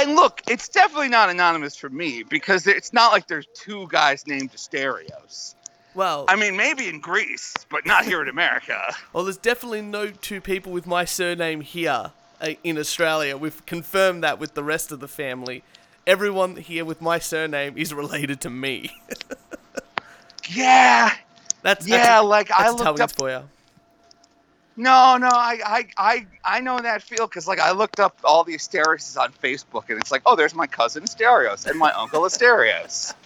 And 0.00 0.14
look, 0.14 0.42
it's 0.48 0.68
definitely 0.68 1.08
not 1.08 1.28
anonymous 1.28 1.76
for 1.76 1.88
me 1.88 2.22
because 2.22 2.66
it's 2.66 2.92
not 2.92 3.12
like 3.12 3.26
there's 3.26 3.48
two 3.54 3.88
guys 3.88 4.26
named 4.26 4.52
Asterios. 4.52 5.54
well, 5.94 6.24
I 6.28 6.36
mean, 6.36 6.56
maybe 6.56 6.88
in 6.88 7.00
Greece, 7.00 7.54
but 7.68 7.84
not 7.84 8.04
here 8.04 8.22
in 8.22 8.28
America. 8.28 8.94
well, 9.12 9.24
there's 9.24 9.36
definitely 9.36 9.82
no 9.82 10.10
two 10.10 10.40
people 10.40 10.72
with 10.72 10.86
my 10.86 11.04
surname 11.04 11.62
here 11.62 12.12
uh, 12.40 12.50
in 12.62 12.78
Australia. 12.78 13.36
We've 13.36 13.64
confirmed 13.66 14.22
that 14.22 14.38
with 14.38 14.54
the 14.54 14.62
rest 14.62 14.92
of 14.92 15.00
the 15.00 15.08
family. 15.08 15.64
Everyone 16.06 16.56
here 16.56 16.84
with 16.84 17.02
my 17.02 17.18
surname 17.18 17.76
is 17.76 17.92
related 17.92 18.40
to 18.42 18.50
me. 18.50 18.90
Yeah. 20.50 21.12
That's 21.62 21.86
Yeah, 21.86 21.98
that's, 22.04 22.24
like 22.24 22.50
I 22.50 22.70
looked 22.70 23.00
up 23.00 23.10
for 23.12 23.30
you. 23.30 23.42
No, 24.78 25.16
no, 25.16 25.26
I, 25.26 25.58
I, 25.66 25.86
I, 25.98 26.26
I 26.44 26.60
know 26.60 26.78
that 26.78 27.02
feel 27.02 27.26
because 27.26 27.48
like 27.48 27.58
I 27.58 27.72
looked 27.72 27.98
up 27.98 28.16
all 28.22 28.44
the 28.44 28.54
Asterios 28.54 29.20
on 29.20 29.32
Facebook 29.32 29.90
and 29.90 29.98
it's 29.98 30.12
like, 30.12 30.22
oh, 30.24 30.36
there's 30.36 30.54
my 30.54 30.68
cousin 30.68 31.02
Asterios 31.02 31.66
and 31.66 31.76
my 31.78 31.90
uncle 31.92 32.22
Asterios. 32.22 33.12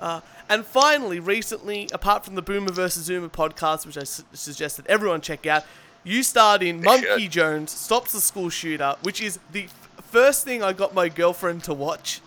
Uh, 0.00 0.20
and 0.48 0.66
finally, 0.66 1.20
recently, 1.20 1.88
apart 1.92 2.24
from 2.24 2.34
the 2.34 2.42
Boomer 2.42 2.72
versus 2.72 3.08
Zoomer 3.08 3.30
podcast, 3.30 3.86
which 3.86 3.96
I 3.96 4.02
su- 4.02 4.24
suggest 4.32 4.76
that 4.78 4.86
everyone 4.88 5.20
check 5.20 5.46
out, 5.46 5.64
You 6.02 6.24
starred 6.24 6.60
in 6.60 6.80
They 6.80 6.88
Mumkey 6.88 7.20
should. 7.20 7.30
Jones 7.30 7.70
Stops 7.70 8.10
the 8.10 8.20
School 8.20 8.50
Shooter, 8.50 8.96
which 9.02 9.20
is 9.20 9.38
the 9.52 9.64
f- 9.66 9.88
first 10.10 10.42
thing 10.42 10.60
I 10.60 10.72
got 10.72 10.92
my 10.92 11.08
girlfriend 11.08 11.62
to 11.64 11.72
watch 11.72 12.20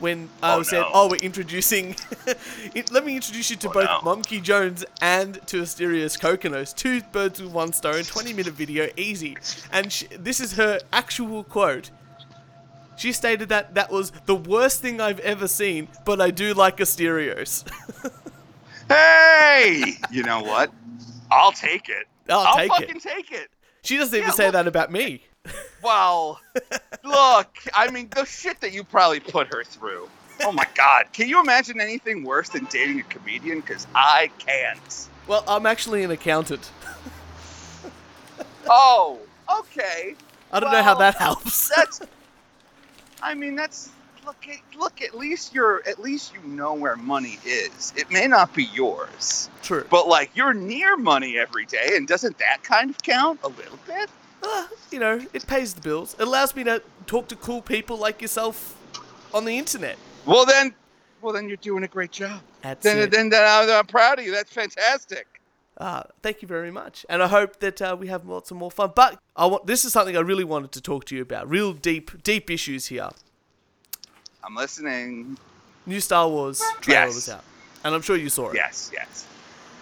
when 0.00 0.28
I 0.42 0.54
Oh, 0.56 0.62
said, 0.62 0.80
no. 0.80 0.90
"Oh, 0.92 1.08
we're 1.08 1.16
introducing. 1.16 1.94
it, 2.74 2.90
let 2.90 3.04
me 3.04 3.14
introduce 3.16 3.50
you 3.50 3.56
to 3.56 3.68
Oh, 3.68 3.72
both 3.72 3.84
no. 3.84 4.00
Mumkey 4.00 4.42
Jones 4.42 4.84
and 5.00 5.34
to 5.46 5.62
Asterios 5.62 6.18
Kokkinos. 6.18 6.74
Two 6.74 7.00
birds 7.12 7.40
with 7.40 7.52
one 7.52 7.72
stone. 7.72 8.02
Twenty 8.04 8.32
minute 8.32 8.54
video, 8.54 8.88
easy." 8.96 9.36
And 9.72 9.92
sh 9.92 10.04
this 10.18 10.40
is 10.40 10.54
her 10.54 10.80
actual 10.92 11.44
quote. 11.44 11.90
She 12.96 13.12
stated 13.12 13.48
that 13.48 13.74
that 13.76 13.90
was 13.90 14.10
the 14.26 14.34
worst 14.34 14.82
thing 14.82 15.00
I've 15.00 15.20
ever 15.20 15.48
seen, 15.48 15.88
but 16.04 16.20
I 16.20 16.30
do 16.30 16.52
like 16.54 16.78
Asterios. 16.78 17.64
Hey, 18.88 19.94
you 20.10 20.24
know 20.24 20.40
what? 20.42 20.72
I'll 21.30 21.52
take 21.52 21.88
it. 21.88 22.06
I'll 22.28 22.56
take 22.56 22.72
it. 22.72 22.86
fucking 22.88 23.00
take 23.00 23.30
it. 23.30 23.48
she 23.82 23.96
doesn't 23.96 24.18
even 24.18 24.32
say 24.32 24.46
look- 24.46 24.54
that 24.54 24.66
about 24.66 24.90
me. 24.90 25.22
Eh, 25.22 25.29
Well, 25.82 26.40
look, 27.04 27.56
I 27.74 27.90
mean, 27.90 28.08
the 28.14 28.24
shit 28.24 28.60
that 28.60 28.72
you 28.72 28.84
probably 28.84 29.20
put 29.20 29.52
her 29.54 29.64
through. 29.64 30.08
Oh 30.42 30.52
my 30.52 30.66
God. 30.74 31.06
Can 31.12 31.28
you 31.28 31.40
imagine 31.40 31.80
anything 31.80 32.24
worse 32.24 32.48
than 32.50 32.66
dating 32.66 33.00
a 33.00 33.02
comedian? 33.04 33.60
Because 33.60 33.86
I 33.94 34.30
can't. 34.38 35.08
Well, 35.26 35.44
I'm 35.48 35.66
actually 35.66 36.02
an 36.02 36.10
accountant. 36.10 36.70
Oh, 38.72 39.18
okay. 39.60 40.14
I 40.52 40.60
don't 40.60 40.70
know 40.70 40.82
how 40.82 40.94
that 40.96 41.16
helps. 41.16 41.74
That's. 41.74 42.00
I 43.22 43.34
mean, 43.34 43.56
that's. 43.56 43.90
Look, 44.24 44.46
look. 44.78 45.02
At 45.02 45.16
least 45.16 45.54
you're. 45.54 45.82
At 45.88 45.98
least 45.98 46.34
you 46.34 46.48
know 46.48 46.74
where 46.74 46.94
money 46.94 47.38
is. 47.44 47.92
It 47.96 48.12
may 48.12 48.28
not 48.28 48.54
be 48.54 48.64
yours, 48.64 49.50
True. 49.62 49.84
but 49.90 50.06
like 50.06 50.30
you're 50.36 50.54
near 50.54 50.96
money 50.96 51.36
every 51.36 51.66
day, 51.66 51.96
and 51.96 52.06
doesn't 52.06 52.38
that 52.38 52.62
kind 52.62 52.90
of 52.90 53.02
count 53.02 53.40
a 53.42 53.48
little 53.48 53.78
bit? 53.88 54.08
Uh, 54.42 54.66
you 54.90 54.98
know, 54.98 55.20
it 55.32 55.46
pays 55.46 55.74
the 55.74 55.80
bills. 55.80 56.14
It 56.18 56.26
allows 56.26 56.54
me 56.56 56.64
to 56.64 56.82
talk 57.06 57.28
to 57.28 57.36
cool 57.36 57.60
people 57.62 57.96
like 57.98 58.22
yourself 58.22 58.76
on 59.34 59.44
the 59.44 59.56
internet. 59.58 59.96
Well 60.26 60.46
then, 60.46 60.74
well 61.22 61.32
then 61.32 61.46
you're 61.48 61.56
doing 61.58 61.84
a 61.84 61.88
great 61.88 62.10
job. 62.12 62.40
That's 62.62 62.82
Then, 62.82 62.98
it. 62.98 63.10
then, 63.10 63.28
then 63.28 63.42
I'm, 63.46 63.70
I'm 63.70 63.86
proud 63.86 64.18
of 64.18 64.24
you. 64.24 64.32
That's 64.32 64.52
fantastic. 64.52 65.26
Ah, 65.82 66.04
thank 66.22 66.42
you 66.42 66.48
very 66.48 66.70
much, 66.70 67.06
and 67.08 67.22
I 67.22 67.26
hope 67.28 67.60
that 67.60 67.80
uh, 67.80 67.96
we 67.98 68.08
have 68.08 68.26
lots 68.26 68.50
of 68.50 68.58
more 68.58 68.70
fun. 68.70 68.92
But 68.94 69.18
I 69.34 69.46
want 69.46 69.66
this 69.66 69.86
is 69.86 69.94
something 69.94 70.14
I 70.14 70.20
really 70.20 70.44
wanted 70.44 70.72
to 70.72 70.80
talk 70.82 71.06
to 71.06 71.16
you 71.16 71.22
about. 71.22 71.48
Real 71.48 71.72
deep, 71.72 72.22
deep 72.22 72.50
issues 72.50 72.86
here. 72.86 73.08
I'm 74.44 74.54
listening. 74.54 75.38
New 75.86 76.00
Star 76.00 76.28
Wars 76.28 76.62
trailer 76.82 77.06
Yes. 77.06 77.14
was 77.14 77.28
out, 77.30 77.44
and 77.82 77.94
I'm 77.94 78.02
sure 78.02 78.16
you 78.16 78.28
saw 78.28 78.50
it. 78.50 78.56
Yes, 78.56 78.90
yes. 78.92 79.26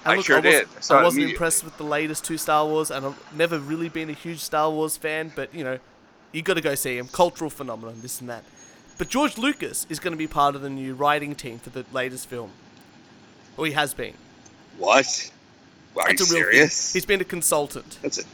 I 0.08 0.16
look, 0.16 0.26
sure 0.26 0.36
I 0.36 0.40
wasn't, 0.40 0.68
did. 0.74 0.90
I 0.92 0.98
I 0.98 1.02
wasn't 1.02 1.30
impressed 1.30 1.64
with 1.64 1.76
the 1.78 1.84
latest 1.84 2.24
two 2.24 2.38
Star 2.38 2.66
Wars, 2.66 2.90
and 2.90 3.06
I've 3.06 3.36
never 3.36 3.58
really 3.58 3.88
been 3.88 4.10
a 4.10 4.14
huge 4.14 4.40
Star 4.40 4.70
Wars 4.70 4.96
fan. 4.96 5.32
But 5.34 5.54
you 5.54 5.64
know, 5.64 5.78
you 6.32 6.42
got 6.42 6.54
to 6.54 6.60
go 6.60 6.74
see 6.74 6.98
him. 6.98 7.08
Cultural 7.08 7.50
phenomenon, 7.50 8.00
this 8.00 8.20
and 8.20 8.28
that. 8.28 8.44
But 8.98 9.08
George 9.08 9.38
Lucas 9.38 9.86
is 9.88 10.00
going 10.00 10.12
to 10.12 10.18
be 10.18 10.26
part 10.26 10.54
of 10.56 10.62
the 10.62 10.70
new 10.70 10.94
writing 10.94 11.34
team 11.36 11.58
for 11.58 11.70
the 11.70 11.84
latest 11.92 12.28
film. 12.28 12.50
Or 13.56 13.66
he 13.66 13.72
has 13.72 13.94
been. 13.94 14.14
What? 14.76 15.30
Are 15.96 16.10
It's 16.10 16.20
you 16.20 16.26
serious? 16.26 16.92
thing. 16.92 16.98
He's 17.00 17.06
been 17.06 17.20
a 17.20 17.24
consultant, 17.24 17.98
That's 18.02 18.18
it. 18.18 18.26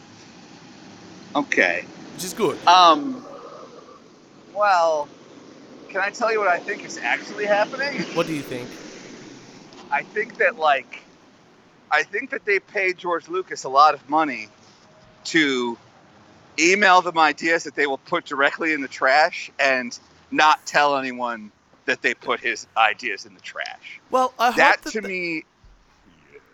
Okay. 1.34 1.84
which 2.14 2.24
is 2.24 2.32
good. 2.34 2.58
Um. 2.66 3.24
Well, 4.54 5.08
can 5.88 6.00
I 6.00 6.10
tell 6.10 6.30
you 6.32 6.38
what 6.38 6.48
I 6.48 6.58
think 6.58 6.84
is 6.84 6.98
actually 6.98 7.46
happening? 7.46 8.02
What 8.14 8.26
do 8.26 8.34
you 8.34 8.42
think? 8.42 8.68
I 9.90 10.02
think 10.02 10.36
that 10.38 10.56
like, 10.56 11.03
I 11.90 12.02
think 12.02 12.30
that 12.30 12.44
they 12.44 12.58
paid 12.58 12.98
George 12.98 13.28
Lucas 13.28 13.64
a 13.64 13.68
lot 13.68 13.94
of 13.94 14.08
money 14.08 14.48
to 15.24 15.78
email 16.58 17.02
them 17.02 17.18
ideas 17.18 17.64
that 17.64 17.74
they 17.74 17.86
will 17.86 17.98
put 17.98 18.24
directly 18.24 18.72
in 18.72 18.80
the 18.80 18.88
trash 18.88 19.50
and 19.58 19.98
not 20.30 20.64
tell 20.66 20.96
anyone 20.96 21.50
that 21.86 22.02
they 22.02 22.14
put 22.14 22.40
his 22.40 22.66
ideas 22.76 23.26
in 23.26 23.34
the 23.34 23.40
trash. 23.40 24.00
Well, 24.10 24.32
I 24.38 24.46
hope 24.46 24.56
That 24.56 24.82
that 24.82 24.90
to 24.92 25.02
me, 25.02 25.44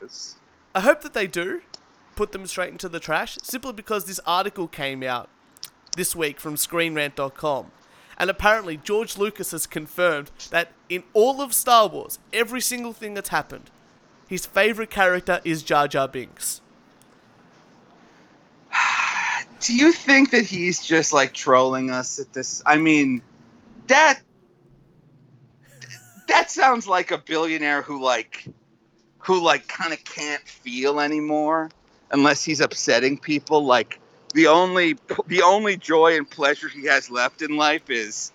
yes. 0.00 0.36
I 0.74 0.80
hope 0.80 1.02
that 1.02 1.14
they 1.14 1.26
do 1.26 1.62
put 2.16 2.32
them 2.32 2.46
straight 2.46 2.70
into 2.70 2.88
the 2.88 3.00
trash, 3.00 3.38
simply 3.42 3.72
because 3.72 4.04
this 4.04 4.20
article 4.26 4.68
came 4.68 5.02
out 5.02 5.28
this 5.96 6.14
week 6.14 6.40
from 6.40 6.56
ScreenRant.com. 6.56 7.70
And 8.18 8.28
apparently, 8.28 8.76
George 8.76 9.16
Lucas 9.16 9.52
has 9.52 9.66
confirmed 9.66 10.30
that 10.50 10.72
in 10.90 11.04
all 11.14 11.40
of 11.40 11.54
Star 11.54 11.88
Wars, 11.88 12.18
every 12.32 12.60
single 12.60 12.92
thing 12.92 13.14
that's 13.14 13.30
happened, 13.30 13.70
his 14.30 14.46
favorite 14.46 14.90
character 14.90 15.40
is 15.44 15.64
Jar 15.64 15.88
Jar 15.88 16.06
Binks. 16.06 16.60
Do 19.60 19.74
you 19.74 19.92
think 19.92 20.30
that 20.30 20.44
he's 20.44 20.80
just 20.80 21.12
like 21.12 21.34
trolling 21.34 21.90
us 21.90 22.20
at 22.20 22.32
this? 22.32 22.62
I 22.64 22.76
mean, 22.76 23.22
that 23.88 24.20
that 26.28 26.48
sounds 26.48 26.86
like 26.86 27.10
a 27.10 27.18
billionaire 27.18 27.82
who 27.82 28.00
like 28.00 28.46
who 29.18 29.42
like 29.42 29.66
kind 29.66 29.92
of 29.92 30.04
can't 30.04 30.46
feel 30.46 31.00
anymore 31.00 31.68
unless 32.12 32.44
he's 32.44 32.60
upsetting 32.60 33.18
people. 33.18 33.64
Like 33.64 33.98
the 34.32 34.46
only 34.46 34.96
the 35.26 35.42
only 35.42 35.76
joy 35.76 36.16
and 36.16 36.30
pleasure 36.30 36.68
he 36.68 36.84
has 36.86 37.10
left 37.10 37.42
in 37.42 37.56
life 37.56 37.90
is 37.90 38.30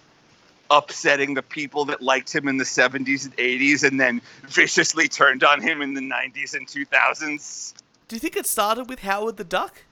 upsetting 0.70 1.34
the 1.34 1.42
people 1.42 1.86
that 1.86 2.02
liked 2.02 2.34
him 2.34 2.48
in 2.48 2.58
the 2.58 2.64
70s 2.64 3.26
and 3.26 3.38
80s 3.38 3.84
and 3.84 4.00
then 4.00 4.22
viciously 4.48 5.08
turned 5.08 5.44
on 5.44 5.62
him 5.62 5.82
in 5.82 5.94
the 5.94 6.02
90s 6.02 6.56
and 6.56 6.68
2000s. 6.68 7.74
Do 8.08 8.16
you 8.16 8.20
think 8.20 8.36
it 8.36 8.46
started 8.46 8.90
with 8.90 9.00
Howard 9.00 9.38
the 9.38 9.44
Duck? 9.44 9.84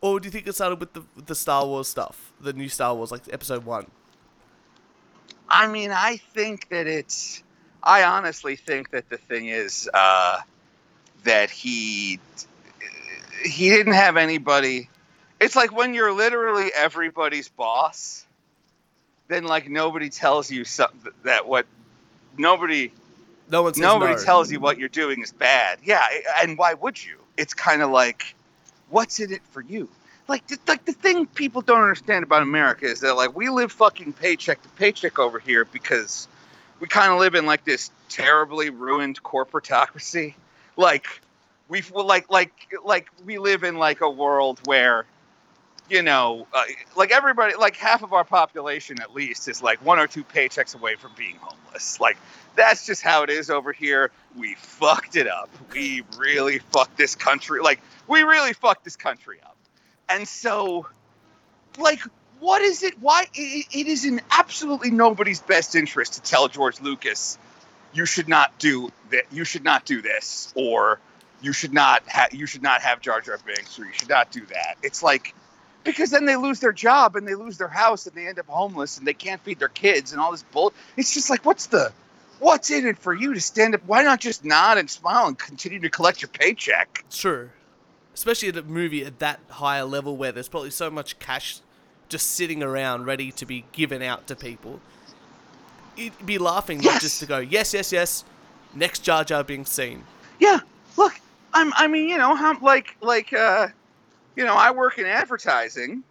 Or 0.00 0.20
do 0.20 0.26
you 0.26 0.30
think 0.30 0.46
it 0.46 0.54
started 0.54 0.80
with 0.80 0.92
the, 0.92 1.02
the 1.24 1.34
Star 1.34 1.64
Wars 1.64 1.88
stuff? 1.88 2.32
The 2.40 2.52
new 2.52 2.68
Star 2.68 2.94
Wars, 2.94 3.10
like 3.10 3.22
episode 3.32 3.64
one? 3.64 3.86
I 5.48 5.66
mean, 5.66 5.92
I 5.92 6.18
think 6.18 6.68
that 6.68 6.86
it's. 6.86 7.42
I 7.82 8.02
honestly 8.02 8.56
think 8.56 8.90
that 8.90 9.08
the 9.08 9.16
thing 9.16 9.48
is 9.48 9.88
uh, 9.92 10.40
that 11.24 11.50
he 11.50 12.18
he 13.44 13.70
didn't 13.70 13.94
have 13.94 14.16
anybody. 14.16 14.90
It's 15.40 15.56
like 15.56 15.74
when 15.74 15.94
you're 15.94 16.12
literally 16.12 16.70
everybody's 16.74 17.48
boss, 17.48 18.26
then 19.28 19.44
like 19.44 19.68
nobody 19.68 20.10
tells 20.10 20.50
you 20.50 20.64
something 20.64 21.12
that 21.24 21.46
what 21.46 21.66
nobody 22.36 22.92
No 23.50 23.62
one 23.62 23.72
nobody 23.76 24.14
no. 24.14 24.22
tells 24.22 24.50
you 24.50 24.60
what 24.60 24.78
you're 24.78 24.88
doing 24.88 25.22
is 25.22 25.32
bad. 25.32 25.78
Yeah, 25.84 26.06
and 26.42 26.58
why 26.58 26.74
would 26.74 27.02
you? 27.02 27.18
It's 27.36 27.54
kind 27.54 27.82
of 27.82 27.90
like, 27.90 28.34
what's 28.90 29.20
in 29.20 29.32
it 29.32 29.42
for 29.50 29.60
you? 29.60 29.88
Like, 30.26 30.46
the, 30.46 30.58
like 30.66 30.84
the 30.84 30.92
thing 30.92 31.26
people 31.26 31.60
don't 31.60 31.82
understand 31.82 32.24
about 32.24 32.42
America 32.42 32.86
is 32.86 33.00
that 33.00 33.14
like 33.14 33.36
we 33.36 33.48
live 33.50 33.72
fucking 33.72 34.14
paycheck 34.14 34.62
to 34.62 34.68
paycheck 34.70 35.18
over 35.18 35.38
here 35.38 35.64
because 35.64 36.28
we 36.80 36.86
kind 36.86 37.12
of 37.12 37.18
live 37.18 37.34
in 37.34 37.44
like 37.46 37.64
this 37.64 37.90
terribly 38.08 38.70
ruined 38.70 39.22
corporatocracy. 39.22 40.34
Like 40.76 41.06
we 41.68 41.82
like 41.92 42.30
like 42.30 42.52
like 42.84 43.10
we 43.24 43.38
live 43.38 43.64
in 43.64 43.76
like 43.76 44.00
a 44.00 44.10
world 44.10 44.60
where 44.64 45.06
you 45.94 46.02
know 46.02 46.46
uh, 46.52 46.64
like 46.96 47.12
everybody 47.12 47.54
like 47.54 47.76
half 47.76 48.02
of 48.02 48.12
our 48.12 48.24
population 48.24 49.00
at 49.00 49.14
least 49.14 49.46
is 49.46 49.62
like 49.62 49.82
one 49.84 50.00
or 50.00 50.08
two 50.08 50.24
paychecks 50.24 50.74
away 50.74 50.96
from 50.96 51.12
being 51.16 51.36
homeless. 51.40 52.00
Like 52.00 52.16
that's 52.56 52.84
just 52.84 53.00
how 53.00 53.22
it 53.22 53.30
is 53.30 53.48
over 53.48 53.72
here. 53.72 54.10
We 54.36 54.56
fucked 54.56 55.14
it 55.14 55.28
up. 55.28 55.48
We 55.72 56.02
really 56.18 56.58
fucked 56.58 56.96
this 56.96 57.14
country 57.14 57.60
like 57.60 57.80
we 58.08 58.22
really 58.22 58.52
fucked 58.52 58.84
this 58.84 58.96
country 58.96 59.38
up. 59.44 59.56
And 60.08 60.26
so 60.26 60.88
like 61.78 62.00
what 62.40 62.60
is 62.60 62.82
it 62.82 63.00
why 63.00 63.28
it, 63.32 63.66
it 63.72 63.86
is 63.86 64.04
in 64.04 64.20
absolutely 64.32 64.90
nobody's 64.90 65.40
best 65.40 65.74
interest 65.74 66.14
to 66.14 66.22
tell 66.22 66.46
george 66.46 66.80
lucas 66.80 67.36
you 67.92 68.06
should 68.06 68.28
not 68.28 68.56
do 68.58 68.90
that 69.10 69.24
you 69.32 69.44
should 69.44 69.64
not 69.64 69.84
do 69.84 70.02
this 70.02 70.52
or 70.54 71.00
you 71.44 71.52
should 71.52 71.72
not 71.72 72.02
have 72.06 72.32
you 72.32 72.46
should 72.46 72.62
not 72.62 72.80
have 72.80 73.00
jar 73.00 73.20
jar 73.20 73.38
binks 73.44 73.78
or 73.78 73.84
you 73.84 73.92
should 73.92 74.08
not 74.08 74.30
do 74.30 74.44
that. 74.46 74.76
It's 74.82 75.02
like 75.02 75.34
because 75.84 76.10
then 76.10 76.24
they 76.24 76.36
lose 76.36 76.60
their 76.60 76.72
job 76.72 77.14
and 77.16 77.26
they 77.28 77.34
lose 77.34 77.58
their 77.58 77.68
house 77.68 78.06
and 78.06 78.16
they 78.16 78.26
end 78.26 78.38
up 78.38 78.46
homeless 78.48 78.98
and 78.98 79.06
they 79.06 79.14
can't 79.14 79.40
feed 79.42 79.58
their 79.58 79.68
kids 79.68 80.12
and 80.12 80.20
all 80.20 80.30
this 80.32 80.42
bull 80.44 80.72
it's 80.96 81.12
just 81.14 81.30
like 81.30 81.44
what's 81.44 81.66
the 81.66 81.92
what's 82.40 82.70
in 82.70 82.86
it 82.86 82.98
for 82.98 83.14
you 83.14 83.32
to 83.34 83.40
stand 83.40 83.74
up 83.74 83.80
why 83.86 84.02
not 84.02 84.20
just 84.20 84.44
nod 84.44 84.76
and 84.78 84.90
smile 84.90 85.26
and 85.28 85.38
continue 85.38 85.78
to 85.80 85.88
collect 85.90 86.20
your 86.22 86.28
paycheck 86.30 87.04
true. 87.10 87.50
Especially 88.14 88.48
at 88.48 88.56
a 88.56 88.62
movie 88.62 89.04
at 89.04 89.18
that 89.18 89.40
higher 89.48 89.84
level 89.84 90.16
where 90.16 90.30
there's 90.30 90.48
probably 90.48 90.70
so 90.70 90.88
much 90.88 91.18
cash 91.18 91.58
just 92.08 92.30
sitting 92.32 92.62
around 92.62 93.06
ready 93.06 93.32
to 93.32 93.44
be 93.44 93.64
given 93.72 94.02
out 94.02 94.28
to 94.28 94.36
people. 94.36 94.78
You'd 95.96 96.24
be 96.24 96.38
laughing 96.38 96.78
not 96.78 96.84
Yes. 96.84 97.02
just 97.02 97.20
to 97.20 97.26
go, 97.26 97.38
yes, 97.38 97.74
yes, 97.74 97.90
yes, 97.92 98.24
next 98.74 99.00
Jar 99.00 99.24
Jar 99.24 99.42
being 99.44 99.64
seen. 99.64 100.04
yeah 100.38 100.60
look 100.96 101.14
i'm 101.54 101.72
i 101.74 101.86
mean 101.88 102.08
you 102.08 102.16
know 102.18 102.34
how 102.36 102.56
like 102.60 102.96
like 103.00 103.32
uh 103.32 103.66
you 104.36 104.44
know 104.44 104.54
i 104.54 104.70
work 104.72 104.98
in 104.98 105.06
advertising 105.06 106.02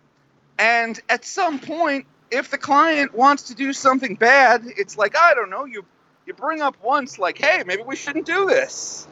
and 0.60 1.00
at 1.10 1.26
some 1.26 1.60
point 1.60 2.06
if 2.32 2.52
the 2.52 2.58
client 2.58 3.14
wants 3.16 3.44
to 3.44 3.56
do 3.56 3.74
something 3.74 4.16
bad 4.16 4.64
it's 4.66 4.98
like 4.98 5.18
i 5.18 5.34
don't 5.36 5.50
know 5.50 5.66
you 5.66 5.86
you 6.28 6.34
bring 6.34 6.62
up 6.62 6.76
once 6.84 7.20
like 7.20 7.38
hey 7.38 7.64
maybe 7.66 7.84
we 7.84 7.96
shouldn't 7.96 8.26
do 8.26 8.46
this 8.48 9.08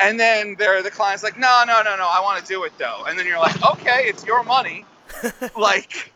And 0.00 0.20
then 0.20 0.56
there, 0.58 0.82
the 0.82 0.90
client's 0.90 1.24
like, 1.24 1.38
no, 1.38 1.64
no, 1.66 1.82
no, 1.82 1.96
no, 1.96 2.08
I 2.08 2.20
want 2.22 2.40
to 2.42 2.46
do 2.46 2.64
it 2.64 2.72
though. 2.78 3.04
And 3.08 3.18
then 3.18 3.26
you're 3.26 3.38
like, 3.40 3.62
okay, 3.72 4.02
it's 4.06 4.24
your 4.26 4.44
money. 4.44 4.86
like, 5.58 6.12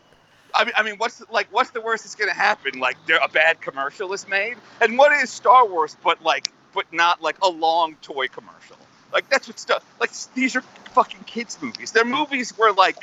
I 0.53 0.65
mean, 0.65 0.73
I 0.77 0.83
mean, 0.83 0.95
what's 0.97 1.21
like, 1.31 1.47
what's 1.51 1.71
the 1.71 1.81
worst 1.81 2.03
that's 2.05 2.15
gonna 2.15 2.33
happen? 2.33 2.79
Like, 2.79 2.97
there 3.07 3.19
a 3.23 3.29
bad 3.29 3.61
commercial 3.61 4.13
is 4.13 4.27
made, 4.27 4.57
and 4.81 4.97
what 4.97 5.11
is 5.23 5.31
Star 5.31 5.67
Wars, 5.67 5.97
but 6.03 6.21
like, 6.23 6.51
but 6.73 6.85
not 6.93 7.21
like 7.21 7.37
a 7.43 7.49
long 7.49 7.95
toy 8.01 8.27
commercial. 8.29 8.82
Like 9.13 9.29
that's 9.29 9.47
what 9.47 9.59
stuff. 9.59 9.85
Like 9.99 10.11
these 10.33 10.55
are 10.55 10.61
fucking 10.93 11.23
kids 11.25 11.57
movies. 11.61 11.91
They're 11.91 12.05
movies 12.05 12.51
where 12.57 12.73
like, 12.73 12.97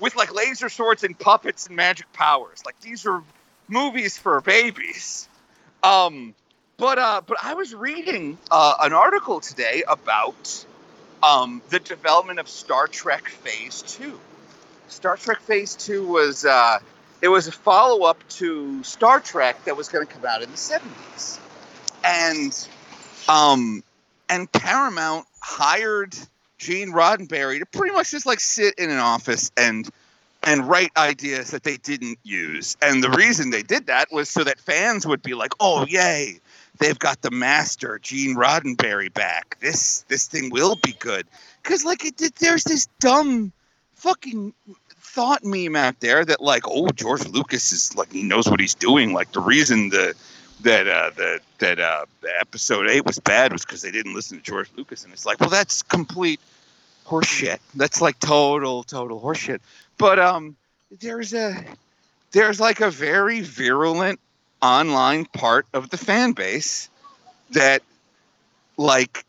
with 0.00 0.16
like 0.16 0.34
laser 0.34 0.68
swords 0.68 1.04
and 1.04 1.18
puppets 1.18 1.68
and 1.68 1.76
magic 1.76 2.12
powers. 2.12 2.62
Like 2.66 2.78
these 2.80 3.06
are 3.06 3.22
movies 3.68 4.18
for 4.18 4.40
babies. 4.40 5.28
Um, 5.82 6.34
but 6.76 6.98
uh, 6.98 7.22
but 7.26 7.38
I 7.42 7.54
was 7.54 7.74
reading 7.74 8.38
uh, 8.50 8.74
an 8.80 8.92
article 8.92 9.40
today 9.40 9.82
about 9.88 10.66
um, 11.22 11.62
the 11.70 11.78
development 11.78 12.38
of 12.38 12.48
Star 12.48 12.86
Trek 12.86 13.28
Phase 13.28 13.82
Two. 13.82 14.18
Star 14.88 15.16
Trek 15.16 15.40
Phase 15.40 15.74
Two 15.74 16.06
was 16.06 16.44
uh, 16.44 16.78
it 17.22 17.28
was 17.28 17.46
a 17.46 17.52
follow 17.52 18.04
up 18.04 18.26
to 18.28 18.82
Star 18.84 19.20
Trek 19.20 19.64
that 19.64 19.76
was 19.76 19.88
going 19.88 20.06
to 20.06 20.12
come 20.12 20.24
out 20.26 20.42
in 20.42 20.50
the 20.50 20.56
seventies, 20.56 21.40
and 22.04 22.68
um, 23.28 23.82
and 24.28 24.50
Paramount 24.52 25.26
hired 25.40 26.16
Gene 26.58 26.92
Roddenberry 26.92 27.58
to 27.58 27.66
pretty 27.66 27.94
much 27.94 28.10
just 28.10 28.26
like 28.26 28.40
sit 28.40 28.74
in 28.78 28.90
an 28.90 28.98
office 28.98 29.50
and 29.56 29.88
and 30.42 30.68
write 30.68 30.92
ideas 30.96 31.50
that 31.50 31.64
they 31.64 31.76
didn't 31.76 32.18
use. 32.22 32.76
And 32.80 33.02
the 33.02 33.10
reason 33.10 33.50
they 33.50 33.62
did 33.62 33.86
that 33.86 34.12
was 34.12 34.28
so 34.30 34.44
that 34.44 34.60
fans 34.60 35.06
would 35.06 35.22
be 35.22 35.34
like, 35.34 35.52
"Oh, 35.60 35.84
yay! 35.86 36.40
They've 36.78 36.98
got 36.98 37.22
the 37.22 37.30
master, 37.30 37.98
Gene 38.00 38.36
Roddenberry, 38.36 39.12
back. 39.12 39.58
This 39.60 40.04
this 40.08 40.26
thing 40.26 40.50
will 40.50 40.76
be 40.76 40.92
good." 40.98 41.26
Because 41.62 41.84
like 41.84 42.04
it, 42.04 42.36
there's 42.36 42.64
this 42.64 42.86
dumb 43.00 43.52
fucking 43.96 44.54
thought 45.00 45.44
meme 45.44 45.76
out 45.76 46.00
there 46.00 46.24
that 46.24 46.40
like, 46.40 46.62
"Oh, 46.66 46.88
George 46.90 47.26
Lucas 47.26 47.72
is 47.72 47.96
like 47.96 48.12
he 48.12 48.22
knows 48.22 48.48
what 48.48 48.60
he's 48.60 48.74
doing." 48.74 49.12
Like 49.12 49.32
the 49.32 49.40
reason 49.40 49.88
the 49.90 50.14
that 50.62 50.88
uh, 50.88 51.10
that 51.16 51.40
that 51.58 51.78
uh, 51.80 52.06
episode 52.40 52.88
eight 52.88 53.04
was 53.04 53.18
bad 53.18 53.52
was 53.52 53.64
because 53.64 53.82
they 53.82 53.90
didn't 53.90 54.14
listen 54.14 54.38
to 54.38 54.42
George 54.42 54.70
Lucas, 54.76 55.04
and 55.04 55.12
it's 55.12 55.26
like, 55.26 55.40
well, 55.40 55.50
that's 55.50 55.82
complete 55.82 56.40
horseshit. 57.06 57.58
That's 57.74 58.00
like 58.00 58.18
total 58.18 58.82
total 58.82 59.20
horseshit. 59.20 59.60
But 59.98 60.18
um, 60.18 60.56
there's 61.00 61.34
a 61.34 61.64
there's 62.32 62.60
like 62.60 62.80
a 62.80 62.90
very 62.90 63.40
virulent 63.40 64.20
online 64.62 65.26
part 65.26 65.66
of 65.74 65.90
the 65.90 65.96
fan 65.96 66.32
base 66.32 66.88
that 67.50 67.82
like 68.76 69.24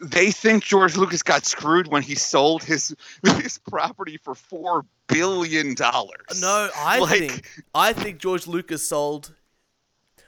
they 0.00 0.30
think 0.32 0.64
George 0.64 0.96
Lucas 0.96 1.22
got 1.22 1.44
screwed 1.46 1.86
when 1.86 2.02
he 2.02 2.14
sold 2.14 2.64
his 2.64 2.94
his 3.22 3.58
property 3.58 4.16
for 4.16 4.34
four 4.34 4.84
billion 5.06 5.74
dollars. 5.74 6.40
No, 6.40 6.70
I 6.76 6.98
Like- 6.98 7.10
think 7.30 7.44
I 7.74 7.92
think 7.92 8.18
George 8.18 8.46
Lucas 8.46 8.86
sold 8.88 9.34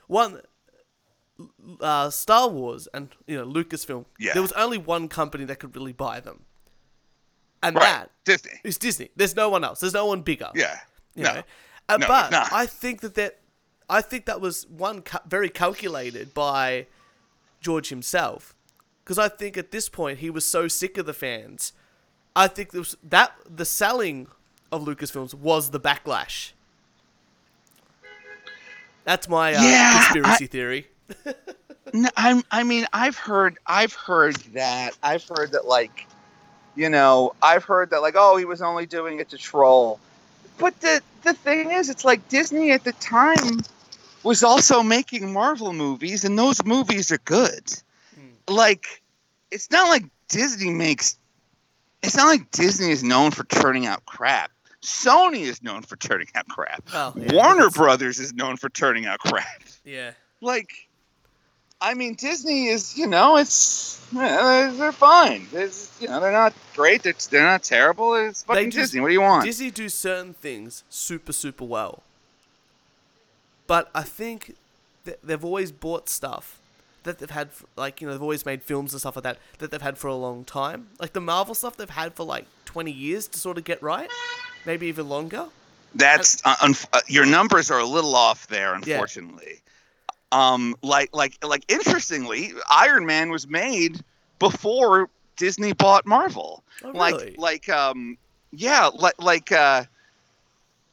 one 0.07 0.41
uh, 1.81 2.11
Star 2.11 2.49
Wars 2.49 2.89
and 2.95 3.09
you 3.27 3.37
know 3.37 3.47
Lucasfilm. 3.47 4.05
Yeah. 4.19 4.33
There 4.35 4.43
was 4.43 4.53
only 4.53 4.79
one 4.79 5.09
company 5.09 5.45
that 5.45 5.59
could 5.59 5.75
really 5.75 5.93
buy 5.93 6.21
them, 6.21 6.43
and 7.63 7.77
Right, 7.77 7.83
that 7.85 8.11
Disney. 8.25 8.61
is 8.63 8.79
Disney. 8.79 9.11
There's 9.17 9.35
no 9.37 9.49
one 9.49 9.65
else. 9.65 9.81
There's 9.81 9.95
no 9.95 10.07
one 10.07 10.23
bigger. 10.23 10.51
Yeah. 10.55 10.79
you 11.15 11.25
no. 11.25 11.35
know. 11.35 11.43
Uh, 11.89 11.97
No, 11.99 12.07
but 12.09 12.31
nah. 12.31 12.47
I 12.53 12.67
think 12.67 13.01
that 13.01 13.15
that 13.15 13.41
I 13.91 14.01
think 14.01 14.27
that 14.27 14.41
was 14.41 14.67
one 14.69 15.03
ca- 15.03 15.23
very 15.27 15.49
calculated 15.51 16.33
by 16.33 16.87
George 17.61 17.89
himself, 17.89 18.55
because 19.03 19.19
I 19.19 19.29
think 19.29 19.57
at 19.59 19.71
this 19.71 19.89
point 19.89 20.21
he 20.21 20.31
was 20.31 20.47
so 20.47 20.69
sick 20.69 20.97
of 20.99 21.07
the 21.07 21.13
fans. 21.15 21.73
I 22.37 22.49
think 22.49 22.73
was, 22.73 22.97
that 23.03 23.33
the 23.49 23.65
selling 23.65 24.27
of 24.73 24.83
Lucasfilms 24.85 25.35
was 25.35 25.71
the 25.71 25.79
backlash. 25.81 26.53
That's 29.05 29.29
my 29.29 29.55
uh, 29.55 29.63
Yeah, 29.63 29.93
conspiracy 29.93 30.47
theory. 30.47 30.87
No, 31.93 32.09
I'm. 32.17 32.43
I 32.51 32.65
mean, 32.65 32.87
I've 32.93 33.17
heard. 33.17 33.57
I've 33.67 33.93
heard 33.93 34.35
that. 34.55 34.99
I've 35.01 35.23
heard 35.29 35.53
that. 35.53 35.65
Like, 35.65 36.09
you 36.75 36.89
know, 36.89 37.35
I've 37.41 37.63
heard 37.63 37.91
that. 37.91 38.03
Like, 38.03 38.15
oh, 38.17 38.37
he 38.37 38.45
was 38.45 38.61
only 38.63 38.85
doing 38.85 39.21
it 39.21 39.29
to 39.31 39.39
troll. 39.39 40.01
But 40.59 40.81
the 40.81 41.01
the 41.23 41.35
thing 41.35 41.71
is, 41.71 41.91
it's 41.91 42.05
like 42.05 42.29
Disney 42.29 42.73
at 42.73 42.83
the 42.83 42.93
time 42.95 43.61
was 44.25 44.43
also 44.43 44.83
making 44.83 45.33
Marvel 45.33 45.73
movies, 45.73 46.25
and 46.25 46.37
those 46.37 46.65
movies 46.65 47.13
are 47.13 47.19
good. 47.19 47.73
Like, 48.49 49.03
it's 49.53 49.71
not 49.71 49.89
like 49.89 50.05
Disney 50.29 50.71
makes. 50.71 51.17
It's 52.03 52.17
not 52.17 52.27
like 52.27 52.51
Disney 52.51 52.91
is 52.91 53.05
known 53.05 53.31
for 53.31 53.45
turning 53.45 53.87
out 53.87 54.05
crap. 54.05 54.51
Sony 54.85 55.41
is 55.41 55.63
known 55.63 55.83
for 55.83 55.97
turning 55.97 56.29
out 56.35 56.47
crap. 56.49 56.85
Well, 56.93 57.15
yeah, 57.17 57.33
Warner 57.33 57.71
Brothers 57.71 58.19
is 58.21 58.33
known 58.35 58.57
for 58.59 58.69
turning 58.69 59.07
out 59.07 59.19
crap 59.19 59.63
Yeah. 59.85 60.13
like 60.41 60.71
I 61.81 61.95
mean 61.95 62.15
Disney 62.15 62.67
is 62.69 62.97
you 62.97 63.07
know 63.07 63.37
it's 63.37 64.01
uh, 64.17 64.71
they're 64.73 64.93
fine 64.93 65.49
it's, 65.53 65.91
you 66.01 66.09
know 66.09 66.21
they're 66.21 66.31
not 66.33 66.53
great 66.75 67.05
it's, 67.07 67.27
they're 67.27 67.43
not 67.43 67.63
terrible 67.63 68.15
it's 68.15 68.43
fucking 68.45 68.71
just- 68.71 68.93
Disney 68.93 69.01
what 69.01 69.09
do 69.09 69.15
you 69.15 69.21
want 69.23 69.45
Disney 69.45 69.71
do 69.71 69.89
certain 69.89 70.35
things 70.35 70.85
super 70.91 71.33
super 71.33 71.65
well. 71.65 72.03
But 73.67 73.91
I 73.95 74.03
think 74.03 74.57
they've 75.23 75.45
always 75.45 75.73
bought 75.73 76.09
stuff 76.09 76.61
that 77.05 77.19
they've 77.19 77.31
had 77.31 77.49
like 77.77 78.01
you 78.01 78.07
know 78.07 78.13
they've 78.13 78.23
always 78.23 78.45
made 78.47 78.63
films 78.63 78.93
and 78.93 79.01
stuff 79.01 79.17
like 79.17 79.23
that 79.25 79.39
that 79.59 79.71
they've 79.71 79.83
had 79.83 79.97
for 79.99 80.09
a 80.09 80.15
long 80.15 80.45
time. 80.45 80.89
Like 81.01 81.13
the 81.15 81.21
Marvel 81.21 81.55
stuff 81.55 81.77
they've 81.77 81.89
had 81.91 82.15
for 82.15 82.25
like 82.25 82.45
20 82.67 82.91
years 82.91 83.27
to 83.29 83.39
sort 83.39 83.57
of 83.59 83.65
get 83.65 83.83
right. 83.83 84.11
Maybe 84.67 84.87
even 84.87 85.09
longer. 85.09 85.47
that's 85.95 86.41
uh, 86.45 86.57
unf- 86.57 86.87
uh, 86.93 87.01
your 87.07 87.27
numbers 87.27 87.71
are 87.71 87.79
a 87.81 87.85
little 87.87 88.15
off 88.17 88.47
there 88.49 88.75
unfortunately 88.75 89.61
um 90.33 90.75
like 90.83 91.11
like 91.15 91.37
like 91.45 91.65
interestingly 91.69 92.53
Iron 92.69 93.07
Man 93.07 93.31
was 93.31 93.47
made 93.47 94.01
before 94.41 95.09
Disney 95.37 95.73
bought 95.73 96.05
Marvel 96.07 96.65
Oh, 96.83 96.91
like 96.91 97.15
really? 97.15 97.35
like 97.39 97.69
um 97.69 98.19
yeah 98.53 98.89
like 98.93 99.15
like 99.23 99.53
uh 99.53 99.85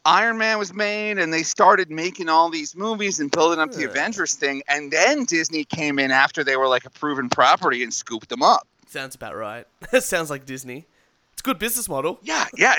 Iron 0.06 0.38
Man 0.38 0.58
was 0.60 0.74
made 0.74 1.18
and 1.20 1.32
they 1.34 1.44
started 1.44 1.90
making 1.92 2.28
all 2.30 2.50
these 2.50 2.76
movies 2.76 3.20
and 3.20 3.30
building 3.32 3.60
up 3.60 3.72
the 3.72 3.84
Avengers 3.86 4.34
thing 4.36 4.62
and 4.68 4.92
then 4.92 5.26
Disney 5.26 5.64
came 5.64 5.98
in 6.00 6.12
after 6.12 6.44
they 6.44 6.58
were 6.58 6.68
like 6.68 6.86
a 6.86 6.90
proven 6.92 7.30
property 7.30 7.82
and 7.84 7.94
scooped 7.94 8.30
them 8.30 8.42
up. 8.44 8.68
Sounds 8.88 9.16
about 9.16 9.36
right. 9.36 9.66
That 9.92 10.04
sounds 10.14 10.30
like 10.30 10.46
Disney. 10.46 10.86
It's 11.34 11.42
a 11.42 11.44
good 11.44 11.60
business 11.60 11.88
model. 11.88 12.20
Yeah, 12.24 12.46
yeah. 12.58 12.74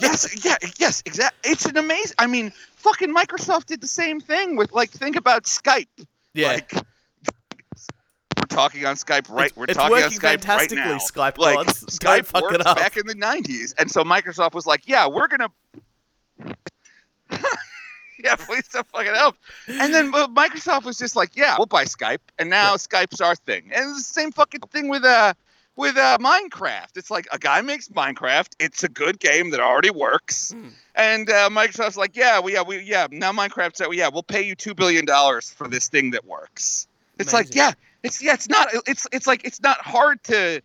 Yes, 0.00 0.44
yeah, 0.44 0.56
yes, 0.78 1.02
exactly. 1.06 1.50
It's 1.52 1.64
an 1.66 1.76
amazing 1.76 2.14
I 2.18 2.26
mean, 2.26 2.52
fucking 2.76 3.14
Microsoft 3.14 3.66
did 3.66 3.80
the 3.80 3.86
same 3.86 4.20
thing 4.20 4.56
with 4.56 4.72
like 4.72 4.90
think 4.90 5.16
about 5.16 5.44
Skype. 5.44 5.86
Yeah. 6.34 6.52
Like 6.52 6.72
we're 6.74 8.46
talking 8.48 8.84
on 8.86 8.96
Skype 8.96 9.28
right. 9.30 9.46
It's- 9.46 9.56
we're 9.56 9.64
it's 9.64 9.74
talking 9.74 9.96
on 9.96 10.10
Skype 10.10 10.46
right 10.48 10.72
now. 10.72 10.98
Skype 10.98 11.38
like 11.38 11.56
gods. 11.66 11.80
Don't 11.98 12.24
Skype 12.24 12.42
worked 12.42 12.66
up. 12.66 12.76
back 12.76 12.96
in 12.96 13.06
the 13.06 13.14
'90s, 13.14 13.74
and 13.78 13.90
so 13.90 14.02
Microsoft 14.02 14.54
was 14.54 14.66
like, 14.66 14.88
"Yeah, 14.88 15.06
we're 15.06 15.28
gonna." 15.28 15.48
yeah, 18.22 18.36
please 18.36 18.68
don't 18.68 18.86
fuck 18.88 19.06
it 19.06 19.14
up. 19.14 19.36
And 19.68 19.92
then 19.92 20.12
Microsoft 20.12 20.84
was 20.84 20.98
just 20.98 21.16
like, 21.16 21.36
"Yeah, 21.36 21.56
we'll 21.58 21.66
buy 21.66 21.84
Skype," 21.84 22.18
and 22.38 22.50
now 22.50 22.74
Skype's 22.76 23.20
our 23.20 23.34
thing. 23.36 23.70
And 23.74 23.90
it's 23.90 24.08
the 24.08 24.20
same 24.20 24.32
fucking 24.32 24.60
thing 24.70 24.88
with 24.88 25.04
uh 25.04 25.34
with 25.76 25.96
uh 25.96 26.18
Minecraft. 26.20 26.96
It's 26.96 27.10
like 27.10 27.26
a 27.32 27.38
guy 27.38 27.60
makes 27.60 27.88
Minecraft. 27.88 28.54
It's 28.58 28.84
a 28.84 28.88
good 28.88 29.18
game 29.18 29.50
that 29.50 29.60
already 29.60 29.90
works. 29.90 30.52
Hmm. 30.52 30.68
And 30.94 31.30
uh, 31.30 31.48
Microsoft's 31.48 31.96
like, 31.96 32.16
yeah, 32.16 32.38
we, 32.40 32.52
yeah, 32.52 32.62
we, 32.62 32.82
yeah. 32.82 33.06
Now 33.10 33.32
Minecraft's, 33.32 33.80
uh, 33.80 33.90
yeah, 33.90 34.08
we'll 34.12 34.22
pay 34.22 34.42
you 34.42 34.54
two 34.54 34.74
billion 34.74 35.06
dollars 35.06 35.50
for 35.50 35.66
this 35.68 35.88
thing 35.88 36.10
that 36.10 36.26
works. 36.26 36.86
It's 37.18 37.32
like, 37.32 37.54
yeah, 37.54 37.72
it's 38.02 38.22
yeah, 38.22 38.34
it's 38.34 38.48
not, 38.48 38.68
it's 38.86 39.06
it's 39.12 39.26
like 39.26 39.44
it's 39.44 39.62
not 39.62 39.78
hard 39.80 40.22
to, 40.24 40.60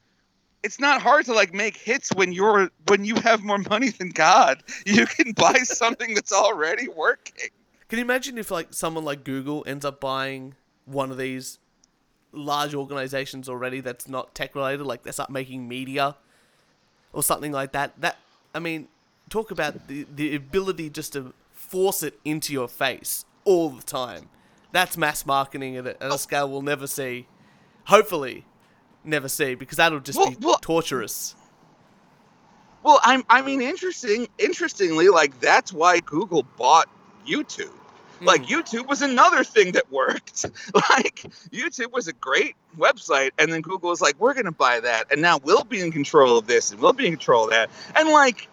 it's 0.64 0.80
not 0.80 1.02
hard 1.02 1.26
to 1.26 1.34
like 1.34 1.54
make 1.54 1.78
hits 1.78 2.10
when 2.16 2.32
you're 2.32 2.70
when 2.88 3.06
you 3.06 3.16
have 3.16 3.44
more 3.44 3.60
money 3.60 3.90
than 3.90 4.10
God. 4.10 4.64
You 4.86 5.06
can 5.06 5.34
buy 5.34 5.54
something 5.64 6.16
that's 6.16 6.34
already 6.34 6.88
working. 6.88 7.50
Can 7.90 8.00
you 8.00 8.06
imagine 8.06 8.38
if 8.38 8.50
like 8.52 8.74
someone 8.74 9.06
like 9.06 9.24
Google 9.24 9.64
ends 9.68 9.86
up 9.86 10.02
buying 10.02 10.56
one 10.86 11.12
of 11.12 11.18
these 11.18 11.60
large 12.38 12.74
organizations 12.74 13.50
already 13.50 13.80
that's 13.80 14.08
not 14.08 14.34
tech 14.36 14.56
related, 14.56 14.86
like 14.86 15.04
they 15.04 15.12
start 15.12 15.30
making 15.30 15.68
media 15.68 16.16
or 17.14 17.24
something 17.24 17.52
like 17.52 17.72
that? 17.74 18.00
That 18.00 18.18
I 18.54 18.60
mean, 18.60 18.88
talk 19.30 19.52
about 19.52 19.88
the 19.88 20.06
the 20.14 20.36
ability 20.36 20.90
just 20.90 21.14
to 21.14 21.34
force 21.52 22.04
it 22.04 22.20
into 22.24 22.54
your 22.54 22.68
face 22.68 23.26
all 23.44 23.70
the 23.70 23.84
time. 23.84 24.30
That's 24.72 24.98
mass 24.98 25.26
marketing 25.26 25.78
at 25.78 25.88
a, 25.88 26.04
at 26.04 26.12
a 26.12 26.14
oh. 26.14 26.18
scale 26.18 26.50
we'll 26.50 26.62
never 26.62 26.88
see. 26.88 27.28
Hopefully, 27.86 28.46
never 29.04 29.30
see 29.30 29.56
because 29.56 29.78
that'll 29.78 30.00
just 30.00 30.20
Well- 30.20 30.30
be 30.32 30.38
well- 30.42 30.60
torturous. 30.62 31.36
Well, 32.84 33.02
I'm, 33.04 33.26
I 33.30 33.42
mean, 33.42 33.62
interesting. 33.62 34.28
Interestingly, 34.38 35.10
like 35.10 35.38
that's 35.42 35.74
why 35.74 36.00
Google 36.00 36.44
bought 36.58 36.88
YouTube 37.28 37.74
Like 38.22 38.44
Mm. 38.44 38.48
YouTube 38.48 38.88
was 38.88 39.02
another 39.02 39.44
thing 39.44 39.74
that 39.74 39.92
worked. 39.92 40.46
like 40.74 41.24
YouTube 41.52 41.92
was 41.92 42.08
a 42.08 42.14
great 42.14 42.56
website, 42.78 43.32
and 43.38 43.52
then 43.52 43.62
Google 43.62 43.90
was 43.90 44.02
like, 44.02 44.16
"We're 44.20 44.34
gonna 44.34 44.52
buy 44.52 44.80
that, 44.80 45.12
and 45.12 45.22
now 45.22 45.38
we'll 45.44 45.64
be 45.64 45.82
in 45.82 45.92
control 45.92 46.38
of 46.38 46.48
this, 46.48 46.72
and 46.72 46.80
we'll 46.82 46.94
be 46.94 47.06
in 47.08 47.14
control 47.14 47.46
of 47.46 47.50
that." 47.52 47.70
And 47.96 48.10
like, 48.10 48.48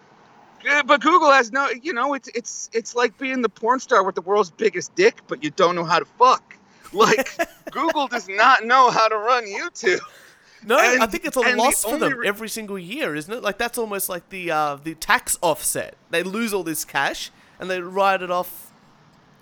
but 0.85 1.01
Google 1.01 1.31
has 1.31 1.51
no, 1.51 1.69
you 1.81 1.93
know, 1.93 2.13
it's 2.13 2.29
it's 2.35 2.69
it's 2.73 2.95
like 2.95 3.17
being 3.17 3.41
the 3.41 3.49
porn 3.49 3.79
star 3.79 4.03
with 4.03 4.15
the 4.15 4.21
world's 4.21 4.51
biggest 4.51 4.93
dick, 4.95 5.21
but 5.27 5.43
you 5.43 5.49
don't 5.51 5.75
know 5.75 5.85
how 5.85 5.99
to 5.99 6.05
fuck. 6.05 6.55
Like 6.93 7.27
Google 7.71 8.07
does 8.07 8.29
not 8.29 8.63
know 8.63 8.89
how 8.89 9.09
to 9.09 9.17
run 9.17 9.45
YouTube. 9.45 9.99
No, 10.65 10.77
I 10.77 11.05
think 11.07 11.25
it's 11.25 11.35
a 11.35 11.41
and 11.41 11.59
the 11.59 11.63
loss 11.63 11.83
for 11.83 11.97
them 11.97 12.13
re- 12.19 12.27
every 12.27 12.47
single 12.47 12.79
year, 12.79 13.15
isn't 13.15 13.33
it? 13.33 13.43
Like 13.43 13.57
that's 13.57 13.77
almost 13.77 14.07
like 14.07 14.29
the 14.29 14.49
uh, 14.51 14.77
the 14.81 14.95
tax 14.95 15.37
offset. 15.41 15.95
They 16.11 16.23
lose 16.23 16.53
all 16.53 16.63
this 16.63 16.85
cash 16.85 17.31
and 17.59 17.69
they 17.69 17.81
write 17.81 18.21
it 18.21 18.31
off, 18.31 18.71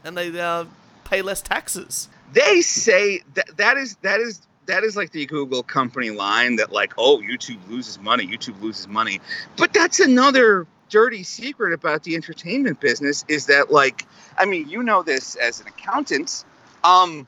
and 0.04 0.18
they 0.18 0.39
uh, 0.39 0.66
pay 1.04 1.22
less 1.22 1.41
taxes. 1.41 2.10
they 2.34 2.62
say 2.62 3.22
that 3.36 3.58
that 3.58 3.78
is 3.78 3.95
that 4.01 4.20
is 4.20 4.41
that 4.66 4.84
is 4.84 4.95
like 4.95 5.12
the 5.12 5.26
Google 5.26 5.64
company 5.64 6.10
line 6.10 6.56
that 6.58 6.72
like 6.72 6.93
oh 6.97 7.20
YouTube 7.20 7.60
loses 7.70 7.99
money 7.99 8.26
YouTube 8.26 8.62
loses 8.62 8.88
money 8.88 9.20
but 9.58 9.74
that's 9.74 9.99
another 9.99 10.66
dirty 10.89 11.24
secret 11.24 11.74
about 11.74 12.04
the 12.04 12.16
entertainment 12.16 12.80
business 12.80 13.26
is 13.28 13.47
that 13.47 13.72
like 13.72 14.06
I 14.38 14.45
mean 14.45 14.70
you 14.70 14.82
know 14.84 15.04
this 15.04 15.36
as 15.36 15.60
an 15.62 15.68
accountant 15.68 16.45
um 16.84 17.28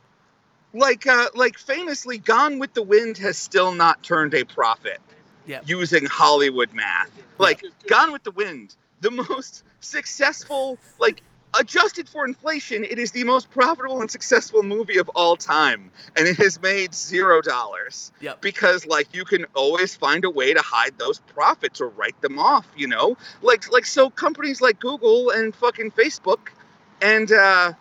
like 0.74 1.06
uh 1.08 1.28
like 1.36 1.58
famously 1.58 2.18
Gone 2.18 2.58
with 2.60 2.74
the 2.74 2.84
Wind 2.84 3.18
has 3.20 3.38
still 3.38 3.74
not 3.74 4.02
turned 4.04 4.34
a 4.34 4.44
profit 4.46 5.00
Yeah. 5.46 5.60
using 5.66 6.06
Hollywood 6.06 6.74
math 6.74 7.10
like 7.38 7.64
Gone 7.88 8.12
with 8.14 8.24
the 8.24 8.32
Wind 8.32 8.76
the 9.02 9.12
most 9.12 9.64
successful 9.82 10.78
like 11.00 11.22
adjusted 11.54 12.10
for 12.10 12.26
inflation, 12.26 12.84
it 12.84 13.00
is 13.00 13.12
the 13.12 13.24
most 13.24 13.50
profitable 13.50 14.02
and 14.02 14.10
successful 14.10 14.64
movie 14.64 14.98
of 14.98 15.10
all 15.10 15.36
time, 15.36 15.92
and 16.16 16.28
it 16.28 16.38
has 16.38 16.62
made 16.62 16.94
zero 16.94 17.42
dollars. 17.42 18.12
Yep. 18.22 18.42
Because 18.42 18.86
like 18.86 19.14
you 19.14 19.26
can 19.26 19.46
always 19.56 19.96
find 19.96 20.26
a 20.26 20.30
way 20.30 20.54
to 20.54 20.62
hide 20.62 20.98
those 20.98 21.20
profits 21.20 21.82
or 21.82 21.90
write 21.90 22.20
them 22.22 22.40
off, 22.40 22.68
you 22.76 22.88
know? 22.88 23.18
Like 23.42 23.72
like 23.72 23.86
so 23.86 24.10
companies 24.10 24.62
like 24.62 24.80
Google 24.80 25.30
and 25.30 25.56
fucking 25.56 25.92
Facebook 25.92 26.50
and 27.02 27.32
uh 27.32 27.74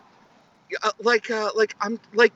uh, 0.83 0.91
like 0.99 1.29
uh 1.29 1.51
like 1.55 1.75
I'm 1.79 1.99
like 2.13 2.33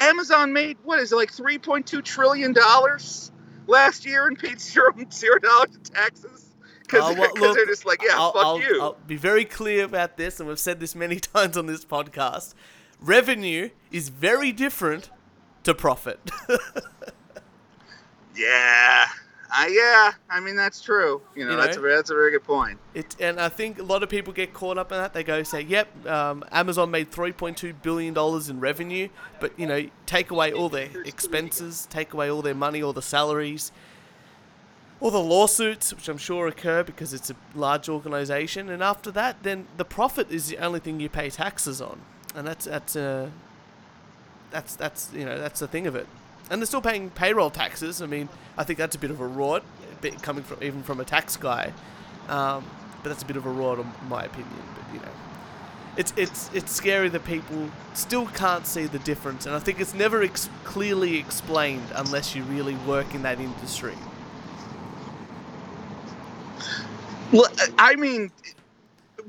Amazon 0.00 0.52
made 0.52 0.78
what 0.84 1.00
is 1.00 1.12
it 1.12 1.16
like 1.16 1.32
3.2 1.32 2.04
trillion 2.04 2.52
dollars 2.52 3.30
last 3.66 4.06
year 4.06 4.26
and 4.26 4.38
paid 4.38 4.60
zero 4.60 4.92
zero 5.12 5.38
dollars 5.38 5.74
in 5.74 5.82
taxes. 5.82 6.49
Because 6.90 7.16
Uh, 7.16 7.20
well, 7.20 7.32
look, 7.36 7.56
they're 7.56 7.66
just 7.66 7.84
like, 7.86 8.02
yeah, 8.02 8.14
I'll, 8.14 8.32
fuck 8.32 8.44
I'll- 8.44 8.60
you. 8.60 8.80
I'll 8.82 8.96
be 9.06 9.16
very 9.16 9.44
clear 9.44 9.84
about 9.84 10.16
this, 10.16 10.40
and 10.40 10.48
we've 10.48 10.58
said 10.58 10.80
this 10.80 10.94
many 10.94 11.20
times 11.20 11.56
on 11.56 11.66
this 11.66 11.84
podcast. 11.84 12.54
Revenue 13.00 13.70
is 13.90 14.08
very 14.08 14.52
different 14.52 15.10
to 15.64 15.74
profit. 15.74 16.18
Yeah, 18.36 19.06
uh, 19.52 19.66
yeah. 19.68 20.12
I 20.30 20.40
mean 20.40 20.56
that's 20.56 20.80
true. 20.80 21.20
You 21.34 21.44
know, 21.44 21.52
You 21.52 21.56
that's 21.56 21.76
a 21.76 21.80
that's 21.80 22.10
a 22.10 22.14
very 22.14 22.30
good 22.30 22.44
point. 22.44 22.78
It, 22.94 23.16
and 23.20 23.40
I 23.40 23.48
think 23.48 23.78
a 23.78 23.82
lot 23.82 24.02
of 24.02 24.08
people 24.08 24.32
get 24.32 24.54
caught 24.54 24.78
up 24.78 24.92
in 24.92 24.98
that. 24.98 25.12
They 25.12 25.24
go 25.24 25.42
say, 25.42 25.62
"Yep, 25.62 26.06
um, 26.06 26.44
Amazon 26.52 26.90
made 26.90 27.10
3.2 27.10 27.74
billion 27.82 28.14
dollars 28.14 28.48
in 28.48 28.60
revenue, 28.60 29.08
but 29.40 29.52
you 29.58 29.66
know, 29.66 29.86
take 30.06 30.30
away 30.30 30.52
all 30.52 30.68
their 30.68 30.88
expenses, 31.04 31.86
take 31.90 32.14
away 32.14 32.30
all 32.30 32.40
their 32.42 32.54
money, 32.54 32.82
all 32.82 32.92
the 32.92 33.02
salaries, 33.02 33.72
all 35.00 35.10
the 35.10 35.18
lawsuits, 35.18 35.94
which 35.94 36.08
I'm 36.08 36.18
sure 36.18 36.46
occur 36.46 36.82
because 36.82 37.14
it's 37.14 37.30
a 37.30 37.36
large 37.54 37.88
organization, 37.88 38.68
and 38.68 38.82
after 38.82 39.10
that, 39.12 39.42
then 39.42 39.66
the 39.76 39.84
profit 39.84 40.30
is 40.30 40.48
the 40.48 40.58
only 40.58 40.80
thing 40.80 41.00
you 41.00 41.08
pay 41.08 41.30
taxes 41.30 41.80
on, 41.80 42.00
and 42.34 42.46
that's 42.46 42.66
that's 42.66 42.96
uh, 42.96 43.30
that's 44.50 44.76
that's 44.76 45.10
you 45.14 45.24
know 45.24 45.38
that's 45.38 45.60
the 45.60 45.68
thing 45.68 45.86
of 45.86 45.96
it." 45.96 46.06
And 46.50 46.60
they're 46.60 46.66
still 46.66 46.82
paying 46.82 47.10
payroll 47.10 47.50
taxes. 47.50 48.02
I 48.02 48.06
mean, 48.06 48.28
I 48.58 48.64
think 48.64 48.78
that's 48.78 48.96
a 48.96 48.98
bit 48.98 49.10
of 49.10 49.20
a 49.20 49.28
rort, 49.28 49.62
a 49.92 49.96
bit 50.00 50.20
coming 50.22 50.44
from 50.44 50.62
even 50.62 50.82
from 50.82 51.00
a 51.00 51.04
tax 51.04 51.36
guy. 51.36 51.72
Um, 52.28 52.64
but 53.02 53.08
that's 53.08 53.22
a 53.22 53.26
bit 53.26 53.36
of 53.36 53.46
a 53.46 53.50
rod, 53.50 53.78
in 53.78 53.86
my 54.08 54.24
opinion. 54.24 54.52
But 54.74 54.94
you 54.94 55.00
know, 55.00 55.12
it's 55.96 56.12
it's 56.16 56.50
it's 56.52 56.72
scary 56.72 57.08
that 57.08 57.24
people 57.24 57.70
still 57.94 58.26
can't 58.26 58.66
see 58.66 58.86
the 58.86 58.98
difference, 58.98 59.46
and 59.46 59.54
I 59.54 59.60
think 59.60 59.80
it's 59.80 59.94
never 59.94 60.22
ex- 60.22 60.50
clearly 60.64 61.16
explained 61.16 61.86
unless 61.94 62.34
you 62.34 62.42
really 62.44 62.74
work 62.74 63.14
in 63.14 63.22
that 63.22 63.40
industry. 63.40 63.94
Well, 67.32 67.50
I 67.78 67.96
mean, 67.96 68.30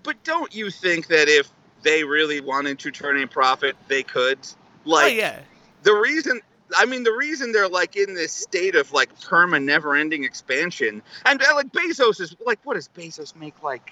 but 0.04 0.24
don't 0.24 0.54
you 0.54 0.70
think 0.70 1.08
that 1.08 1.28
if 1.28 1.50
they 1.84 2.04
really 2.04 2.42
wanted 2.42 2.80
to 2.80 2.92
turn 2.92 3.22
a 3.22 3.28
profit, 3.28 3.76
they 3.88 4.04
could? 4.04 4.40
Like, 4.86 5.14
oh 5.14 5.16
yeah, 5.16 5.40
the 5.84 5.94
reason. 5.94 6.42
I 6.76 6.86
mean, 6.86 7.04
the 7.04 7.12
reason 7.12 7.52
they're 7.52 7.68
like 7.68 7.98
in 7.98 8.14
this 8.14 8.32
state 8.32 8.76
of 8.76 8.94
like 8.94 9.14
perma, 9.20 9.62
never-ending 9.62 10.24
expansion, 10.24 11.02
and 11.26 11.42
uh, 11.42 11.56
like 11.56 11.72
Bezos 11.74 12.22
is 12.22 12.36
like, 12.46 12.60
what 12.64 12.76
does 12.76 12.88
Bezos 12.88 13.36
make 13.36 13.62
like 13.62 13.92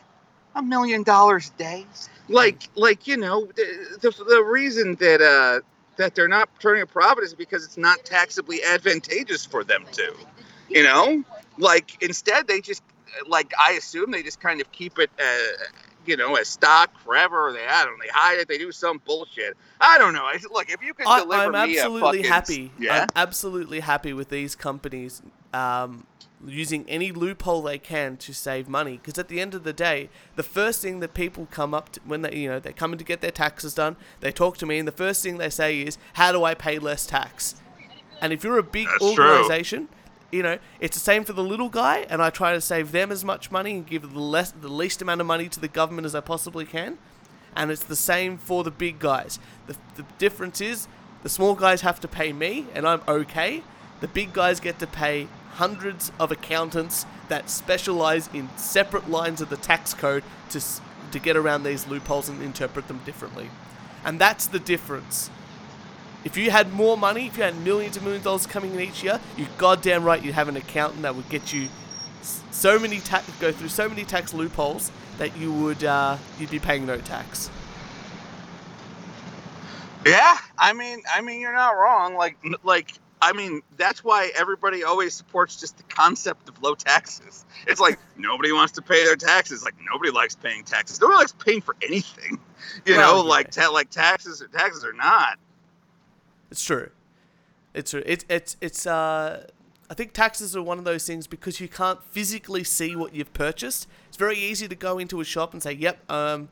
a 0.55 0.64
million 0.64 1.03
dollars 1.03 1.51
a 1.55 1.60
day? 1.60 1.86
Like, 2.30 2.70
like 2.76 3.05
you 3.05 3.18
know, 3.18 3.45
the 3.45 3.97
the, 4.01 4.24
the 4.24 4.43
reason 4.43 4.95
that 4.95 5.22
uh 5.22 5.60
that 5.97 6.16
they're 6.16 6.30
not 6.30 6.49
turning 6.60 6.82
a 6.82 6.88
profit 6.88 7.26
is 7.26 7.34
because 7.34 7.66
it's 7.66 7.78
not 7.78 8.05
taxably 8.05 8.64
advantageous 8.64 9.45
for 9.45 9.66
them 9.66 9.86
to, 9.91 10.16
you 10.70 10.82
know, 10.82 11.24
like 11.57 12.01
instead 12.01 12.47
they 12.47 12.62
just 12.62 12.82
like 13.28 13.51
I 13.60 13.74
assume 13.74 14.12
they 14.12 14.24
just 14.24 14.39
kind 14.39 14.62
of 14.62 14.72
keep 14.72 14.99
it. 14.99 15.10
Uh, 15.20 15.66
you 16.05 16.18
know, 16.18 16.36
as 16.36 16.47
stock 16.47 16.97
forever, 17.03 17.51
they 17.53 17.66
I 17.68 17.84
don't 17.86 17.97
know, 17.97 18.03
they 18.03 18.10
hide 18.12 18.39
it, 18.39 18.47
they 18.47 18.57
do 18.57 18.72
some 18.72 19.01
bullshit. 19.05 19.55
I 19.80 19.97
don't 19.97 20.14
know. 20.14 20.24
I 20.24 20.39
look 20.51 20.70
if 20.70 20.82
you 20.82 20.93
can 20.93 21.05
I, 21.07 21.20
deliver 21.20 21.55
I'm 21.55 21.70
me 21.70 21.78
a 21.78 21.82
absolutely 21.82 22.24
fucking- 22.24 22.32
happy. 22.32 22.72
Yeah, 22.80 23.01
I'm 23.01 23.07
absolutely 23.16 23.82
happy 23.82 24.14
with 24.14 24.30
these 24.30 24.55
companies 24.55 25.22
um, 25.53 26.07
using 26.47 26.86
any 26.89 27.12
loophole 27.12 27.62
they 27.62 27.78
can 27.78 28.18
to 28.18 28.34
save 28.34 28.68
money. 28.70 28.93
Because 28.97 29.20
at 29.20 29.28
the 29.28 29.39
end 29.41 29.53
of 29.53 29.64
the 29.64 29.74
day, 29.74 30.10
the 30.36 30.41
first 30.41 30.82
thing 30.82 30.99
that 31.01 31.14
people 31.14 31.47
come 31.51 31.74
up 31.74 31.91
to 31.91 31.99
when 32.05 32.22
they, 32.22 32.36
you 32.36 32.49
know, 32.49 32.60
they're 32.60 32.72
coming 32.74 32.97
to 32.97 33.03
get 33.03 33.22
their 33.22 33.30
taxes 33.32 33.74
done, 33.76 33.95
they 34.22 34.32
talk 34.32 34.57
to 34.60 34.66
me, 34.66 34.80
and 34.80 34.88
the 34.88 34.93
first 34.93 35.22
thing 35.22 35.38
they 35.38 35.49
say 35.49 35.82
is, 35.82 35.97
"How 36.14 36.32
do 36.32 36.43
I 36.43 36.55
pay 36.55 36.80
less 36.80 37.05
tax?" 37.05 37.55
And 38.22 38.34
if 38.34 38.43
you're 38.43 38.57
a 38.57 38.64
big 38.64 38.88
That's 38.88 39.14
true. 39.14 39.43
You 40.32 40.44
know, 40.44 40.60
it's 40.80 40.96
the 40.96 41.04
same 41.04 41.24
for 41.24 41.34
the 41.34 41.44
little 41.44 41.70
guy, 41.70 42.06
and 42.10 42.22
I 42.22 42.30
try 42.30 42.54
to 42.54 42.62
save 42.62 42.92
them 42.92 43.12
as 43.12 43.26
much 43.26 43.52
money 43.52 43.72
and 43.72 43.86
give 43.86 44.14
the 44.14 44.20
less, 44.20 44.52
the 44.52 44.68
least 44.68 45.02
amount 45.02 45.22
of 45.22 45.28
money 45.28 45.50
to 45.50 45.60
the 45.60 45.68
government 45.68 46.06
as 46.06 46.16
I 46.16 46.22
possibly 46.22 46.66
can. 46.66 46.98
And 47.56 47.72
it's 47.72 47.84
the 47.84 47.96
same 47.96 48.38
for 48.38 48.64
the 48.64 48.72
big 48.72 49.00
guys. 49.00 49.40
The, 49.68 49.76
the 49.96 50.06
difference 50.18 50.62
is 50.62 50.88
the 51.24 51.30
small 51.30 51.56
guys 51.56 51.82
have 51.82 52.00
to 52.02 52.08
pay 52.08 52.32
me, 52.32 52.68
and 52.74 52.88
I'm 52.88 53.02
okay. 53.08 53.64
The 54.02 54.08
big 54.08 54.34
guys 54.34 54.60
get 54.60 54.80
to 54.80 54.88
pay 54.88 55.28
hundreds 55.54 56.12
of 56.20 56.32
accountants 56.32 57.06
that 57.28 57.50
specialize 57.50 58.30
in 58.34 58.50
separate 58.56 59.10
lines 59.10 59.42
of 59.42 59.50
the 59.50 59.58
tax 59.58 59.94
code 59.94 60.24
to, 60.52 60.62
to 61.12 61.20
get 61.20 61.36
around 61.36 61.64
these 61.64 61.88
loopholes 61.88 62.30
and 62.30 62.42
interpret 62.42 62.88
them 62.88 63.02
differently. 63.06 63.50
And 64.06 64.20
that's 64.20 64.48
the 64.48 64.60
difference. 64.60 65.30
If 66.26 66.36
you 66.36 66.51
had 66.51 66.74
more 66.74 66.97
money, 66.97 67.28
if 67.28 67.38
you 67.38 67.43
had 67.43 67.57
millions 67.63 67.95
and 67.95 68.05
millions 68.05 68.22
of 68.22 68.26
dollars 68.26 68.45
coming 68.45 68.74
in 68.74 68.80
each 68.82 69.03
year, 69.03 69.20
you 69.38 69.47
goddamn 69.57 70.03
right 70.03 70.22
you'd 70.22 70.36
have 70.36 70.49
an 70.49 70.57
accountant 70.57 71.03
that 71.03 71.15
would 71.15 71.30
get 71.30 71.53
you 71.53 71.70
so 72.51 72.78
many 72.78 72.99
tax, 72.99 73.30
go 73.39 73.51
through 73.51 73.70
so 73.70 73.88
many 73.88 74.03
tax 74.03 74.34
loopholes 74.34 74.91
that 75.17 75.38
you 75.38 75.51
would 75.51 75.84
uh, 75.84 76.17
you'd 76.39 76.51
be 76.51 76.59
paying 76.59 76.86
no 76.86 76.97
tax. 76.97 77.49
yeah. 80.05 80.38
I 80.57 80.74
mean, 80.74 81.01
I 81.13 81.22
mean, 81.22 81.39
you're 81.39 81.53
not 81.53 81.72
wrong. 81.72 82.15
Like, 82.15 82.38
like. 82.63 82.93
I 83.22 83.34
mean, 83.34 83.61
that's 83.76 84.01
why 84.01 84.32
everybody 84.34 84.86
always 84.86 85.13
supports 85.13 85.57
just 85.57 85.76
the 85.76 85.84
concept 85.84 86.47
of 86.47 86.63
low 86.63 86.74
taxes. 86.74 87.43
It's 87.67 87.82
like 87.82 87.99
nobody 88.17 88.53
wants 88.53 88.72
to 88.74 88.82
pay 88.82 89.03
their 89.03 89.17
taxes. 89.17 89.61
Like 89.61 89.76
nobody 89.91 90.09
likes 90.09 90.36
paying 90.36 90.63
taxes. 90.63 91.01
Nobody 91.01 91.17
likes 91.17 91.34
paying 91.34 91.59
for 91.59 91.76
anything. 91.82 92.39
You 92.86 92.95
know, 92.95 93.17
yeah. 93.17 93.30
like 93.30 93.51
ta- 93.51 93.72
like 93.72 93.89
taxes. 93.89 94.41
Or 94.41 94.47
taxes 94.47 94.86
are 94.86 94.93
not. 94.93 95.38
It's 96.52 96.64
true. 96.64 96.89
It's 97.74 97.91
true. 97.91 98.04
It's 98.06 98.26
it's 98.30 98.58
it's 98.62 98.88
uh 98.88 99.47
I 99.89 99.93
think 99.93 100.14
taxes 100.14 100.56
are 100.56 100.62
one 100.62 100.78
of 100.78 100.86
those 100.86 101.06
things 101.06 101.26
because 101.28 101.60
you 101.60 101.68
can't 101.68 102.04
physically 102.04 102.64
see 102.64 102.95
what 102.95 103.14
you've 103.16 103.34
purchased. 103.34 103.88
It's 104.08 104.18
very 104.18 104.38
easy 104.38 104.68
to 104.68 104.76
go 104.76 104.97
into 105.00 105.20
a 105.22 105.26
shop 105.26 105.54
and 105.54 105.62
say, 105.64 105.74
"Yep, 105.74 106.12
um 106.12 106.50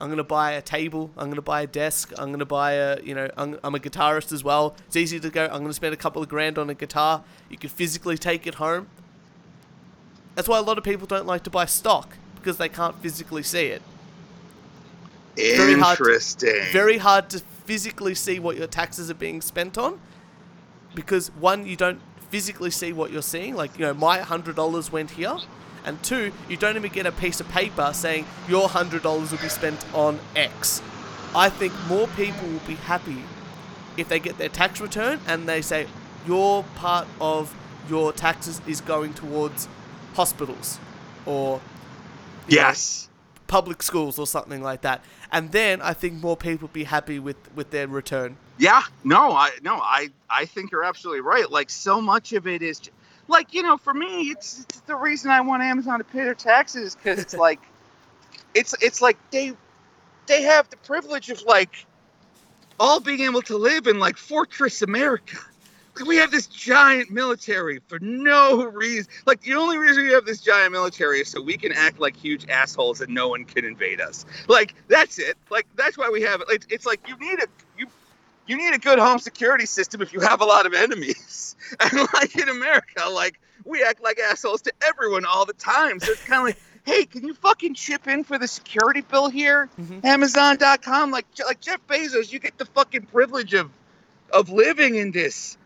I'm 0.00 0.06
going 0.06 0.18
to 0.18 0.22
buy 0.24 0.52
a 0.52 0.62
table, 0.62 1.10
I'm 1.16 1.24
going 1.26 1.34
to 1.36 1.42
buy 1.42 1.62
a 1.62 1.66
desk, 1.66 2.12
I'm 2.16 2.28
going 2.28 2.38
to 2.38 2.44
buy 2.44 2.74
a, 2.74 3.02
you 3.02 3.16
know, 3.16 3.28
I'm, 3.36 3.58
I'm 3.64 3.74
a 3.74 3.80
guitarist 3.80 4.30
as 4.32 4.44
well. 4.44 4.76
It's 4.86 4.94
easy 4.94 5.18
to 5.18 5.28
go, 5.28 5.46
I'm 5.46 5.50
going 5.58 5.66
to 5.66 5.72
spend 5.72 5.92
a 5.92 5.96
couple 5.96 6.22
of 6.22 6.28
grand 6.28 6.56
on 6.56 6.70
a 6.70 6.74
guitar. 6.74 7.24
You 7.50 7.58
can 7.58 7.68
physically 7.68 8.16
take 8.16 8.46
it 8.46 8.54
home. 8.54 8.86
That's 10.36 10.46
why 10.48 10.56
a 10.58 10.62
lot 10.62 10.78
of 10.78 10.84
people 10.84 11.08
don't 11.08 11.26
like 11.26 11.42
to 11.42 11.50
buy 11.50 11.64
stock 11.64 12.16
because 12.36 12.58
they 12.58 12.68
can't 12.68 12.94
physically 13.02 13.42
see 13.42 13.66
it. 13.66 13.82
very 15.34 15.74
hard 15.74 15.96
to- 15.98 16.04
Interesting. 16.04 16.62
very 16.72 16.98
hard 16.98 17.28
to 17.30 17.42
physically 17.68 18.14
see 18.14 18.38
what 18.38 18.56
your 18.56 18.66
taxes 18.66 19.10
are 19.10 19.20
being 19.26 19.42
spent 19.42 19.76
on 19.76 20.00
because 20.94 21.28
one 21.32 21.66
you 21.66 21.76
don't 21.76 22.00
physically 22.30 22.70
see 22.70 22.94
what 22.94 23.10
you're 23.12 23.20
seeing. 23.20 23.54
Like 23.54 23.78
you 23.78 23.84
know 23.84 23.92
my 23.92 24.20
$100 24.20 24.90
went 24.90 25.10
here. 25.10 25.36
And 25.84 26.02
two 26.02 26.32
you 26.48 26.56
don't 26.56 26.76
even 26.76 26.90
get 26.90 27.04
a 27.04 27.12
piece 27.12 27.40
of 27.40 27.48
paper 27.50 27.90
saying 27.92 28.24
your 28.48 28.68
$100 28.70 29.04
will 29.04 29.38
be 29.38 29.50
spent 29.50 29.84
on 29.94 30.18
x. 30.34 30.80
I 31.34 31.50
think 31.50 31.74
more 31.88 32.08
people 32.08 32.48
will 32.48 32.66
be 32.66 32.76
happy 32.76 33.22
if 33.98 34.08
they 34.08 34.18
get 34.18 34.38
their 34.38 34.48
tax 34.48 34.80
return 34.80 35.20
and 35.26 35.46
they 35.46 35.60
say 35.60 35.86
your 36.26 36.64
part 36.74 37.06
of 37.20 37.54
your 37.86 38.14
taxes 38.14 38.62
is 38.66 38.80
going 38.80 39.12
towards 39.12 39.68
hospitals 40.14 40.78
or 41.26 41.60
Yes. 42.48 43.07
Public 43.48 43.82
schools 43.82 44.18
or 44.18 44.26
something 44.26 44.62
like 44.62 44.82
that. 44.82 45.02
And 45.32 45.50
then 45.50 45.82
I 45.82 45.92
think 45.94 46.22
more 46.22 46.36
people 46.36 46.68
will 46.68 46.72
be 46.72 46.84
happy 46.84 47.18
with, 47.18 47.36
with 47.56 47.70
their 47.70 47.88
return. 47.88 48.36
Yeah, 48.58 48.82
no, 49.02 49.32
I 49.32 49.50
no, 49.62 49.74
I 49.74 50.10
I 50.30 50.44
think 50.44 50.70
you're 50.70 50.84
absolutely 50.84 51.22
right. 51.22 51.50
Like 51.50 51.70
so 51.70 52.00
much 52.00 52.32
of 52.32 52.46
it 52.46 52.62
is, 52.62 52.80
like 53.26 53.54
you 53.54 53.62
know, 53.62 53.76
for 53.76 53.92
me, 53.92 54.30
it's, 54.30 54.60
it's 54.60 54.80
the 54.80 54.96
reason 54.96 55.30
I 55.30 55.40
want 55.40 55.62
Amazon 55.62 55.98
to 55.98 56.04
pay 56.04 56.24
their 56.24 56.34
taxes 56.34 56.94
because 56.94 57.18
it's 57.18 57.34
like, 57.34 57.60
it's 58.54 58.74
it's 58.80 59.00
like 59.00 59.16
they 59.30 59.52
they 60.26 60.42
have 60.42 60.68
the 60.70 60.76
privilege 60.76 61.30
of 61.30 61.42
like 61.42 61.86
all 62.80 63.00
being 63.00 63.20
able 63.20 63.42
to 63.42 63.56
live 63.56 63.86
in 63.86 63.98
like 63.98 64.16
Fortress 64.16 64.82
America. 64.82 65.38
We 66.06 66.16
have 66.16 66.30
this 66.30 66.46
giant 66.46 67.10
military 67.10 67.80
for 67.88 67.98
no 68.00 68.64
reason. 68.64 69.10
Like 69.26 69.42
the 69.42 69.54
only 69.54 69.78
reason 69.78 70.04
we 70.04 70.12
have 70.12 70.24
this 70.24 70.40
giant 70.40 70.72
military 70.72 71.20
is 71.20 71.28
so 71.28 71.40
we 71.42 71.56
can 71.56 71.72
act 71.72 71.98
like 71.98 72.16
huge 72.16 72.48
assholes 72.48 73.00
and 73.00 73.12
no 73.14 73.28
one 73.28 73.44
can 73.44 73.64
invade 73.64 74.00
us. 74.00 74.24
Like 74.48 74.74
that's 74.88 75.18
it. 75.18 75.36
Like 75.50 75.66
that's 75.76 75.96
why 75.98 76.10
we 76.10 76.22
have 76.22 76.40
it. 76.40 76.48
It's, 76.50 76.66
it's 76.70 76.86
like 76.86 77.06
you 77.08 77.16
need 77.18 77.40
a 77.40 77.46
you 77.78 77.86
you 78.46 78.56
need 78.56 78.74
a 78.74 78.78
good 78.78 78.98
home 78.98 79.18
security 79.18 79.66
system 79.66 80.00
if 80.02 80.12
you 80.12 80.20
have 80.20 80.40
a 80.40 80.44
lot 80.44 80.66
of 80.66 80.74
enemies. 80.74 81.44
And 81.80 82.08
like 82.14 82.34
in 82.36 82.48
America, 82.48 83.08
like 83.10 83.38
we 83.64 83.82
act 83.82 84.02
like 84.02 84.18
assholes 84.18 84.62
to 84.62 84.72
everyone 84.86 85.26
all 85.26 85.44
the 85.44 85.52
time. 85.52 86.00
So 86.00 86.12
it's 86.12 86.24
kind 86.24 86.40
of 86.40 86.46
like, 86.46 86.58
hey, 86.84 87.04
can 87.04 87.26
you 87.26 87.34
fucking 87.34 87.74
chip 87.74 88.06
in 88.06 88.24
for 88.24 88.38
the 88.38 88.48
security 88.48 89.02
bill 89.02 89.28
here? 89.28 89.68
Mhm. 89.78 90.02
Amazon.com, 90.04 91.10
like 91.10 91.26
like 91.44 91.60
Jeff 91.60 91.80
Bezos, 91.86 92.32
you 92.32 92.38
get 92.38 92.56
the 92.56 92.64
fucking 92.64 93.02
privilege 93.06 93.52
of 93.54 93.70
of 94.32 94.50
living 94.50 94.94
in 94.94 95.10
this 95.10 95.58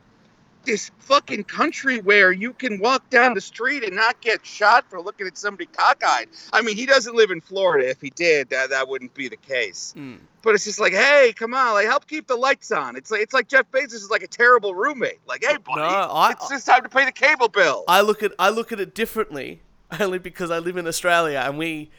this 0.64 0.90
fucking 0.98 1.44
country 1.44 2.00
where 2.00 2.32
you 2.32 2.52
can 2.52 2.78
walk 2.78 3.08
down 3.10 3.34
the 3.34 3.40
street 3.40 3.84
and 3.84 3.94
not 3.96 4.20
get 4.20 4.44
shot 4.46 4.84
for 4.88 5.00
looking 5.00 5.26
at 5.26 5.36
somebody 5.36 5.66
cockeyed. 5.66 6.28
I 6.52 6.62
mean, 6.62 6.76
he 6.76 6.86
doesn't 6.86 7.14
live 7.14 7.30
in 7.30 7.40
Florida. 7.40 7.88
If 7.88 8.00
he 8.00 8.10
did, 8.10 8.50
that 8.50 8.70
that 8.70 8.88
wouldn't 8.88 9.14
be 9.14 9.28
the 9.28 9.36
case. 9.36 9.94
Mm. 9.96 10.18
But 10.42 10.54
it's 10.54 10.64
just 10.64 10.80
like, 10.80 10.92
hey, 10.92 11.32
come 11.36 11.54
on, 11.54 11.74
like 11.74 11.86
help 11.86 12.06
keep 12.06 12.26
the 12.26 12.36
lights 12.36 12.72
on. 12.72 12.96
It's 12.96 13.10
like 13.10 13.20
it's 13.20 13.34
like 13.34 13.48
Jeff 13.48 13.70
Bezos 13.70 13.94
is 13.94 14.10
like 14.10 14.22
a 14.22 14.26
terrible 14.28 14.74
roommate. 14.74 15.20
Like, 15.26 15.44
hey, 15.44 15.56
buddy, 15.56 15.80
No, 15.80 15.86
I- 15.86 16.32
it's 16.32 16.48
just 16.48 16.66
time 16.66 16.82
to 16.82 16.88
pay 16.88 17.04
the 17.04 17.12
cable 17.12 17.48
bill. 17.48 17.84
I 17.88 18.00
look 18.00 18.22
at 18.22 18.32
I 18.38 18.50
look 18.50 18.72
at 18.72 18.80
it 18.80 18.94
differently 18.94 19.62
only 20.00 20.18
because 20.18 20.50
I 20.50 20.58
live 20.58 20.76
in 20.76 20.86
Australia 20.86 21.42
and 21.44 21.58
we 21.58 21.90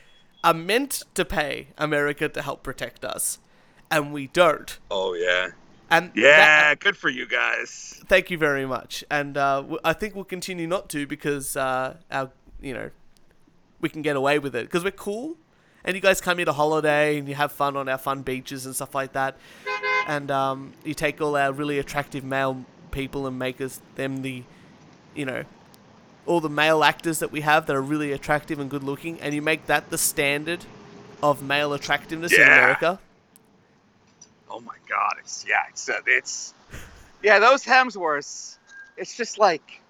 are 0.44 0.54
meant 0.54 1.04
to 1.16 1.24
pay 1.24 1.68
America 1.78 2.28
to 2.28 2.42
help 2.42 2.64
protect 2.64 3.06
us, 3.06 3.40
and 3.90 4.12
we 4.12 4.28
don't. 4.28 4.78
oh 4.92 5.14
yeah, 5.14 5.52
And 5.98 6.12
yeah, 6.16 6.38
that- 6.70 6.80
good 6.80 6.98
for 6.98 7.10
you 7.10 7.26
guys. 7.28 8.02
thank 8.08 8.30
you 8.32 8.38
very 8.38 8.66
much. 8.66 9.04
And 9.10 9.38
uh, 9.38 9.64
I 9.84 9.94
think 9.94 10.16
we'll 10.16 10.24
continue 10.24 10.68
not 10.68 10.90
to 10.90 11.06
because 11.08 11.56
uh, 11.56 11.98
our 12.12 12.32
you 12.62 12.74
know 12.74 12.90
we 13.82 13.90
can 13.90 14.02
get 14.02 14.16
away 14.16 14.40
with 14.40 14.56
it 14.56 14.66
because 14.66 14.84
we're 14.84 14.92
cool. 14.92 15.38
And 15.86 15.96
you 15.96 16.02
guys 16.02 16.22
come 16.22 16.38
here 16.38 16.46
to 16.46 16.54
holiday 16.54 17.18
and 17.18 17.28
you 17.28 17.36
have 17.36 17.52
fun 17.52 17.76
on 17.76 17.90
our 17.90 17.98
fun 17.98 18.22
beaches 18.22 18.66
and 18.66 18.74
stuff 18.74 18.96
like 18.96 19.12
that. 19.14 19.36
And 20.08 20.32
um, 20.32 20.74
you 20.86 20.94
take 20.94 21.20
all 21.20 21.36
our 21.36 21.52
really 21.52 21.78
attractive 21.78 22.24
male 22.24 22.64
people 22.92 23.28
and 23.28 23.38
make 23.38 23.60
us 23.60 23.82
them 23.96 24.22
the, 24.22 24.44
you 25.14 25.26
know, 25.26 25.44
all 26.26 26.40
the 26.40 26.50
male 26.50 26.86
actors 26.86 27.20
that 27.20 27.34
we 27.34 27.42
have 27.42 27.66
that 27.66 27.76
are 27.76 27.82
really 27.82 28.14
attractive 28.14 28.60
and 28.60 28.70
good 28.70 28.84
looking, 28.84 29.20
and 29.20 29.36
you 29.36 29.42
make 29.42 29.66
that 29.66 29.90
the 29.90 29.98
standard 29.98 30.64
of 31.22 31.44
male 31.44 31.74
attractiveness 31.74 32.32
in 32.32 32.42
America. 32.44 33.00
Oh 34.54 34.60
my 34.60 34.76
god, 34.88 35.16
it's 35.20 35.44
yeah, 35.50 35.64
it's 35.70 35.90
uh, 35.90 36.00
it's 36.06 36.54
yeah, 37.24 37.40
those 37.40 37.64
Hemsworths. 37.64 38.58
It's 38.98 39.18
just 39.18 39.40
like 39.40 39.82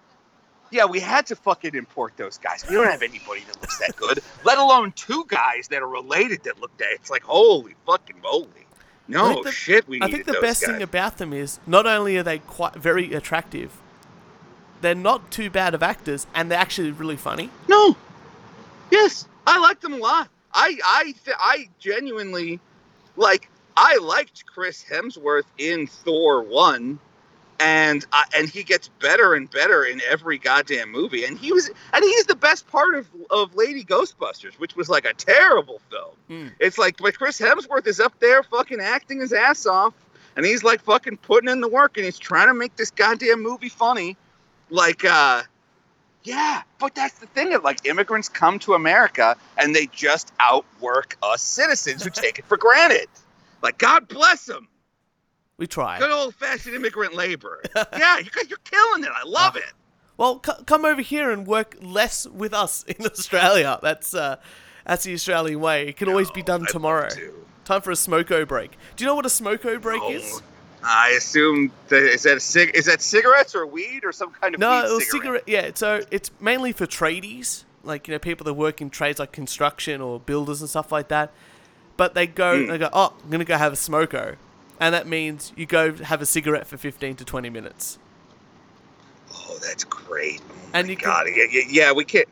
yeah, 0.71 0.85
we 0.85 1.01
had 1.01 1.25
to 1.27 1.35
fucking 1.35 1.75
import 1.75 2.13
those 2.15 2.37
guys. 2.37 2.65
We 2.67 2.75
don't 2.75 2.87
have 2.87 3.03
anybody 3.03 3.41
that 3.41 3.61
looks 3.61 3.77
that 3.79 3.95
good, 3.97 4.21
let 4.45 4.57
alone 4.57 4.93
two 4.93 5.25
guys 5.27 5.67
that 5.67 5.81
are 5.81 5.87
related 5.87 6.45
that 6.45 6.61
look 6.61 6.75
that. 6.77 6.87
It's 6.93 7.09
like 7.09 7.23
holy 7.23 7.75
fucking 7.85 8.21
moly. 8.23 8.47
No 9.09 9.43
the- 9.43 9.51
shit, 9.51 9.85
we 9.85 10.01
I 10.01 10.09
think 10.09 10.25
the 10.25 10.39
best 10.39 10.61
guys. 10.61 10.71
thing 10.71 10.81
about 10.81 11.17
them 11.17 11.33
is 11.33 11.59
not 11.67 11.85
only 11.85 12.17
are 12.17 12.23
they 12.23 12.39
quite 12.39 12.75
very 12.75 13.13
attractive, 13.13 13.81
they're 14.79 14.95
not 14.95 15.29
too 15.29 15.49
bad 15.49 15.73
of 15.73 15.83
actors, 15.83 16.25
and 16.33 16.49
they're 16.49 16.57
actually 16.57 16.91
really 16.91 17.17
funny. 17.17 17.49
No. 17.67 17.97
Yes, 18.91 19.27
I 19.45 19.59
like 19.59 19.81
them 19.81 19.93
a 19.93 19.97
lot. 19.97 20.29
I 20.53 20.77
I 20.85 21.03
th- 21.25 21.37
I 21.37 21.69
genuinely 21.79 22.61
like 23.17 23.49
I 23.75 23.97
liked 23.97 24.45
Chris 24.45 24.83
Hemsworth 24.83 25.45
in 25.57 25.87
Thor 25.87 26.43
1 26.43 26.99
and 27.59 28.05
I 28.11 28.23
and 28.35 28.49
he 28.49 28.63
gets 28.63 28.89
better 28.99 29.35
and 29.35 29.49
better 29.49 29.83
in 29.83 30.01
every 30.09 30.37
goddamn 30.37 30.91
movie 30.91 31.23
and 31.23 31.37
he 31.37 31.51
was 31.51 31.69
and 31.93 32.03
he's 32.03 32.25
the 32.25 32.35
best 32.35 32.67
part 32.67 32.95
of 32.95 33.07
of 33.29 33.55
Lady 33.55 33.83
Ghostbusters, 33.83 34.53
which 34.55 34.75
was 34.75 34.89
like 34.89 35.05
a 35.05 35.13
terrible 35.13 35.79
film. 35.89 36.15
Mm. 36.29 36.51
It's 36.59 36.77
like 36.77 36.97
but 36.97 37.17
Chris 37.17 37.39
Hemsworth 37.39 37.87
is 37.87 37.99
up 37.99 38.19
there 38.19 38.43
fucking 38.43 38.79
acting 38.79 39.21
his 39.21 39.33
ass 39.33 39.65
off 39.65 39.93
and 40.35 40.45
he's 40.45 40.63
like 40.63 40.81
fucking 40.81 41.17
putting 41.17 41.49
in 41.49 41.61
the 41.61 41.67
work 41.67 41.97
and 41.97 42.05
he's 42.05 42.19
trying 42.19 42.47
to 42.47 42.53
make 42.53 42.75
this 42.75 42.91
goddamn 42.91 43.41
movie 43.41 43.69
funny 43.69 44.17
like 44.69 45.05
uh 45.05 45.43
yeah, 46.23 46.61
but 46.79 46.95
that's 46.95 47.19
the 47.19 47.27
thing. 47.27 47.53
Of 47.53 47.63
like 47.63 47.85
immigrants 47.85 48.29
come 48.29 48.59
to 48.59 48.73
America 48.73 49.35
and 49.57 49.75
they 49.75 49.87
just 49.87 50.31
outwork 50.39 51.17
us 51.21 51.41
citizens 51.41 52.03
who 52.03 52.09
take 52.09 52.39
it 52.39 52.45
for 52.45 52.57
granted. 52.57 53.07
Like 53.63 53.77
God 53.79 54.07
bless 54.07 54.45
them. 54.45 54.67
We 55.57 55.65
try. 55.67 55.97
Good 55.99 56.11
old 56.11 56.35
fashioned 56.35 56.75
immigrant 56.75 57.15
labor. 57.15 57.61
yeah, 57.75 58.17
you 58.19 58.29
guys, 58.29 58.49
you're 58.49 58.59
killing 58.69 59.03
it. 59.03 59.09
I 59.15 59.23
love 59.25 59.55
it. 59.55 59.71
Well, 60.17 60.41
c- 60.45 60.63
come 60.65 60.83
over 60.85 61.01
here 61.01 61.31
and 61.31 61.47
work 61.47 61.75
less 61.81 62.27
with 62.27 62.53
us 62.53 62.83
in 62.83 63.05
Australia. 63.05 63.79
That's 63.81 64.13
uh, 64.13 64.35
that's 64.85 65.05
the 65.05 65.13
Australian 65.13 65.59
way. 65.61 65.87
It 65.87 65.95
can 65.97 66.09
always 66.09 66.29
be 66.29 66.43
done 66.43 66.63
I'd 66.63 66.67
tomorrow. 66.69 67.09
to. 67.09 67.45
Time 67.65 67.81
for 67.81 67.91
a 67.91 67.95
smoko 67.95 68.45
break. 68.47 68.71
Do 68.97 69.03
you 69.03 69.07
know 69.07 69.15
what 69.15 69.25
a 69.25 69.29
smoko 69.29 69.81
break 69.81 70.01
Oh, 70.03 70.11
is? 70.11 70.41
I 70.83 71.11
assume 71.11 71.71
that 71.87 72.03
is 72.03 72.23
that 72.23 72.35
a 72.37 72.39
cig- 72.41 72.71
is 72.75 72.85
that 72.87 73.01
cigarettes 73.01 73.55
or 73.55 73.65
weed 73.65 74.03
or 74.03 74.11
some 74.11 74.31
kind 74.31 74.53
of 74.53 74.59
No, 74.59 74.69
weed 74.81 74.89
it 74.89 74.93
was 74.93 75.09
cigarette? 75.11 75.43
cigarette. 75.45 75.65
Yeah, 75.65 75.71
so 75.75 76.01
it's 76.11 76.29
mainly 76.41 76.73
for 76.73 76.85
tradies, 76.85 77.63
like 77.83 78.07
you 78.09 78.13
know 78.13 78.19
people 78.19 78.43
that 78.45 78.55
work 78.55 78.81
in 78.81 78.89
trades 78.89 79.17
like 79.19 79.31
construction 79.31 80.01
or 80.01 80.19
builders 80.19 80.59
and 80.59 80.69
stuff 80.69 80.91
like 80.91 81.07
that. 81.07 81.31
But 81.97 82.13
they 82.15 82.27
go, 82.27 82.57
Mm. 82.57 82.69
they 82.69 82.77
go, 82.77 82.89
oh, 82.91 83.13
I'm 83.23 83.29
gonna 83.29 83.45
go 83.45 83.57
have 83.57 83.73
a 83.73 83.75
smoko, 83.75 84.35
and 84.79 84.93
that 84.93 85.07
means 85.07 85.53
you 85.55 85.65
go 85.65 85.93
have 85.93 86.21
a 86.21 86.25
cigarette 86.25 86.65
for 86.67 86.77
15 86.77 87.15
to 87.17 87.25
20 87.25 87.49
minutes. 87.49 87.99
Oh, 89.33 89.57
that's 89.61 89.83
great. 89.83 90.41
Oh 90.41 90.69
And 90.73 90.89
you 90.89 90.95
can- 90.95 91.05
God. 91.09 91.27
Yeah, 91.33 91.61
yeah, 91.69 91.91
we 91.91 92.05
can't. 92.05 92.27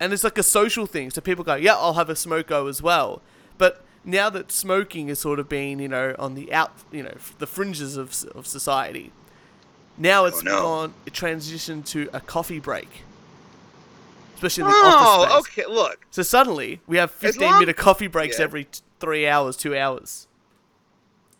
and 0.00 0.12
it's 0.12 0.22
like 0.24 0.38
a 0.38 0.42
social 0.42 0.86
thing. 0.86 1.10
So 1.10 1.20
people 1.20 1.44
go, 1.44 1.54
yeah, 1.56 1.74
I'll 1.74 1.94
have 1.94 2.08
a 2.10 2.14
smoko 2.14 2.68
as 2.68 2.80
well. 2.82 3.20
But 3.56 3.84
now 4.04 4.30
that 4.30 4.52
smoking 4.52 5.08
is 5.08 5.18
sort 5.18 5.38
of 5.40 5.48
been, 5.48 5.78
you 5.80 5.88
know, 5.88 6.14
on 6.18 6.34
the 6.34 6.52
out, 6.52 6.72
you 6.92 7.02
know, 7.02 7.14
the 7.38 7.46
fringes 7.46 7.96
of, 7.96 8.14
of 8.34 8.46
society, 8.46 9.10
now 9.96 10.24
it's 10.24 10.38
Oh, 10.38 10.42
no. 10.42 10.60
gone, 10.62 10.94
it 11.06 11.12
transitioned 11.12 11.84
to 11.86 12.08
a 12.12 12.20
coffee 12.20 12.60
break, 12.60 13.02
especially 14.36 14.62
in 14.64 14.68
the 14.70 14.74
office 14.76 15.32
Oh, 15.32 15.42
space. 15.42 15.58
okay. 15.64 15.72
Look, 15.74 16.06
So 16.10 16.22
suddenly 16.22 16.80
we 16.86 16.96
have 16.98 17.10
15 17.10 17.42
long- 17.50 17.58
minute 17.60 17.76
coffee 17.76 18.06
breaks 18.06 18.38
Yeah. 18.38 18.44
every 18.44 18.64
t- 18.64 18.80
three 19.00 19.26
hours, 19.26 19.56
two 19.56 19.76
hours. 19.76 20.26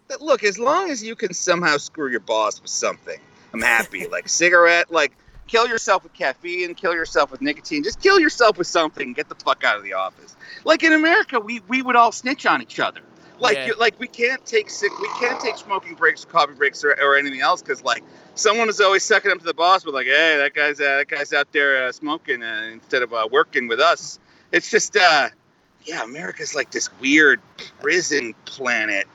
But 0.09 0.23
look, 0.23 0.43
as 0.43 0.59
long 0.59 0.91
as 0.91 1.03
you 1.03 1.15
can 1.15 1.35
somehow 1.35 1.77
screw 1.77 2.11
your 2.11 2.21
boss 2.21 2.61
with 2.61 2.71
something, 2.71 3.19
I'm 3.53 3.61
happy. 3.61 4.07
like 4.07 4.27
a 4.27 4.29
cigarette, 4.43 4.91
like 4.91 5.13
kill 5.47 5.67
yourself 5.69 6.03
with 6.03 6.15
caffeine, 6.15 6.75
kill 6.75 6.95
yourself 6.95 7.31
with 7.31 7.43
nicotine, 7.43 7.83
just 7.83 8.01
kill 8.01 8.19
yourself 8.19 8.57
with 8.59 8.67
something, 8.67 9.13
get 9.13 9.29
the 9.29 9.35
fuck 9.35 9.65
out 9.65 9.77
of 9.77 9.83
the 9.83 9.93
office. 9.95 10.37
Like 10.65 10.83
in 10.83 10.93
America, 10.93 11.39
we 11.41 11.61
we 11.69 11.83
would 11.83 11.97
all 11.97 12.13
snitch 12.13 12.47
on 12.47 12.63
each 12.63 12.81
other. 12.81 13.01
Like 13.41 13.57
Yeah. 13.57 13.67
you, 13.69 13.75
like 13.79 14.01
we 14.01 14.09
can't 14.09 14.45
take 14.47 14.69
sick, 14.71 14.91
we 14.99 15.09
can't 15.21 15.39
take 15.41 15.57
smoking 15.59 15.95
breaks, 15.95 16.25
coffee 16.25 16.55
breaks, 16.55 16.83
or, 16.83 16.91
or 17.01 17.17
anything 17.17 17.41
else 17.41 17.63
because 17.63 17.83
like 17.85 18.03
someone 18.35 18.69
is 18.69 18.81
always 18.81 19.05
sucking 19.05 19.31
up 19.31 19.39
to 19.39 19.45
the 19.45 19.55
boss 19.55 19.85
with 19.85 19.95
like, 19.95 20.07
hey, 20.07 20.39
that 20.39 20.55
guy's 20.55 20.81
uh, 20.81 20.97
that 20.99 21.09
guy's 21.09 21.33
out 21.33 21.53
there 21.53 21.87
uh, 21.87 21.93
smoking 21.93 22.43
uh, 22.43 22.71
instead 22.73 23.03
of 23.03 23.13
uh, 23.13 23.29
working 23.31 23.69
with 23.69 23.79
us. 23.79 24.19
It's 24.53 24.71
just 24.71 24.97
uh, 24.97 25.29
yeah, 25.85 26.03
America's 26.05 26.55
like 26.55 26.71
this 26.71 26.89
weird 27.01 27.41
prison 27.81 28.35
planet 28.45 29.07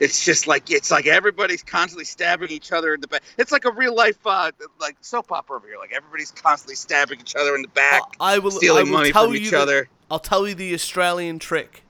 it's 0.00 0.24
just 0.24 0.46
like 0.46 0.70
it's 0.70 0.90
like 0.90 1.06
everybody's 1.06 1.62
constantly 1.62 2.06
stabbing 2.06 2.48
each 2.50 2.72
other 2.72 2.94
in 2.94 3.02
the 3.02 3.06
back. 3.06 3.22
It's 3.36 3.52
like 3.52 3.66
a 3.66 3.70
real 3.70 3.94
life 3.94 4.16
uh, 4.24 4.50
like 4.80 4.96
soap 5.02 5.30
opera 5.30 5.56
over 5.56 5.66
here. 5.66 5.76
Like 5.78 5.92
everybody's 5.92 6.30
constantly 6.30 6.74
stabbing 6.74 7.20
each 7.20 7.36
other 7.36 7.54
in 7.54 7.60
the 7.60 7.68
back, 7.68 8.00
I 8.18 8.38
will, 8.38 8.50
I 8.50 8.56
stealing 8.56 8.86
will 8.86 8.92
money 8.94 9.12
tell 9.12 9.26
from 9.26 9.34
you 9.34 9.40
each 9.42 9.50
the- 9.50 9.58
other. 9.60 9.88
I'll 10.10 10.18
tell 10.18 10.48
you 10.48 10.54
the 10.54 10.72
Australian 10.72 11.38
trick. 11.38 11.82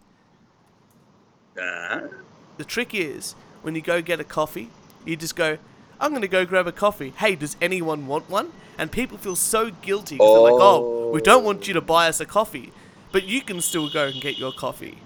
Uh, 1.61 2.09
The 2.57 2.64
trick 2.64 2.95
is 2.95 3.35
when 3.62 3.74
you 3.74 3.81
go 3.81 4.03
get 4.03 4.20
a 4.20 4.24
coffee, 4.24 4.70
you 5.05 5.16
just 5.16 5.37
go, 5.37 5.59
I'm 6.01 6.11
going 6.11 6.22
to 6.22 6.28
go 6.28 6.45
grab 6.45 6.66
a 6.66 6.72
coffee. 6.72 7.14
Hey, 7.16 7.35
does 7.37 7.57
anyone 7.62 8.07
want 8.07 8.28
one? 8.28 8.53
And 8.76 8.91
people 8.91 9.18
feel 9.18 9.37
so 9.37 9.70
guilty 9.70 10.16
because 10.16 10.33
they're 10.33 10.53
like, 10.53 10.61
oh, 10.61 11.11
we 11.12 11.20
don't 11.20 11.45
want 11.45 11.68
you 11.68 11.74
to 11.74 11.81
buy 11.81 12.09
us 12.09 12.20
a 12.20 12.26
coffee, 12.26 12.72
but 13.12 13.24
you 13.24 13.40
can 13.42 13.61
still 13.61 13.88
go 13.90 14.06
and 14.06 14.20
get 14.20 14.38
your 14.38 14.52
coffee. 14.52 14.98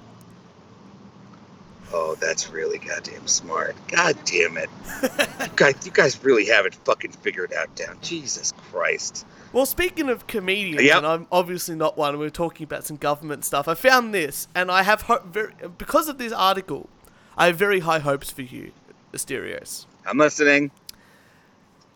Oh, 1.93 2.17
that's 2.17 2.51
really 2.51 2.79
goddamn 2.79 3.27
smart. 3.29 3.77
God 3.89 4.17
damn 4.25 4.57
it. 4.57 4.69
you, 5.03 5.47
guys, 5.55 5.75
you 5.87 5.93
guys 5.93 6.23
really 6.25 6.47
have 6.47 6.67
it 6.67 6.75
fucking 6.75 7.13
figured 7.13 7.53
out 7.53 7.75
down. 7.77 7.99
Jesus 8.03 8.53
Christ. 8.71 9.25
Well, 9.53 9.67
speaking 9.67 10.09
of 10.09 10.27
comedians, 10.27 10.83
Yep. 10.83 10.97
and 10.99 11.07
I'm 11.07 11.27
obviously 11.31 11.77
not 11.77 11.97
one, 11.97 12.19
we 12.19 12.27
are 12.27 12.31
talking 12.31 12.65
about 12.65 12.85
some 12.85 12.97
government 12.97 13.45
stuff. 13.45 13.69
I 13.69 13.75
found 13.75 14.13
this, 14.13 14.49
and 14.57 14.71
I 14.73 14.83
have 14.83 15.03
ho- 15.03 15.23
very 15.25 15.53
because 15.79 16.09
of 16.09 16.19
this 16.19 16.33
article, 16.33 16.89
I 17.37 17.47
have 17.47 17.57
very 17.57 17.81
high 17.81 18.01
hopes 18.01 18.29
for 18.31 18.43
you, 18.43 18.73
Asterios. 19.13 19.87
I'm 20.05 20.19
listening. 20.19 20.73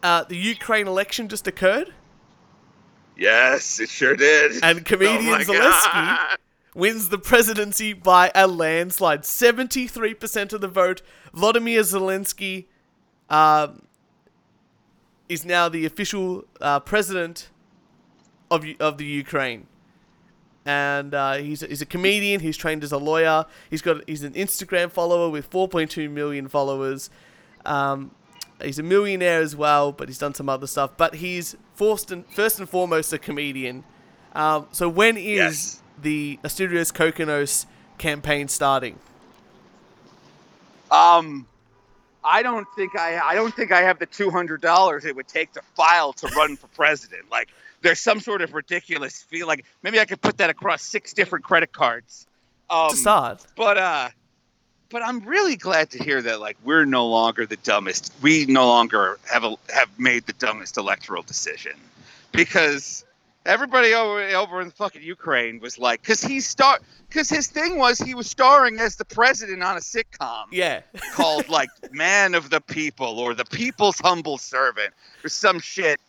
Uh, 0.01 0.23
the 0.23 0.37
Ukraine 0.37 0.87
election 0.87 1.29
just 1.29 1.49
occurred, 1.49 1.93
Yes, 3.19 3.81
it 3.81 3.89
sure 3.89 4.15
did. 4.17 4.63
and 4.63 4.85
comedian 4.85 5.19
Oh 5.27 5.31
my 5.39 5.43
Zelensky 5.45 5.93
God. 5.93 6.39
wins 6.75 7.09
the 7.09 7.19
presidency 7.19 7.93
by 7.93 8.31
a 8.35 8.47
landslide, 8.47 9.25
seventy-three 9.25 10.15
percent 10.15 10.53
of 10.53 10.61
the 10.61 10.69
vote. 10.69 11.03
Vladimir 11.35 11.81
Zelensky 11.83 12.67
um, 13.29 13.83
is 15.29 15.45
now 15.45 15.69
the 15.69 15.85
official 15.85 16.45
uh, 16.61 16.79
president 16.81 17.51
of 18.51 18.65
of 18.79 18.99
the 18.99 19.05
Ukraine, 19.05 19.67
and 20.65 21.13
uh, 21.13 21.35
he's 21.35 21.63
a, 21.63 21.67
he's 21.67 21.83
a 21.83 21.87
comedian. 21.87 22.41
He's 22.41 22.57
trained 22.57 22.85
as 22.85 22.93
a 22.93 22.99
lawyer. 22.99 23.47
He's 23.69 23.83
got 23.83 24.09
he's 24.09 24.23
an 24.23 24.35
Instagram 24.35 24.91
follower 24.93 25.29
with 25.29 25.51
4.2 25.51 26.09
million 26.11 26.47
followers. 26.49 27.11
Um, 27.67 28.13
he's 28.63 28.79
a 28.79 28.83
millionaire 28.83 29.41
as 29.41 29.55
well, 29.57 29.93
but 29.93 30.09
he's 30.09 30.19
done 30.19 30.35
some 30.35 30.49
other 30.49 30.67
stuff. 30.67 30.93
But 30.97 31.17
he's 31.17 31.57
first 31.75 32.11
and 32.11 32.27
first 32.27 32.59
and 32.59 32.69
foremost 32.69 33.13
a 33.13 33.19
comedian. 33.19 33.85
Um, 34.35 34.67
so 34.73 34.89
when 34.89 35.17
is 35.17 35.25
Yes. 35.27 35.83
the 36.03 36.39
Asterios 36.45 36.93
Kokkinos 36.93 37.67
campaign 37.99 38.49
starting? 38.49 38.99
Um, 40.91 41.47
I 42.25 42.43
don't 42.43 42.67
think 42.77 42.97
I 42.97 43.19
I 43.19 43.35
don't 43.35 43.55
think 43.55 43.73
I 43.73 43.83
have 43.83 43.99
the 43.99 44.07
two 44.07 44.31
hundred 44.31 44.61
dollars 44.61 45.05
it 45.05 45.15
would 45.17 45.29
take 45.29 45.53
to 45.53 45.63
file 45.75 46.13
to 46.15 46.27
run 46.29 46.57
for 46.57 46.67
president. 46.69 47.31
Like 47.31 47.49
there's 47.83 48.01
some 48.01 48.21
sort 48.21 48.43
of 48.43 48.55
ridiculous 48.55 49.23
feel. 49.23 49.47
Like 49.47 49.65
maybe 49.83 50.01
I 50.01 50.05
could 50.05 50.21
put 50.21 50.39
that 50.39 50.51
across 50.51 50.83
six 50.83 51.13
different 51.13 51.45
credit 51.45 51.73
cards. 51.73 52.27
Um, 52.71 52.91
to 52.91 52.97
start. 52.97 53.47
but 53.57 53.79
uh, 53.79 54.09
but 54.91 55.03
I'm 55.03 55.21
really 55.21 55.57
glad 55.57 55.91
to 55.91 56.03
hear 56.03 56.23
that 56.23 56.41
like 56.41 56.57
we're 56.65 56.85
no 56.85 57.07
longer 57.07 57.47
the 57.47 57.57
dumbest. 57.57 58.13
We 58.23 58.47
no 58.47 58.67
longer 58.67 59.19
have 59.31 59.45
a, 59.45 59.57
have 59.73 59.99
made 59.99 60.27
the 60.27 60.33
dumbest 60.35 60.77
electoral 60.77 61.23
decision 61.23 61.73
because 62.33 63.05
everybody 63.45 63.95
over 63.95 64.21
over 64.37 64.61
in 64.61 64.71
fucking 64.71 65.03
Ukraine 65.03 65.61
was 65.61 65.79
like, 65.79 66.01
because 66.01 66.23
he 66.23 66.41
star, 66.41 66.79
because 67.09 67.29
his 67.29 67.49
thing 67.49 67.79
was 67.79 67.99
he 67.99 68.15
was 68.15 68.29
starring 68.29 68.79
as 68.79 68.97
the 68.97 69.05
president 69.05 69.63
on 69.63 69.77
a 69.77 69.81
sitcom 69.81 70.45
Yeah. 70.51 70.81
called 71.13 71.49
like 71.49 71.71
Man 71.93 72.35
of 72.35 72.51
the 72.51 72.61
People 72.61 73.19
or 73.19 73.35
the 73.35 73.45
People's 73.45 73.99
Humble 73.99 74.39
Servant 74.39 74.93
or 75.25 75.29
some 75.29 75.61
shit. 75.61 76.01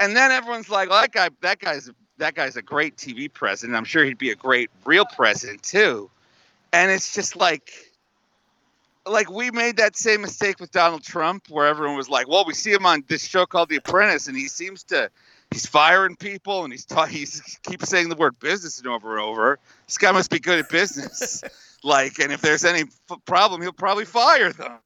And 0.00 0.16
then 0.16 0.30
everyone's 0.30 0.70
like, 0.70 0.90
well, 0.90 1.00
that 1.00 1.12
guy, 1.12 1.28
that 1.40 1.58
guy's 1.58 1.90
that 2.18 2.34
guy's 2.34 2.56
a 2.56 2.62
great 2.62 2.96
TV 2.96 3.32
president. 3.32 3.76
I'm 3.76 3.84
sure 3.84 4.04
he'd 4.04 4.18
be 4.18 4.30
a 4.30 4.36
great 4.36 4.70
real 4.84 5.04
president 5.04 5.62
too. 5.62 6.10
And 6.72 6.90
it's 6.90 7.14
just 7.14 7.36
like 7.36 7.72
like 9.10 9.30
we 9.30 9.50
made 9.50 9.76
that 9.78 9.96
same 9.96 10.20
mistake 10.22 10.60
with 10.60 10.70
Donald 10.70 11.02
Trump 11.02 11.46
where 11.48 11.66
everyone 11.66 11.96
was 11.96 12.08
like, 12.08 12.28
well, 12.28 12.44
we 12.46 12.54
see 12.54 12.72
him 12.72 12.86
on 12.86 13.04
this 13.08 13.26
show 13.26 13.46
called 13.46 13.68
The 13.68 13.76
Apprentice 13.76 14.28
and 14.28 14.36
he 14.36 14.48
seems 14.48 14.84
to 14.84 15.10
he's 15.50 15.66
firing 15.66 16.16
people 16.16 16.64
and 16.64 16.72
he's 16.72 16.84
ta- 16.84 17.06
he's 17.18 17.58
keeps 17.62 17.88
saying 17.88 18.08
the 18.08 18.16
word 18.16 18.38
business 18.38 18.78
and 18.78 18.86
over 18.86 19.16
and 19.16 19.24
over. 19.24 19.58
This 19.86 19.98
guy 19.98 20.12
must 20.12 20.30
be 20.30 20.38
good 20.38 20.58
at 20.58 20.68
business. 20.68 21.42
like, 21.84 22.18
and 22.18 22.32
if 22.32 22.40
there's 22.40 22.64
any 22.64 22.82
f- 23.10 23.18
problem, 23.24 23.62
he'll 23.62 23.72
probably 23.72 24.04
fire 24.04 24.52
them. 24.52 24.78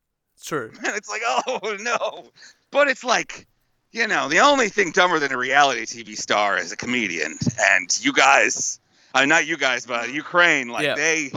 True. 0.45 0.71
And 0.85 0.97
it's 0.97 1.09
like, 1.09 1.23
oh 1.27 1.77
no. 1.81 2.31
But 2.71 2.89
it's 2.89 3.05
like, 3.05 3.47
you 3.93 4.07
know, 4.09 4.29
the 4.29 4.41
only 4.41 4.69
thing 4.71 4.91
dumber 4.93 5.19
than 5.19 5.33
a 5.33 5.37
reality 5.39 5.83
TV 5.83 6.17
star 6.17 6.57
is 6.59 6.73
a 6.73 6.77
comedian. 6.77 7.37
And 7.61 8.05
you 8.05 8.13
guys, 8.13 8.81
uh, 9.15 9.25
not 9.27 9.47
you 9.47 9.57
guys, 9.59 9.85
but 9.85 10.13
Ukraine, 10.13 10.69
like 10.69 10.85
Yeah. 10.85 10.95
they, 10.95 11.33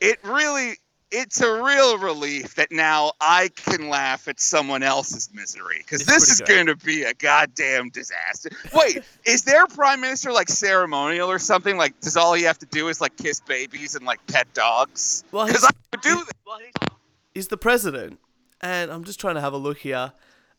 it 0.00 0.18
really, 0.24 0.76
it's 1.12 1.40
a 1.40 1.62
real 1.62 1.98
relief 1.98 2.54
that 2.54 2.70
now 2.70 3.12
I 3.20 3.48
can 3.54 3.88
laugh 3.88 4.28
at 4.28 4.38
someone 4.40 4.82
else's 4.82 5.28
misery 5.32 5.78
because 5.78 6.06
this 6.06 6.30
is 6.30 6.40
going 6.40 6.66
to 6.66 6.76
be 6.76 7.02
a 7.02 7.14
goddamn 7.14 7.90
disaster. 7.90 8.50
Wait, 8.74 9.00
is 9.24 9.42
their 9.44 9.66
prime 9.66 10.00
minister 10.00 10.32
like 10.32 10.48
ceremonial 10.48 11.30
or 11.30 11.38
something? 11.38 11.76
Like, 11.76 11.98
does 12.00 12.16
all 12.16 12.34
he 12.34 12.42
have 12.44 12.58
to 12.60 12.66
do 12.66 12.88
is 12.88 13.00
like 13.00 13.16
kiss 13.16 13.40
babies 13.40 13.94
and 13.94 14.04
like 14.04 14.24
pet 14.26 14.52
dogs? 14.54 15.24
Well, 15.32 15.46
Because 15.46 15.64
I 15.64 15.70
would 15.92 16.00
do 16.02 16.24
that. 16.24 16.90
is 17.34 17.48
the 17.48 17.56
president, 17.56 18.18
and 18.60 18.90
I'm 18.90 19.04
just 19.04 19.18
trying 19.20 19.34
to 19.34 19.40
have 19.40 19.52
a 19.52 19.58
look 19.58 19.78
here. 19.78 20.12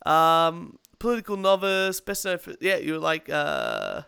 Um, 0.04 0.78
political 0.98 1.36
novice, 1.36 2.00
best 2.00 2.24
known 2.24 2.38
for 2.38 2.54
yeah, 2.60 2.76
you're 2.76 2.98
like 2.98 3.28
uh, 3.30 4.02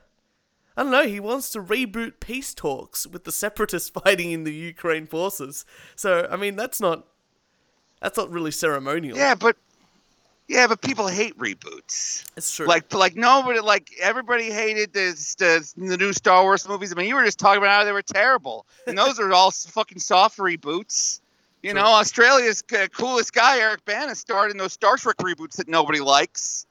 I 0.77 0.83
don't 0.83 0.93
know. 0.93 1.07
He 1.07 1.21
wants 1.21 1.51
to 1.51 1.63
reboot 1.63 2.21
peace 2.21 2.53
talks 2.53 3.07
with 3.07 3.25
the 3.25 3.33
separatists 3.33 3.91
fighting 4.05 4.33
in 4.33 4.45
the 4.45 4.53
Ukraine 4.53 5.07
forces. 5.07 5.65
So 5.97 6.29
I 6.31 6.37
mean, 6.37 6.57
that's 6.57 6.81
not 6.81 7.07
that's 8.01 8.19
not 8.19 8.31
really 8.31 8.51
ceremonial. 8.51 9.17
Yeah, 9.17 9.35
but 9.35 9.57
yeah, 10.47 10.67
but 10.67 10.83
people 10.83 11.09
hate 11.09 11.39
reboots. 11.39 12.25
it's 12.37 12.55
true. 12.55 12.67
Like, 12.67 12.93
like 12.93 13.17
nobody, 13.17 13.61
like 13.61 13.91
everybody 14.01 14.51
hated 14.51 14.93
this, 14.93 15.35
the 15.37 15.67
the 15.77 15.97
new 15.97 16.13
Star 16.13 16.43
Wars 16.43 16.69
movies. 16.69 16.93
I 16.93 16.97
mean, 16.97 17.09
you 17.09 17.15
were 17.15 17.25
just 17.25 17.39
talking 17.39 17.59
about 17.59 17.71
how 17.79 17.85
they 17.85 17.93
were 17.93 18.03
terrible, 18.03 18.67
and 18.87 18.99
those 18.99 19.19
are 19.19 19.33
all 19.33 19.51
fucking 19.53 20.01
soft 20.01 20.39
reboots. 20.39 21.21
You 21.63 21.73
True. 21.73 21.81
know, 21.81 21.87
Australia's 21.87 22.63
uh, 22.79 22.89
coolest 22.89 23.33
guy, 23.33 23.59
Eric 23.59 23.87
Bana, 23.87 24.15
starred 24.15 24.51
in 24.51 24.59
those 24.59 24.75
Star 24.75 24.99
Trek 24.99 25.17
reboots 25.17 25.57
that 25.57 25.67
nobody 25.67 26.01
likes. 26.01 26.67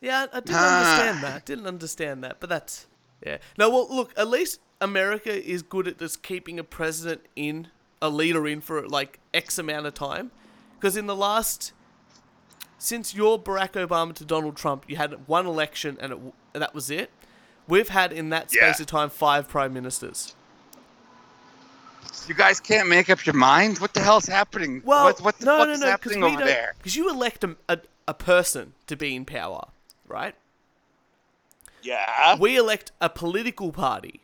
Yeah, 0.00 0.26
I 0.32 0.40
didn't 0.40 0.56
understand 0.56 1.22
that. 1.22 1.46
Didn't 1.46 1.66
understand 1.68 2.24
that, 2.24 2.40
but 2.40 2.48
that's 2.48 2.86
yeah. 3.26 3.38
No, 3.58 3.68
well, 3.68 3.88
look, 3.90 4.12
at 4.16 4.28
least 4.28 4.60
America 4.80 5.32
is 5.32 5.62
good 5.62 5.88
at 5.88 5.98
just 5.98 6.22
keeping 6.22 6.58
a 6.58 6.64
president 6.64 7.22
in, 7.34 7.68
a 8.00 8.08
leader 8.08 8.46
in 8.46 8.60
for 8.60 8.86
like 8.86 9.18
X 9.34 9.58
amount 9.58 9.86
of 9.86 9.94
time, 9.94 10.30
because 10.78 10.96
in 10.96 11.06
the 11.06 11.16
last, 11.16 11.72
since 12.78 13.14
your 13.14 13.38
Barack 13.38 13.72
Obama 13.72 14.14
to 14.14 14.24
Donald 14.24 14.56
Trump, 14.56 14.84
you 14.86 14.96
had 14.96 15.26
one 15.26 15.46
election 15.46 15.96
and 16.00 16.12
it, 16.12 16.18
that 16.52 16.74
was 16.74 16.90
it. 16.90 17.10
We've 17.68 17.88
had 17.88 18.12
in 18.12 18.28
that 18.30 18.50
space 18.50 18.78
Yeah. 18.78 18.82
of 18.82 18.86
time 18.86 19.10
five 19.10 19.48
prime 19.48 19.72
ministers. 19.72 20.34
You 22.28 22.34
guys 22.34 22.60
can't 22.60 22.88
make 22.88 23.10
up 23.10 23.26
your 23.26 23.34
mind. 23.34 23.78
What 23.78 23.92
the 23.92 24.00
hell's 24.00 24.26
happening? 24.26 24.82
Well, 24.84 25.04
what, 25.04 25.20
what 25.20 25.38
the 25.38 25.46
no, 25.46 25.58
fuck 25.58 25.66
no, 25.68 25.72
is 25.74 25.80
no, 25.80 25.86
happening 25.86 26.22
over 26.24 26.44
there? 26.44 26.74
Because 26.78 26.96
you 26.96 27.10
elect 27.10 27.44
a, 27.44 27.56
a, 27.68 27.78
a 28.08 28.14
person 28.14 28.72
to 28.86 28.96
be 28.96 29.14
in 29.16 29.24
power, 29.24 29.68
right? 30.06 30.34
Yeah. 31.86 32.36
we 32.38 32.56
elect 32.56 32.92
a 33.00 33.08
political 33.08 33.72
party, 33.72 34.20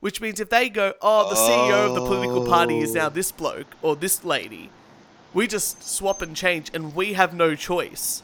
which 0.00 0.20
means 0.20 0.40
if 0.40 0.50
they 0.50 0.68
go, 0.68 0.94
oh, 1.00 1.28
the 1.30 1.36
CEO 1.36 1.86
of 1.88 1.94
the 1.94 2.00
political 2.00 2.44
party 2.46 2.78
is 2.80 2.94
now 2.94 3.08
this 3.08 3.32
oh. 3.32 3.38
bloke 3.38 3.74
or 3.82 3.94
this 3.96 4.24
lady, 4.24 4.70
we 5.32 5.46
just 5.46 5.82
swap 5.88 6.22
and 6.22 6.34
change, 6.34 6.70
and 6.74 6.94
we 6.94 7.12
have 7.12 7.34
no 7.34 7.54
choice 7.54 8.22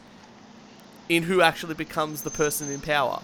in 1.08 1.24
who 1.24 1.42
actually 1.42 1.74
becomes 1.74 2.22
the 2.22 2.30
person 2.30 2.70
in 2.70 2.80
power. 2.80 3.20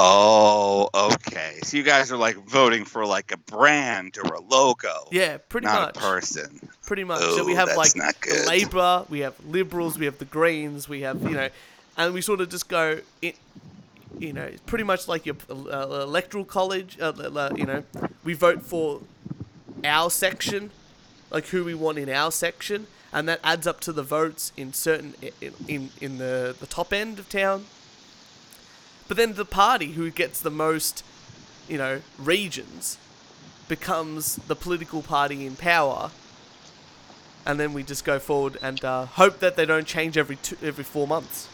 Oh, 0.00 0.88
okay. 0.94 1.58
So 1.64 1.76
you 1.76 1.82
guys 1.82 2.12
are 2.12 2.16
like 2.16 2.36
voting 2.46 2.84
for 2.84 3.04
like 3.04 3.32
a 3.32 3.36
brand 3.36 4.16
or 4.22 4.34
a 4.34 4.40
logo, 4.40 5.08
Yeah, 5.10 5.38
pretty 5.38 5.66
not 5.66 5.94
much. 5.94 5.96
a 5.96 6.00
person. 6.00 6.68
Pretty 6.86 7.02
much. 7.04 7.20
so 7.20 7.44
we 7.44 7.54
Oh, 7.54 7.56
have 7.56 7.76
like 7.76 7.92
the. 7.94 8.44
Labour, 8.46 9.04
we 9.08 9.20
have 9.20 9.34
Liberals, 9.46 9.98
we 9.98 10.04
have 10.04 10.18
the 10.18 10.24
Greens, 10.24 10.88
we 10.88 11.00
have 11.00 11.20
you 11.22 11.30
know, 11.30 11.48
and 11.96 12.14
we 12.14 12.20
sort 12.20 12.40
of 12.40 12.48
just 12.48 12.68
go, 12.68 13.00
in, 13.22 13.32
you 14.18 14.32
know, 14.32 14.42
it's 14.42 14.60
pretty 14.62 14.84
much 14.84 15.08
like 15.08 15.26
your 15.26 15.36
uh, 15.50 16.02
electoral 16.02 16.44
college. 16.44 16.98
Uh, 17.00 17.12
uh, 17.16 17.50
you 17.56 17.64
know, 17.64 17.84
we 18.24 18.34
vote 18.34 18.62
for 18.62 19.00
our 19.84 20.10
section, 20.10 20.70
like 21.30 21.46
who 21.46 21.64
we 21.64 21.74
want 21.74 21.98
in 21.98 22.08
our 22.08 22.32
section, 22.32 22.86
and 23.12 23.28
that 23.28 23.40
adds 23.44 23.66
up 23.66 23.80
to 23.80 23.92
the 23.92 24.02
votes 24.02 24.52
in 24.56 24.72
certain 24.72 25.14
in 25.40 25.52
in, 25.66 25.90
in 26.00 26.18
the 26.18 26.54
the 26.58 26.66
top 26.66 26.92
end 26.92 27.18
of 27.18 27.28
town. 27.28 27.66
But 29.06 29.16
then 29.16 29.34
the 29.34 29.44
party 29.44 29.92
who 29.92 30.10
gets 30.10 30.40
the 30.40 30.50
most, 30.50 31.02
you 31.68 31.78
know, 31.78 32.02
regions 32.18 32.98
becomes 33.68 34.36
the 34.36 34.56
political 34.56 35.02
party 35.02 35.46
in 35.46 35.56
power, 35.56 36.10
and 37.46 37.58
then 37.58 37.72
we 37.72 37.82
just 37.82 38.04
go 38.04 38.18
forward 38.18 38.58
and 38.62 38.84
uh, 38.84 39.06
hope 39.06 39.38
that 39.40 39.56
they 39.56 39.64
don't 39.64 39.86
change 39.86 40.18
every 40.18 40.36
two, 40.36 40.56
every 40.62 40.84
four 40.84 41.06
months. 41.06 41.48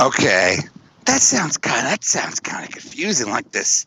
Okay, 0.00 0.58
that 1.06 1.20
sounds 1.20 1.56
kind. 1.56 1.86
That 1.86 2.04
sounds 2.04 2.38
kind 2.38 2.64
of 2.64 2.70
confusing. 2.70 3.28
Like 3.30 3.50
this 3.50 3.86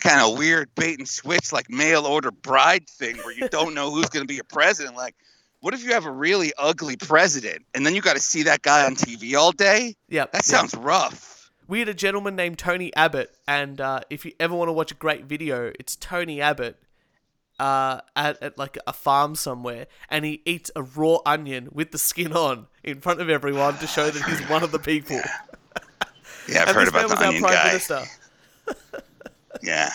kind 0.00 0.20
of 0.20 0.36
weird 0.36 0.68
bait 0.74 0.98
and 0.98 1.08
switch, 1.08 1.52
like 1.52 1.70
mail 1.70 2.04
order 2.04 2.32
bride 2.32 2.88
thing, 2.88 3.16
where 3.18 3.32
you 3.32 3.48
don't 3.48 3.74
know 3.74 3.90
who's 3.90 4.08
going 4.08 4.24
to 4.24 4.28
be 4.28 4.34
your 4.34 4.44
president. 4.44 4.96
Like, 4.96 5.14
what 5.60 5.72
if 5.74 5.84
you 5.84 5.92
have 5.92 6.04
a 6.04 6.10
really 6.10 6.52
ugly 6.58 6.96
president, 6.96 7.64
and 7.74 7.86
then 7.86 7.94
you 7.94 8.00
got 8.00 8.16
to 8.16 8.22
see 8.22 8.42
that 8.44 8.62
guy 8.62 8.84
on 8.84 8.96
TV 8.96 9.36
all 9.36 9.52
day? 9.52 9.94
Yeah, 10.08 10.26
That 10.32 10.44
sounds 10.44 10.74
rough. 10.74 11.50
We 11.68 11.78
had 11.78 11.88
a 11.88 11.94
gentleman 11.94 12.34
named 12.34 12.58
Tony 12.58 12.94
Abbott, 12.96 13.32
and 13.46 13.80
uh, 13.80 14.00
if 14.10 14.24
you 14.24 14.32
ever 14.40 14.54
want 14.54 14.68
to 14.68 14.72
watch 14.72 14.90
a 14.90 14.96
great 14.96 15.26
video, 15.26 15.72
it's 15.78 15.94
Tony 15.94 16.40
Abbott 16.40 16.76
uh, 17.60 18.00
at, 18.16 18.42
at 18.42 18.58
like 18.58 18.76
a 18.86 18.92
farm 18.92 19.36
somewhere, 19.36 19.86
and 20.10 20.24
he 20.24 20.42
eats 20.44 20.70
a 20.74 20.82
raw 20.82 21.18
onion 21.24 21.68
with 21.70 21.92
the 21.92 21.98
skin 21.98 22.32
on 22.32 22.66
in 22.82 23.00
front 23.00 23.20
of 23.20 23.30
everyone 23.30 23.78
to 23.78 23.86
show 23.86 24.10
that 24.10 24.22
he's 24.24 24.40
one 24.48 24.64
of 24.64 24.72
the 24.72 24.80
people. 24.80 25.20
Yeah, 26.48 26.62
I've 26.62 26.68
and 26.68 26.76
heard 26.76 26.88
about 26.88 27.08
the 27.08 27.18
onion 27.18 27.42
guy. 27.42 27.78
Yeah. 29.62 29.90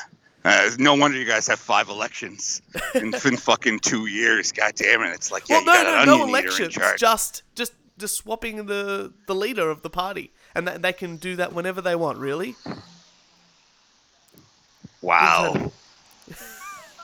Uh, 0.45 0.69
no 0.79 0.95
wonder 0.95 1.17
you 1.17 1.25
guys 1.25 1.45
have 1.47 1.59
five 1.59 1.89
elections 1.89 2.61
in, 2.95 3.07
in 3.25 3.35
fucking 3.35 3.79
two 3.79 4.05
years. 4.05 4.53
God 4.53 4.73
damn 4.75 5.01
it! 5.01 5.09
It's 5.09 5.29
like 5.29 5.49
yeah, 5.49 5.57
well, 5.57 5.65
no, 5.65 5.83
got 5.83 6.05
no, 6.05 6.17
no 6.19 6.23
elections. 6.25 6.77
Just, 6.97 7.43
just, 7.53 7.73
just 7.97 8.15
swapping 8.15 8.65
the 8.65 9.11
the 9.25 9.35
leader 9.35 9.69
of 9.69 9.81
the 9.81 9.89
party, 9.89 10.31
and 10.55 10.65
that, 10.67 10.81
they 10.81 10.93
can 10.93 11.17
do 11.17 11.35
that 11.35 11.51
whenever 11.51 11.81
they 11.81 11.95
want. 11.95 12.17
Really? 12.19 12.55
Wow. 15.01 15.71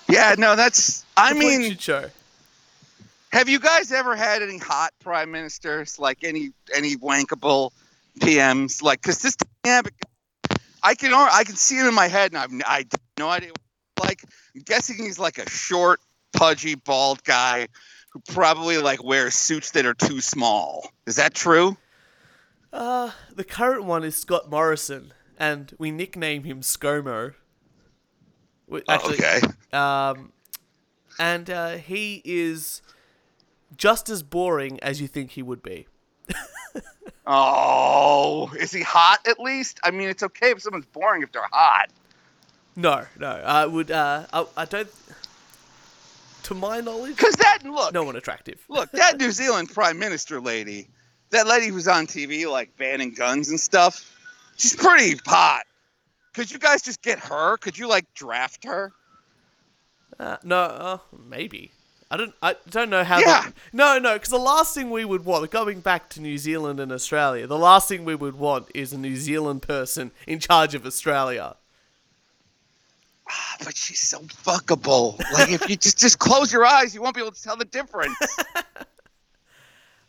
Yeah, 0.09 0.35
no, 0.37 0.55
that's. 0.55 1.05
I 1.15 1.33
mean, 1.33 1.77
show. 1.77 2.09
have 3.31 3.47
you 3.47 3.57
guys 3.57 3.91
ever 3.91 4.15
had 4.17 4.41
any 4.43 4.57
hot 4.57 4.91
prime 4.99 5.31
ministers, 5.31 5.97
like 5.97 6.23
any 6.23 6.51
any 6.75 6.97
wankable 6.97 7.71
PMs, 8.20 8.82
like? 8.82 9.01
Because 9.01 9.22
this, 9.22 9.36
I 9.66 10.95
can 10.95 11.14
I 11.14 11.43
can 11.45 11.55
see 11.55 11.76
him 11.76 11.88
in 11.88 11.93
my 11.93 12.07
head, 12.07 12.34
and 12.34 12.38
I've 12.38 12.70
I 12.70 12.78
have 12.80 12.88
no 13.18 13.30
idea. 13.30 13.51
Like, 13.99 14.24
I'm 14.55 14.61
guessing 14.61 14.97
he's 14.97 15.20
like 15.20 15.38
a 15.38 15.49
short, 15.49 15.99
pudgy, 16.34 16.76
bald 16.76 17.24
guy 17.24 17.68
who 18.11 18.20
probably 18.34 18.78
like 18.78 19.03
wears 19.03 19.34
suits 19.34 19.72
that 19.72 19.86
are 19.86 19.93
too 19.93 20.22
small. 20.22 20.91
Is 21.05 21.16
that 21.16 21.34
true? 21.34 21.78
Uh, 22.72 23.11
the 23.36 23.43
current 23.43 23.86
one 23.86 24.03
is 24.03 24.16
Scott 24.16 24.49
Morrison, 24.49 25.14
and 25.38 25.74
we 25.78 25.91
nickname 25.91 26.43
him 26.43 26.61
ScoMo. 26.61 27.36
Oh, 28.72 28.82
Actually, 28.89 29.18
okay. 29.18 29.41
um, 29.72 30.32
and 31.20 31.49
uh, 31.49 31.72
he 31.78 32.22
is 32.26 32.82
just 33.78 34.09
as 34.09 34.24
boring 34.24 34.80
as 34.82 34.99
you 35.01 35.07
think 35.07 35.32
he 35.32 35.43
would 35.43 35.61
be. 35.61 35.88
Oh, 37.26 38.51
is 38.59 38.71
he 38.71 38.82
hot 38.82 39.19
at 39.28 39.39
least? 39.39 39.80
I 39.84 39.91
mean, 39.91 40.09
it's 40.09 40.24
okay 40.24 40.51
if 40.51 40.61
someone's 40.61 40.86
boring 40.88 41.21
if 41.24 41.32
they're 41.32 41.41
hot. 41.51 41.89
No, 42.76 43.05
no, 43.19 43.28
I 43.30 43.65
would. 43.65 43.91
Uh, 43.91 44.26
I, 44.34 44.45
I 44.57 44.65
don't. 44.65 44.89
To 46.43 46.53
my 46.53 46.82
knowledge, 46.82 47.15
Because 47.15 47.36
that 47.36 47.59
look, 47.63 47.93
no 47.93 48.03
one 48.03 48.17
attractive. 48.17 48.59
look, 48.67 48.91
that 48.91 49.17
New 49.17 49.32
Zealand 49.32 49.69
Prime 49.69 49.97
Minister 49.97 50.41
lady, 50.41 50.89
that 51.30 51.47
lady 51.47 51.67
who's 51.67 51.88
on 51.88 52.05
TV 52.05 52.49
like 52.51 52.76
banning 52.76 53.13
guns 53.13 53.49
and 53.49 53.57
stuff, 53.59 54.13
she's 54.57 54.76
pretty 54.76 55.17
hot. 55.26 55.63
Could 56.34 56.51
you 56.51 56.59
guys 56.59 56.82
just 56.82 57.01
get 57.01 57.19
her? 57.19 57.55
Could 57.57 57.78
you 57.78 57.88
like 57.88 58.13
draft 58.13 58.65
her? 58.65 58.91
Uh, 60.19 60.36
no, 60.43 60.57
uh, 60.57 60.97
maybe. 61.30 61.71
I 62.14 62.18
don't. 62.18 62.34
I 62.43 62.55
don't 62.70 62.91
know 62.91 63.03
how. 63.03 63.18
Yeah. 63.18 63.41
The, 63.41 63.53
no, 63.76 63.97
no, 63.97 64.14
because 64.14 64.30
the 64.30 64.38
last 64.38 64.76
thing 64.76 64.91
we 64.91 65.03
would 65.03 65.26
want, 65.26 65.49
going 65.49 65.80
back 65.80 66.09
to 66.09 66.22
New 66.22 66.38
Zealand 66.38 66.80
and 66.80 66.91
Australia, 66.91 67.47
the 67.47 67.57
last 67.57 67.88
thing 67.89 68.05
we 68.05 68.14
would 68.14 68.36
want 68.36 68.68
is 68.76 68.93
a 68.93 68.99
New 68.99 69.16
Zealand 69.16 69.64
person 69.64 70.11
in 70.28 70.39
charge 70.39 70.76
of 70.76 70.86
Australia. 70.86 71.55
Ah, 73.28 73.55
but 73.64 73.76
she's 73.76 73.99
so 73.99 74.20
fuckable. 74.20 75.18
Like 75.34 75.49
if 75.49 75.68
you 75.68 75.76
just 75.76 75.97
just 75.97 76.20
close 76.20 76.53
your 76.53 76.64
eyes, 76.64 76.93
you 76.93 77.01
won't 77.01 77.16
be 77.16 77.22
able 77.22 77.32
to 77.32 77.41
tell 77.41 77.57
the 77.57 77.66
difference. 77.66 78.16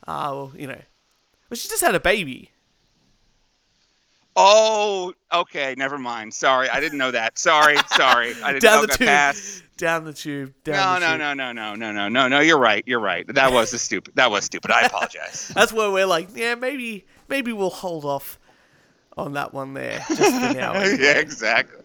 Ah, 0.07 0.33
well, 0.33 0.53
you 0.55 0.67
know. 0.67 0.83
Well, 1.49 1.57
she 1.57 1.67
just 1.67 1.81
had 1.81 1.95
a 1.95 2.01
baby. 2.01 2.51
Oh, 4.37 5.12
okay, 5.32 5.74
never 5.76 5.99
mind. 5.99 6.35
Sorry, 6.35 6.68
I 6.68 6.80
didn't 6.80 6.99
know 6.99 7.11
that. 7.11 7.39
Sorry, 7.39 7.76
sorry, 7.89 8.35
I 8.43 8.53
didn't 8.53 8.62
Down 8.62 8.80
know 8.80 8.87
the 8.87 8.99
tube. 8.99 9.09
Pass. 9.09 9.62
Down 9.76 10.05
the 10.05 10.12
tube. 10.12 10.55
No, 10.66 10.72
the 10.72 10.99
no, 10.99 11.11
tube. 11.11 11.18
no, 11.18 11.35
no, 11.35 11.53
no, 11.53 11.74
no, 11.74 11.93
no, 11.93 12.09
no, 12.09 12.28
no. 12.28 12.41
You're 12.41 12.59
right. 12.59 12.85
You're 12.87 13.01
right. 13.01 13.26
That 13.35 13.53
was 13.53 13.72
a 13.72 13.78
stupid. 13.78 14.14
That 14.16 14.30
was 14.30 14.45
stupid. 14.45 14.70
I 14.70 14.82
apologize. 14.82 15.49
That's 15.55 15.72
where 15.72 15.91
we're 15.91 16.07
like, 16.07 16.28
yeah, 16.35 16.55
maybe, 16.55 17.07
maybe 17.28 17.53
we'll 17.53 17.70
hold 17.70 18.05
off 18.05 18.39
on 19.16 19.32
that 19.32 19.53
one 19.53 19.74
there 19.74 20.05
just 20.09 20.18
for 20.18 20.55
now. 20.55 20.74
yeah, 20.82 21.18
exactly. 21.18 21.80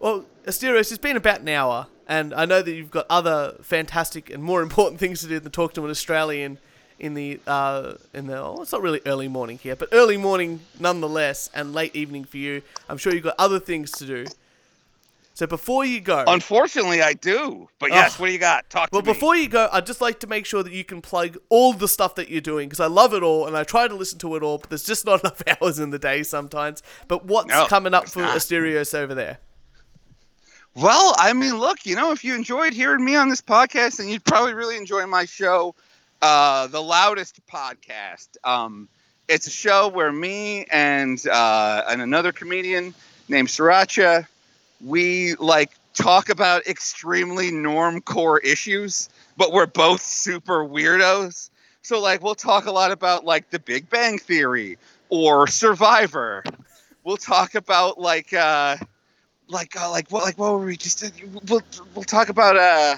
Well, 0.00 0.26
Asterios, 0.46 0.90
it's 0.90 0.98
been 0.98 1.16
about 1.16 1.40
an 1.40 1.48
hour, 1.48 1.86
and 2.06 2.34
I 2.34 2.44
know 2.44 2.60
that 2.60 2.72
you've 2.72 2.90
got 2.90 3.06
other 3.08 3.56
fantastic 3.62 4.28
and 4.28 4.42
more 4.42 4.60
important 4.60 5.00
things 5.00 5.20
to 5.20 5.28
do 5.28 5.40
than 5.40 5.50
talk 5.50 5.72
to 5.74 5.84
an 5.84 5.90
Australian 5.90 6.58
in 6.98 7.14
the 7.14 7.40
uh, 7.46 7.94
in 8.12 8.26
the. 8.26 8.38
Oh, 8.40 8.62
it's 8.62 8.72
not 8.72 8.82
really 8.82 9.00
early 9.06 9.28
morning 9.28 9.58
here, 9.58 9.76
but 9.76 9.88
early 9.92 10.16
morning 10.16 10.60
nonetheless, 10.78 11.50
and 11.54 11.72
late 11.72 11.94
evening 11.96 12.24
for 12.24 12.38
you. 12.38 12.62
I'm 12.88 12.98
sure 12.98 13.12
you've 13.14 13.24
got 13.24 13.36
other 13.38 13.58
things 13.60 13.90
to 13.92 14.06
do. 14.06 14.26
So 15.36 15.48
before 15.48 15.84
you 15.84 16.00
go, 16.00 16.22
Unfortunately, 16.28 17.02
I 17.02 17.14
do. 17.14 17.68
But 17.80 17.90
yes, 17.90 18.20
what 18.20 18.28
do 18.28 18.32
you 18.32 18.38
got? 18.38 18.70
Talk 18.70 18.90
well, 18.92 19.02
to 19.02 19.06
me. 19.08 19.12
before 19.12 19.34
you 19.34 19.48
go, 19.48 19.68
I'd 19.72 19.84
just 19.84 20.00
like 20.00 20.20
to 20.20 20.28
make 20.28 20.46
sure 20.46 20.62
that 20.62 20.72
you 20.72 20.84
can 20.84 21.02
plug 21.02 21.36
all 21.48 21.72
the 21.72 21.88
stuff 21.88 22.14
that 22.14 22.28
you're 22.28 22.40
doing 22.40 22.68
because 22.68 22.78
I 22.78 22.86
love 22.86 23.14
it 23.14 23.24
all 23.24 23.48
and 23.48 23.56
I 23.56 23.64
try 23.64 23.88
to 23.88 23.94
listen 23.96 24.20
to 24.20 24.36
it 24.36 24.44
all, 24.44 24.58
but 24.58 24.70
there's 24.70 24.84
just 24.84 25.04
not 25.04 25.20
enough 25.24 25.42
hours 25.60 25.80
in 25.80 25.90
the 25.90 25.98
day 25.98 26.22
sometimes. 26.22 26.84
But 27.08 27.24
what's 27.26 27.48
No, 27.48 27.66
coming 27.66 27.94
up 27.94 28.08
for 28.08 28.20
not. 28.20 28.36
Asterios 28.36 28.94
over 28.94 29.12
there? 29.12 29.38
Well, 30.76 31.14
I 31.18 31.32
mean, 31.32 31.58
look, 31.58 31.84
you 31.84 31.96
know, 31.96 32.12
if 32.12 32.22
you 32.24 32.34
enjoyed 32.36 32.72
hearing 32.72 33.04
me 33.04 33.16
on 33.16 33.28
this 33.28 33.40
podcast, 33.40 33.96
then 33.98 34.08
you'd 34.08 34.24
probably 34.24 34.54
really 34.54 34.76
enjoy 34.76 35.04
my 35.06 35.24
show, 35.24 35.74
uh, 36.24 36.68
The 36.68 36.80
Loudest 36.80 37.46
Podcast. 37.46 38.28
Um, 38.44 38.88
it's 39.28 39.46
a 39.46 39.50
show 39.50 39.88
where 39.88 40.10
me 40.10 40.64
and 40.70 41.22
uh, 41.30 41.82
and 41.86 42.00
another 42.00 42.32
comedian 42.32 42.94
named 43.28 43.48
Sriracha, 43.48 44.26
we 44.82 45.34
like 45.34 45.70
talk 45.92 46.30
about 46.30 46.66
extremely 46.66 47.50
normcore 47.50 48.38
issues, 48.42 49.10
but 49.36 49.52
we're 49.52 49.66
both 49.66 50.00
super 50.00 50.64
weirdos. 50.64 51.50
So 51.82 52.00
like 52.00 52.22
we'll 52.22 52.34
talk 52.34 52.64
a 52.64 52.72
lot 52.72 52.90
about 52.90 53.26
like 53.26 53.50
the 53.50 53.58
Big 53.58 53.90
Bang 53.90 54.18
Theory 54.18 54.78
or 55.10 55.46
Survivor. 55.46 56.42
We'll 57.04 57.18
talk 57.18 57.54
about 57.54 58.00
like 58.00 58.32
uh 58.32 58.78
like 59.48 59.78
uh, 59.78 59.90
like 59.90 60.10
what 60.10 60.24
like 60.24 60.38
what 60.38 60.52
were 60.52 60.64
we 60.64 60.78
just 60.78 61.04
we'll 61.48 61.60
we'll 61.94 62.04
talk 62.04 62.30
about 62.30 62.56
uh 62.56 62.96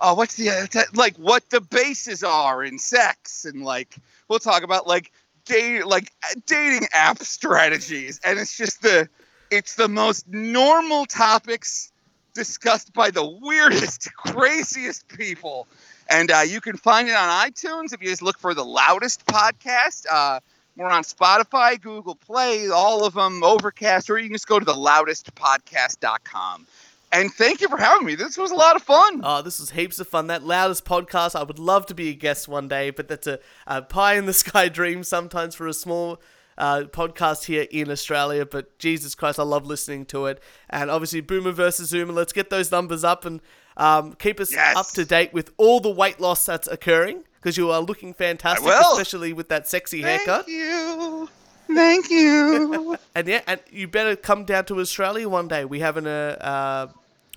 oh 0.00 0.14
what's 0.14 0.36
the 0.36 0.50
uh, 0.50 0.66
like 0.94 1.16
what 1.16 1.48
the 1.50 1.60
bases 1.60 2.22
are 2.22 2.62
in 2.62 2.78
sex 2.78 3.44
and 3.44 3.64
like 3.64 3.96
we'll 4.28 4.38
talk 4.38 4.62
about 4.62 4.86
like 4.86 5.12
date 5.48 5.86
like 5.86 6.12
uh, 6.22 6.38
dating 6.46 6.86
app 6.92 7.18
strategies. 7.22 8.20
And 8.22 8.38
it's 8.38 8.56
just 8.56 8.82
the 8.82 9.08
it's 9.50 9.74
the 9.74 9.88
most 9.88 10.28
normal 10.28 11.06
topics 11.06 11.90
discussed 12.34 12.92
by 12.92 13.10
the 13.10 13.26
weirdest 13.26 14.12
craziest 14.16 15.08
people. 15.08 15.66
And 16.10 16.30
uh, 16.30 16.42
you 16.46 16.60
can 16.60 16.76
find 16.76 17.08
it 17.08 17.14
on 17.14 17.50
iTunes 17.50 17.92
if 17.92 18.02
you 18.02 18.08
just 18.08 18.22
look 18.22 18.38
for 18.38 18.54
the 18.54 18.64
loudest 18.64 19.26
podcast. 19.26 20.06
Uh 20.10 20.40
we're 20.76 20.86
on 20.86 21.02
Spotify, 21.02 21.80
Google 21.80 22.14
Play, 22.14 22.68
all 22.68 23.04
of 23.04 23.14
them, 23.14 23.42
Overcast, 23.42 24.08
or 24.10 24.16
you 24.16 24.28
can 24.28 24.36
just 24.36 24.46
go 24.46 24.60
to 24.60 24.64
the 24.64 24.74
loudestpodcast.com. 24.74 26.66
And 27.10 27.32
thank 27.32 27.60
you 27.62 27.68
for 27.68 27.78
having 27.78 28.06
me. 28.06 28.14
This 28.14 28.36
was 28.36 28.50
a 28.50 28.54
lot 28.54 28.76
of 28.76 28.82
fun. 28.82 29.22
Oh, 29.24 29.40
this 29.42 29.58
was 29.60 29.70
heaps 29.70 29.98
of 29.98 30.08
fun. 30.08 30.26
That 30.26 30.42
loudest 30.44 30.84
podcast. 30.84 31.34
I 31.34 31.42
would 31.42 31.58
love 31.58 31.86
to 31.86 31.94
be 31.94 32.10
a 32.10 32.14
guest 32.14 32.48
one 32.48 32.68
day, 32.68 32.90
but 32.90 33.08
that's 33.08 33.26
a, 33.26 33.38
a 33.66 33.80
pie 33.82 34.14
in 34.16 34.26
the 34.26 34.32
sky 34.44 34.68
dream 34.68 35.02
sometimes 35.02 35.54
for 35.54 35.66
a 35.66 35.72
small 35.72 36.20
uh, 36.58 36.82
podcast 36.90 37.44
here 37.44 37.66
in 37.70 37.90
Australia. 37.90 38.44
But 38.44 38.78
Jesus 38.78 39.14
Christ, 39.14 39.38
I 39.38 39.44
love 39.44 39.66
listening 39.66 40.04
to 40.06 40.26
it. 40.26 40.42
And 40.68 40.90
obviously, 40.90 41.20
Boomer 41.22 41.52
versus 41.52 41.92
Zoomer. 41.92 42.12
Let's 42.12 42.32
get 42.34 42.50
those 42.50 42.70
numbers 42.70 43.04
up 43.04 43.24
and 43.24 43.40
um, 43.78 44.12
keep 44.14 44.38
us 44.38 44.52
Yes. 44.52 44.76
up 44.76 44.88
to 44.88 45.04
date 45.06 45.32
with 45.32 45.50
all 45.56 45.80
the 45.80 45.90
weight 45.90 46.20
loss 46.20 46.44
that's 46.44 46.68
occurring 46.68 47.22
because 47.40 47.56
you 47.56 47.70
are 47.70 47.80
looking 47.80 48.12
fantastic, 48.12 48.68
especially 48.68 49.32
with 49.32 49.48
that 49.48 49.66
sexy 49.68 50.02
haircut. 50.02 50.44
Thank 50.46 50.48
you. 50.48 51.28
Thank 51.72 52.10
you. 52.10 52.96
And 53.14 53.26
yeah, 53.26 53.40
and 53.48 53.60
you 53.70 53.88
better 53.88 54.14
come 54.14 54.44
down 54.44 54.64
to 54.66 54.78
Australia 54.78 55.28
one 55.28 55.48
day. 55.48 55.64
We 55.64 55.80
have 55.80 55.96
an 55.96 56.06
uh, 56.06 56.86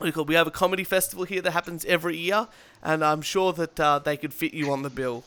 uh 0.02 0.04
what 0.04 0.06
do 0.06 0.10
you 0.10 0.14
call? 0.14 0.24
it? 0.24 0.28
We 0.30 0.36
have 0.36 0.47
a 0.47 0.52
comedy 0.52 0.84
festival 0.84 1.26
here 1.26 1.41
that 1.41 1.52
happens 1.52 1.86
every 1.86 2.18
year, 2.18 2.47
and 2.82 3.04
I'm 3.04 3.22
sure 3.22 3.54
that 3.54 3.80
uh, 3.80 3.99
they 3.99 4.18
could 4.18 4.34
fit 4.34 4.54
you 4.54 4.72
on 4.72 4.82
the 4.84 4.89
bill. 4.89 5.24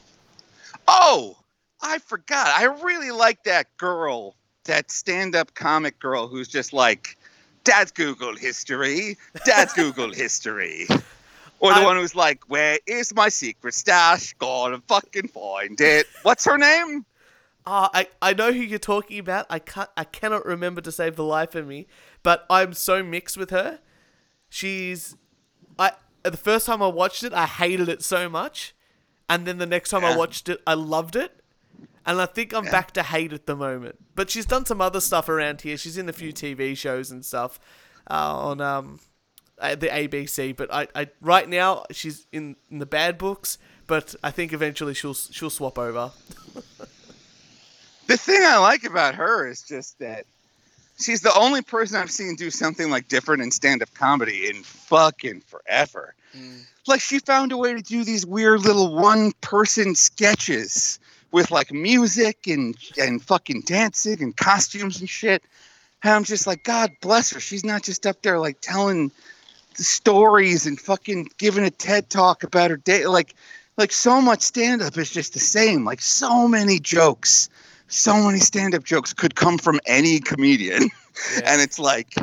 oh, 0.88 1.36
I 1.82 1.98
forgot. 1.98 2.48
I 2.48 2.64
really 2.82 3.10
like 3.10 3.44
that 3.44 3.66
girl, 3.76 4.34
that 4.64 4.90
stand 4.90 5.36
up 5.36 5.54
comic 5.54 5.98
girl 5.98 6.26
who's 6.28 6.48
just 6.48 6.72
like, 6.72 7.16
Dad's 7.64 7.92
Google 7.92 8.36
history. 8.36 9.16
Dad's 9.44 9.72
Google 9.74 10.12
history. 10.12 10.86
Or 11.60 11.72
the 11.72 11.80
I- 11.80 11.84
one 11.84 11.96
who's 11.96 12.14
like, 12.14 12.48
Where 12.48 12.78
is 12.86 13.14
my 13.14 13.28
secret 13.28 13.74
stash? 13.74 14.34
Gotta 14.34 14.80
fucking 14.88 15.28
find 15.28 15.80
it. 15.80 16.06
What's 16.22 16.44
her 16.44 16.58
name? 16.58 17.04
Ah, 17.66 17.88
I 17.94 18.08
I 18.20 18.34
know 18.34 18.52
who 18.52 18.60
you're 18.60 18.78
talking 18.78 19.18
about. 19.18 19.46
I 19.48 19.58
can't 19.58 19.88
I 19.96 20.04
cannot 20.04 20.44
remember 20.44 20.82
to 20.82 20.92
save 20.92 21.16
the 21.16 21.24
life 21.24 21.54
of 21.54 21.66
me, 21.66 21.86
but 22.22 22.44
I'm 22.50 22.74
so 22.74 23.02
mixed 23.02 23.38
with 23.38 23.48
her. 23.50 23.78
She's 24.54 25.16
I 25.80 25.90
the 26.22 26.36
first 26.36 26.66
time 26.66 26.80
I 26.80 26.86
watched 26.86 27.24
it, 27.24 27.32
I 27.32 27.44
hated 27.44 27.88
it 27.88 28.04
so 28.04 28.28
much, 28.28 28.72
and 29.28 29.46
then 29.46 29.58
the 29.58 29.66
next 29.66 29.90
time 29.90 30.04
I 30.04 30.16
watched 30.16 30.48
it, 30.48 30.60
I 30.64 30.74
loved 30.74 31.16
it. 31.16 31.42
And 32.06 32.20
I 32.20 32.26
think 32.26 32.54
I'm 32.54 32.66
back 32.66 32.92
to 32.92 33.02
hate 33.02 33.32
at 33.32 33.46
the 33.46 33.56
moment. 33.56 33.96
But 34.14 34.30
she's 34.30 34.46
done 34.46 34.64
some 34.64 34.80
other 34.80 35.00
stuff 35.00 35.28
around 35.28 35.62
here. 35.62 35.76
She's 35.76 35.98
in 35.98 36.08
a 36.08 36.12
few 36.12 36.32
TV 36.32 36.76
shows 36.76 37.10
and 37.10 37.24
stuff 37.24 37.58
uh, 38.08 38.36
on 38.36 38.60
um 38.60 39.00
uh, 39.58 39.74
the 39.74 39.88
ABC. 39.88 40.56
But 40.56 40.72
I, 40.72 40.86
I 40.94 41.08
right 41.20 41.48
now 41.48 41.84
she's 41.90 42.28
in, 42.30 42.54
in 42.70 42.78
the 42.78 42.86
bad 42.86 43.18
books. 43.18 43.58
But 43.88 44.14
I 44.22 44.30
think 44.30 44.52
eventually 44.52 44.94
she'll 44.94 45.14
she'll 45.14 45.50
swap 45.50 45.80
over. 45.80 46.12
The 48.06 48.18
thing 48.18 48.42
I 48.44 48.58
like 48.58 48.84
about 48.84 49.14
her 49.14 49.48
is 49.48 49.62
just 49.62 49.98
that 49.98 50.26
she's 50.98 51.20
the 51.20 51.36
only 51.36 51.62
person 51.62 51.96
I've 51.96 52.10
seen 52.10 52.36
do 52.36 52.50
something 52.50 52.90
like 52.90 53.08
different 53.08 53.42
in 53.42 53.50
stand-up 53.50 53.92
comedy 53.94 54.48
in 54.48 54.62
fucking 54.62 55.40
forever. 55.40 56.14
Hmm. 56.32 56.58
Like 56.86 57.00
she 57.00 57.18
found 57.18 57.52
a 57.52 57.56
way 57.56 57.74
to 57.74 57.82
do 57.82 58.04
these 58.04 58.26
weird 58.26 58.60
little 58.60 58.94
one-person 58.94 59.94
sketches 59.94 60.98
with 61.32 61.50
like 61.50 61.72
music 61.72 62.46
and 62.46 62.76
and 62.98 63.22
fucking 63.22 63.62
dancing 63.62 64.22
and 64.22 64.36
costumes 64.36 65.00
and 65.00 65.08
shit. 65.08 65.42
And 66.02 66.12
I'm 66.12 66.24
just 66.24 66.46
like, 66.46 66.62
God 66.64 66.92
bless 67.00 67.32
her. 67.32 67.40
She's 67.40 67.64
not 67.64 67.82
just 67.82 68.06
up 68.06 68.22
there 68.22 68.38
like 68.38 68.60
telling 68.60 69.10
stories 69.74 70.66
and 70.66 70.78
fucking 70.78 71.30
giving 71.38 71.64
a 71.64 71.70
TED 71.70 72.10
talk 72.10 72.44
about 72.44 72.70
her 72.70 72.76
day. 72.76 73.06
Like, 73.06 73.34
like 73.76 73.90
so 73.90 74.20
much 74.20 74.42
stand-up 74.42 74.96
is 74.98 75.10
just 75.10 75.32
the 75.32 75.40
same. 75.40 75.84
Like 75.84 76.00
so 76.00 76.46
many 76.46 76.78
jokes 76.78 77.48
so 77.88 78.14
many 78.22 78.38
stand-up 78.38 78.84
jokes 78.84 79.12
could 79.12 79.34
come 79.34 79.58
from 79.58 79.80
any 79.86 80.20
comedian. 80.20 80.90
And 81.44 81.62
it's 81.62 81.78
like 81.78 82.16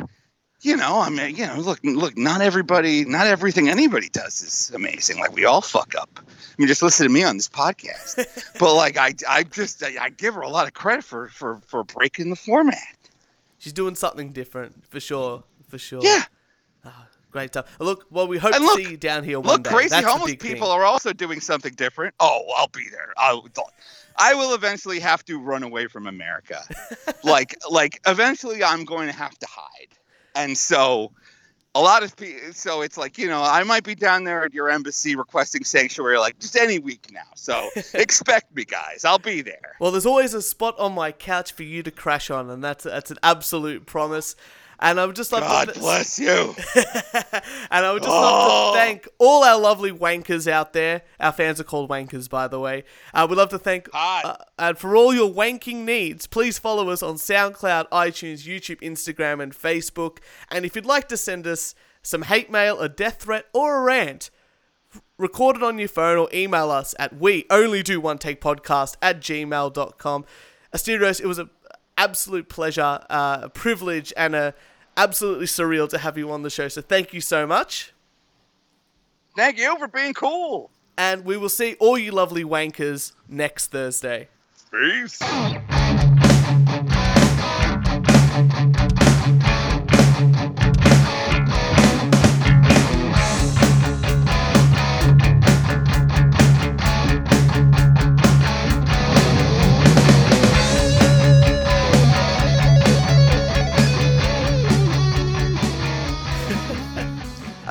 you 0.60 0.76
know 0.76 1.00
i 1.00 1.08
mean 1.08 1.34
you 1.34 1.46
know 1.46 1.56
look 1.56 1.80
look 1.82 2.16
not 2.18 2.42
everybody 2.42 3.06
not 3.06 3.26
everything 3.26 3.70
anybody 3.70 4.10
does 4.10 4.42
is 4.42 4.70
amazing. 4.74 5.18
Like 5.18 5.32
we 5.34 5.46
all 5.46 5.62
fuck 5.62 5.94
up. 5.94 6.10
I 6.18 6.54
mean 6.58 6.68
just 6.68 6.82
listen 6.82 7.06
to 7.06 7.12
me 7.12 7.24
on 7.24 7.38
this 7.38 7.48
podcast. 7.48 8.26
But 8.58 8.74
like 8.74 8.98
i 8.98 9.14
i 9.26 9.44
just 9.44 9.82
I, 9.82 9.96
I 9.98 10.10
give 10.10 10.34
her 10.34 10.42
a 10.42 10.48
lot 10.50 10.66
of 10.66 10.74
credit 10.74 11.04
for 11.04 11.28
for 11.28 11.58
for 11.66 11.84
breaking 11.84 12.28
the 12.28 12.36
format. 12.36 12.98
She's 13.56 13.72
doing 13.72 13.94
something 13.94 14.32
different 14.32 14.84
for 14.90 15.00
sure. 15.00 15.44
For 15.68 15.78
sure. 15.78 16.00
yeah 16.02 16.24
Great 17.32 17.50
stuff. 17.50 17.66
Look, 17.80 18.06
well, 18.10 18.28
we 18.28 18.38
hope 18.38 18.54
And 18.54 18.62
to 18.62 18.66
look- 18.66 18.78
see 18.78 18.90
you 18.90 18.96
down 18.96 19.24
here 19.24 19.40
one 19.40 19.48
look 19.48 19.64
day. 19.64 19.70
crazy 19.70 19.88
That's 19.88 20.06
homeless 20.06 20.32
people 20.36 20.68
thing. 20.68 20.78
are 20.78 20.84
also 20.84 21.12
doing 21.12 21.40
something 21.40 21.72
different 21.74 22.14
oh 22.20 22.44
i'll 22.56 22.68
be 22.68 22.86
there 22.90 23.12
i 23.16 23.38
I 24.18 24.34
will 24.34 24.54
eventually 24.54 25.00
have 25.00 25.24
to 25.24 25.40
run 25.40 25.62
away 25.62 25.86
from 25.86 26.06
America. 26.06 26.62
like 27.24 27.56
like 27.70 27.98
eventually 28.06 28.62
I'm 28.62 28.84
going 28.84 29.08
to 29.08 29.14
have 29.16 29.36
to 29.38 29.46
hide. 29.50 29.88
And 30.34 30.56
so 30.56 31.12
a 31.74 31.80
lot 31.80 32.02
of 32.02 32.14
people 32.16 32.52
so 32.52 32.82
it's 32.82 32.98
like, 32.98 33.16
you 33.16 33.26
know, 33.26 33.42
I 33.42 33.62
might 33.62 33.84
be 33.84 33.94
down 33.94 34.24
there 34.24 34.44
at 34.44 34.52
your 34.52 34.68
embassy 34.68 35.16
requesting 35.16 35.64
sanctuary 35.64 36.18
like 36.18 36.38
just 36.38 36.56
any 36.56 36.78
week 36.78 37.06
now. 37.10 37.20
So 37.36 37.70
expect 37.94 38.54
me 38.54 38.64
guys. 38.66 39.04
I'll 39.06 39.18
be 39.18 39.40
there. 39.40 39.76
Well, 39.80 39.90
there's 39.90 40.06
always 40.06 40.34
a 40.34 40.42
spot 40.42 40.78
on 40.78 40.92
my 40.92 41.12
couch 41.12 41.52
for 41.52 41.62
you 41.62 41.82
to 41.82 41.90
crash 41.90 42.30
on, 42.30 42.50
and 42.50 42.62
that's 42.62 42.84
that's 42.84 43.10
an 43.10 43.18
absolute 43.22 43.86
promise. 43.86 44.36
And 44.82 44.98
I 44.98 45.06
would 45.06 45.14
just 45.16 45.30
love 45.30 45.42
God 45.44 45.72
to 45.72 45.78
bless 45.78 46.18
you. 46.18 46.54
and 47.70 47.86
I 47.86 47.92
would 47.92 48.02
just 48.02 48.12
love 48.12 48.32
Oh. 48.34 48.72
to 48.72 48.78
thank 48.78 49.08
all 49.18 49.44
our 49.44 49.58
lovely 49.58 49.92
wankers 49.92 50.50
out 50.50 50.72
there. 50.72 51.02
Our 51.20 51.30
fans 51.32 51.60
are 51.60 51.64
called 51.64 51.88
wankers, 51.88 52.28
by 52.28 52.48
the 52.48 52.58
way. 52.58 52.82
Uh, 53.14 53.26
we'd 53.30 53.36
love 53.36 53.50
to 53.50 53.58
thank 53.58 53.88
uh, 53.94 54.34
and 54.58 54.76
for 54.76 54.96
all 54.96 55.14
your 55.14 55.30
wanking 55.32 55.84
needs. 55.84 56.26
Please 56.26 56.58
follow 56.58 56.90
us 56.90 57.00
on 57.02 57.14
SoundCloud, 57.14 57.88
iTunes, 57.90 58.44
YouTube, 58.44 58.80
Instagram, 58.80 59.40
and 59.40 59.52
Facebook. 59.54 60.18
And 60.50 60.64
if 60.66 60.74
you'd 60.74 60.84
like 60.84 61.08
to 61.08 61.16
send 61.16 61.46
us 61.46 61.74
some 62.02 62.22
hate 62.22 62.50
mail, 62.50 62.80
a 62.80 62.88
death 62.88 63.22
threat, 63.22 63.46
or 63.52 63.78
a 63.78 63.82
rant, 63.82 64.30
record 65.16 65.56
it 65.56 65.62
on 65.62 65.78
your 65.78 65.86
phone 65.88 66.18
or 66.18 66.28
email 66.34 66.72
us 66.72 66.92
at 66.98 67.16
we 67.16 67.46
only 67.50 67.82
do 67.84 68.00
one 68.00 68.18
take 68.18 68.40
podcast 68.40 68.96
at 69.00 69.20
gmail.com 69.20 70.24
asterios 70.74 71.20
it 71.20 71.26
was 71.26 71.38
an 71.38 71.48
absolute 71.96 72.48
pleasure 72.48 72.98
uh, 73.08 73.38
a 73.42 73.48
privilege 73.48 74.12
and 74.16 74.34
a 74.34 74.52
absolutely 74.96 75.46
surreal 75.46 75.88
to 75.88 75.98
have 75.98 76.18
you 76.18 76.30
on 76.30 76.42
the 76.42 76.50
show 76.50 76.68
so 76.68 76.80
thank 76.82 77.12
you 77.12 77.20
so 77.20 77.46
much 77.46 77.92
Thank 79.34 79.56
you 79.58 79.76
for 79.78 79.88
being 79.88 80.12
cool. 80.12 80.70
and 80.98 81.24
we 81.24 81.36
will 81.38 81.48
see 81.48 81.74
all 81.80 81.96
you 81.96 82.12
lovely 82.12 82.44
wankers 82.44 83.12
next 83.28 83.68
thursday 83.68 84.28
Peace. 84.70 85.18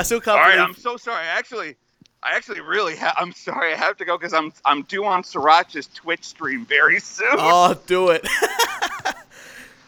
I 0.01 0.03
still 0.03 0.19
can't 0.19 0.37
All 0.37 0.43
right, 0.43 0.55
believe 0.55 0.67
I'm 0.69 0.75
so 0.75 0.97
sorry. 0.97 1.25
Actually, 1.25 1.75
I 2.23 2.35
actually 2.35 2.61
really 2.61 2.95
ha- 2.95 3.15
I'm 3.17 3.31
sorry. 3.33 3.73
I 3.73 3.77
have 3.77 3.97
to 3.97 4.05
go 4.05 4.17
because 4.17 4.33
I'm 4.33 4.51
I'm 4.65 4.81
due 4.83 5.05
on 5.05 5.23
Sriracha's 5.23 5.87
Twitch 5.87 6.23
stream 6.23 6.65
very 6.65 6.99
soon. 6.99 7.27
oh 7.31 7.73
do 7.87 8.09
it 8.09 8.27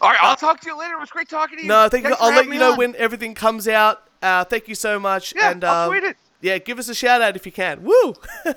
All 0.01 0.09
right, 0.09 0.20
I'll 0.22 0.36
talk 0.36 0.59
to 0.61 0.68
you 0.70 0.78
later. 0.78 0.95
It 0.95 0.99
was 0.99 1.09
great 1.11 1.30
talking 1.30 1.57
to 1.57 1.64
you. 1.64 1.70
no 1.70 1.88
thank 1.89 2.03
you 2.03 2.09
Thanks 2.09 2.18
for 2.20 2.26
i'll 2.32 2.36
let 2.36 2.47
you 2.47 2.59
know 2.59 2.74
on. 2.74 2.78
when 2.78 2.95
everything 2.97 3.34
comes 3.36 3.68
out 3.68 4.03
uh, 4.22 4.43
thank 4.45 4.68
you 4.68 4.76
so 4.76 4.99
much 4.99 5.34
Yeah, 5.36 5.51
and 5.51 5.64
I'll 5.64 5.86
um, 5.86 5.89
tweet 5.91 6.03
it. 6.03 6.18
yeah 6.41 6.57
give 6.57 6.80
us 6.80 6.88
a 6.89 6.95
shout 6.95 7.22
out 7.22 7.36
if 7.36 7.45
you 7.45 7.51
can 7.51 7.84
woo 7.84 8.14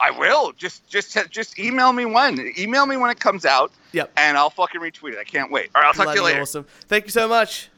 I 0.00 0.10
will. 0.10 0.52
Just 0.52 0.86
just 0.88 1.16
just 1.30 1.58
email 1.58 1.92
me 1.92 2.04
when. 2.04 2.52
Email 2.58 2.84
me 2.86 2.96
when 2.98 3.10
it 3.10 3.18
comes 3.20 3.44
out. 3.46 3.72
Yep. 3.92 4.10
And 4.18 4.36
I'll 4.36 4.50
fucking 4.50 4.80
retweet 4.80 5.12
it. 5.12 5.18
I 5.18 5.24
can't 5.24 5.50
wait. 5.50 5.70
All 5.74 5.80
right, 5.80 5.88
I'll 5.88 5.94
talk 5.94 6.08
to 6.08 6.14
you 6.14 6.22
later. 6.24 6.42
awesome 6.42 6.66
thank 6.88 7.04
you 7.06 7.10
so 7.10 7.26
much 7.26 7.70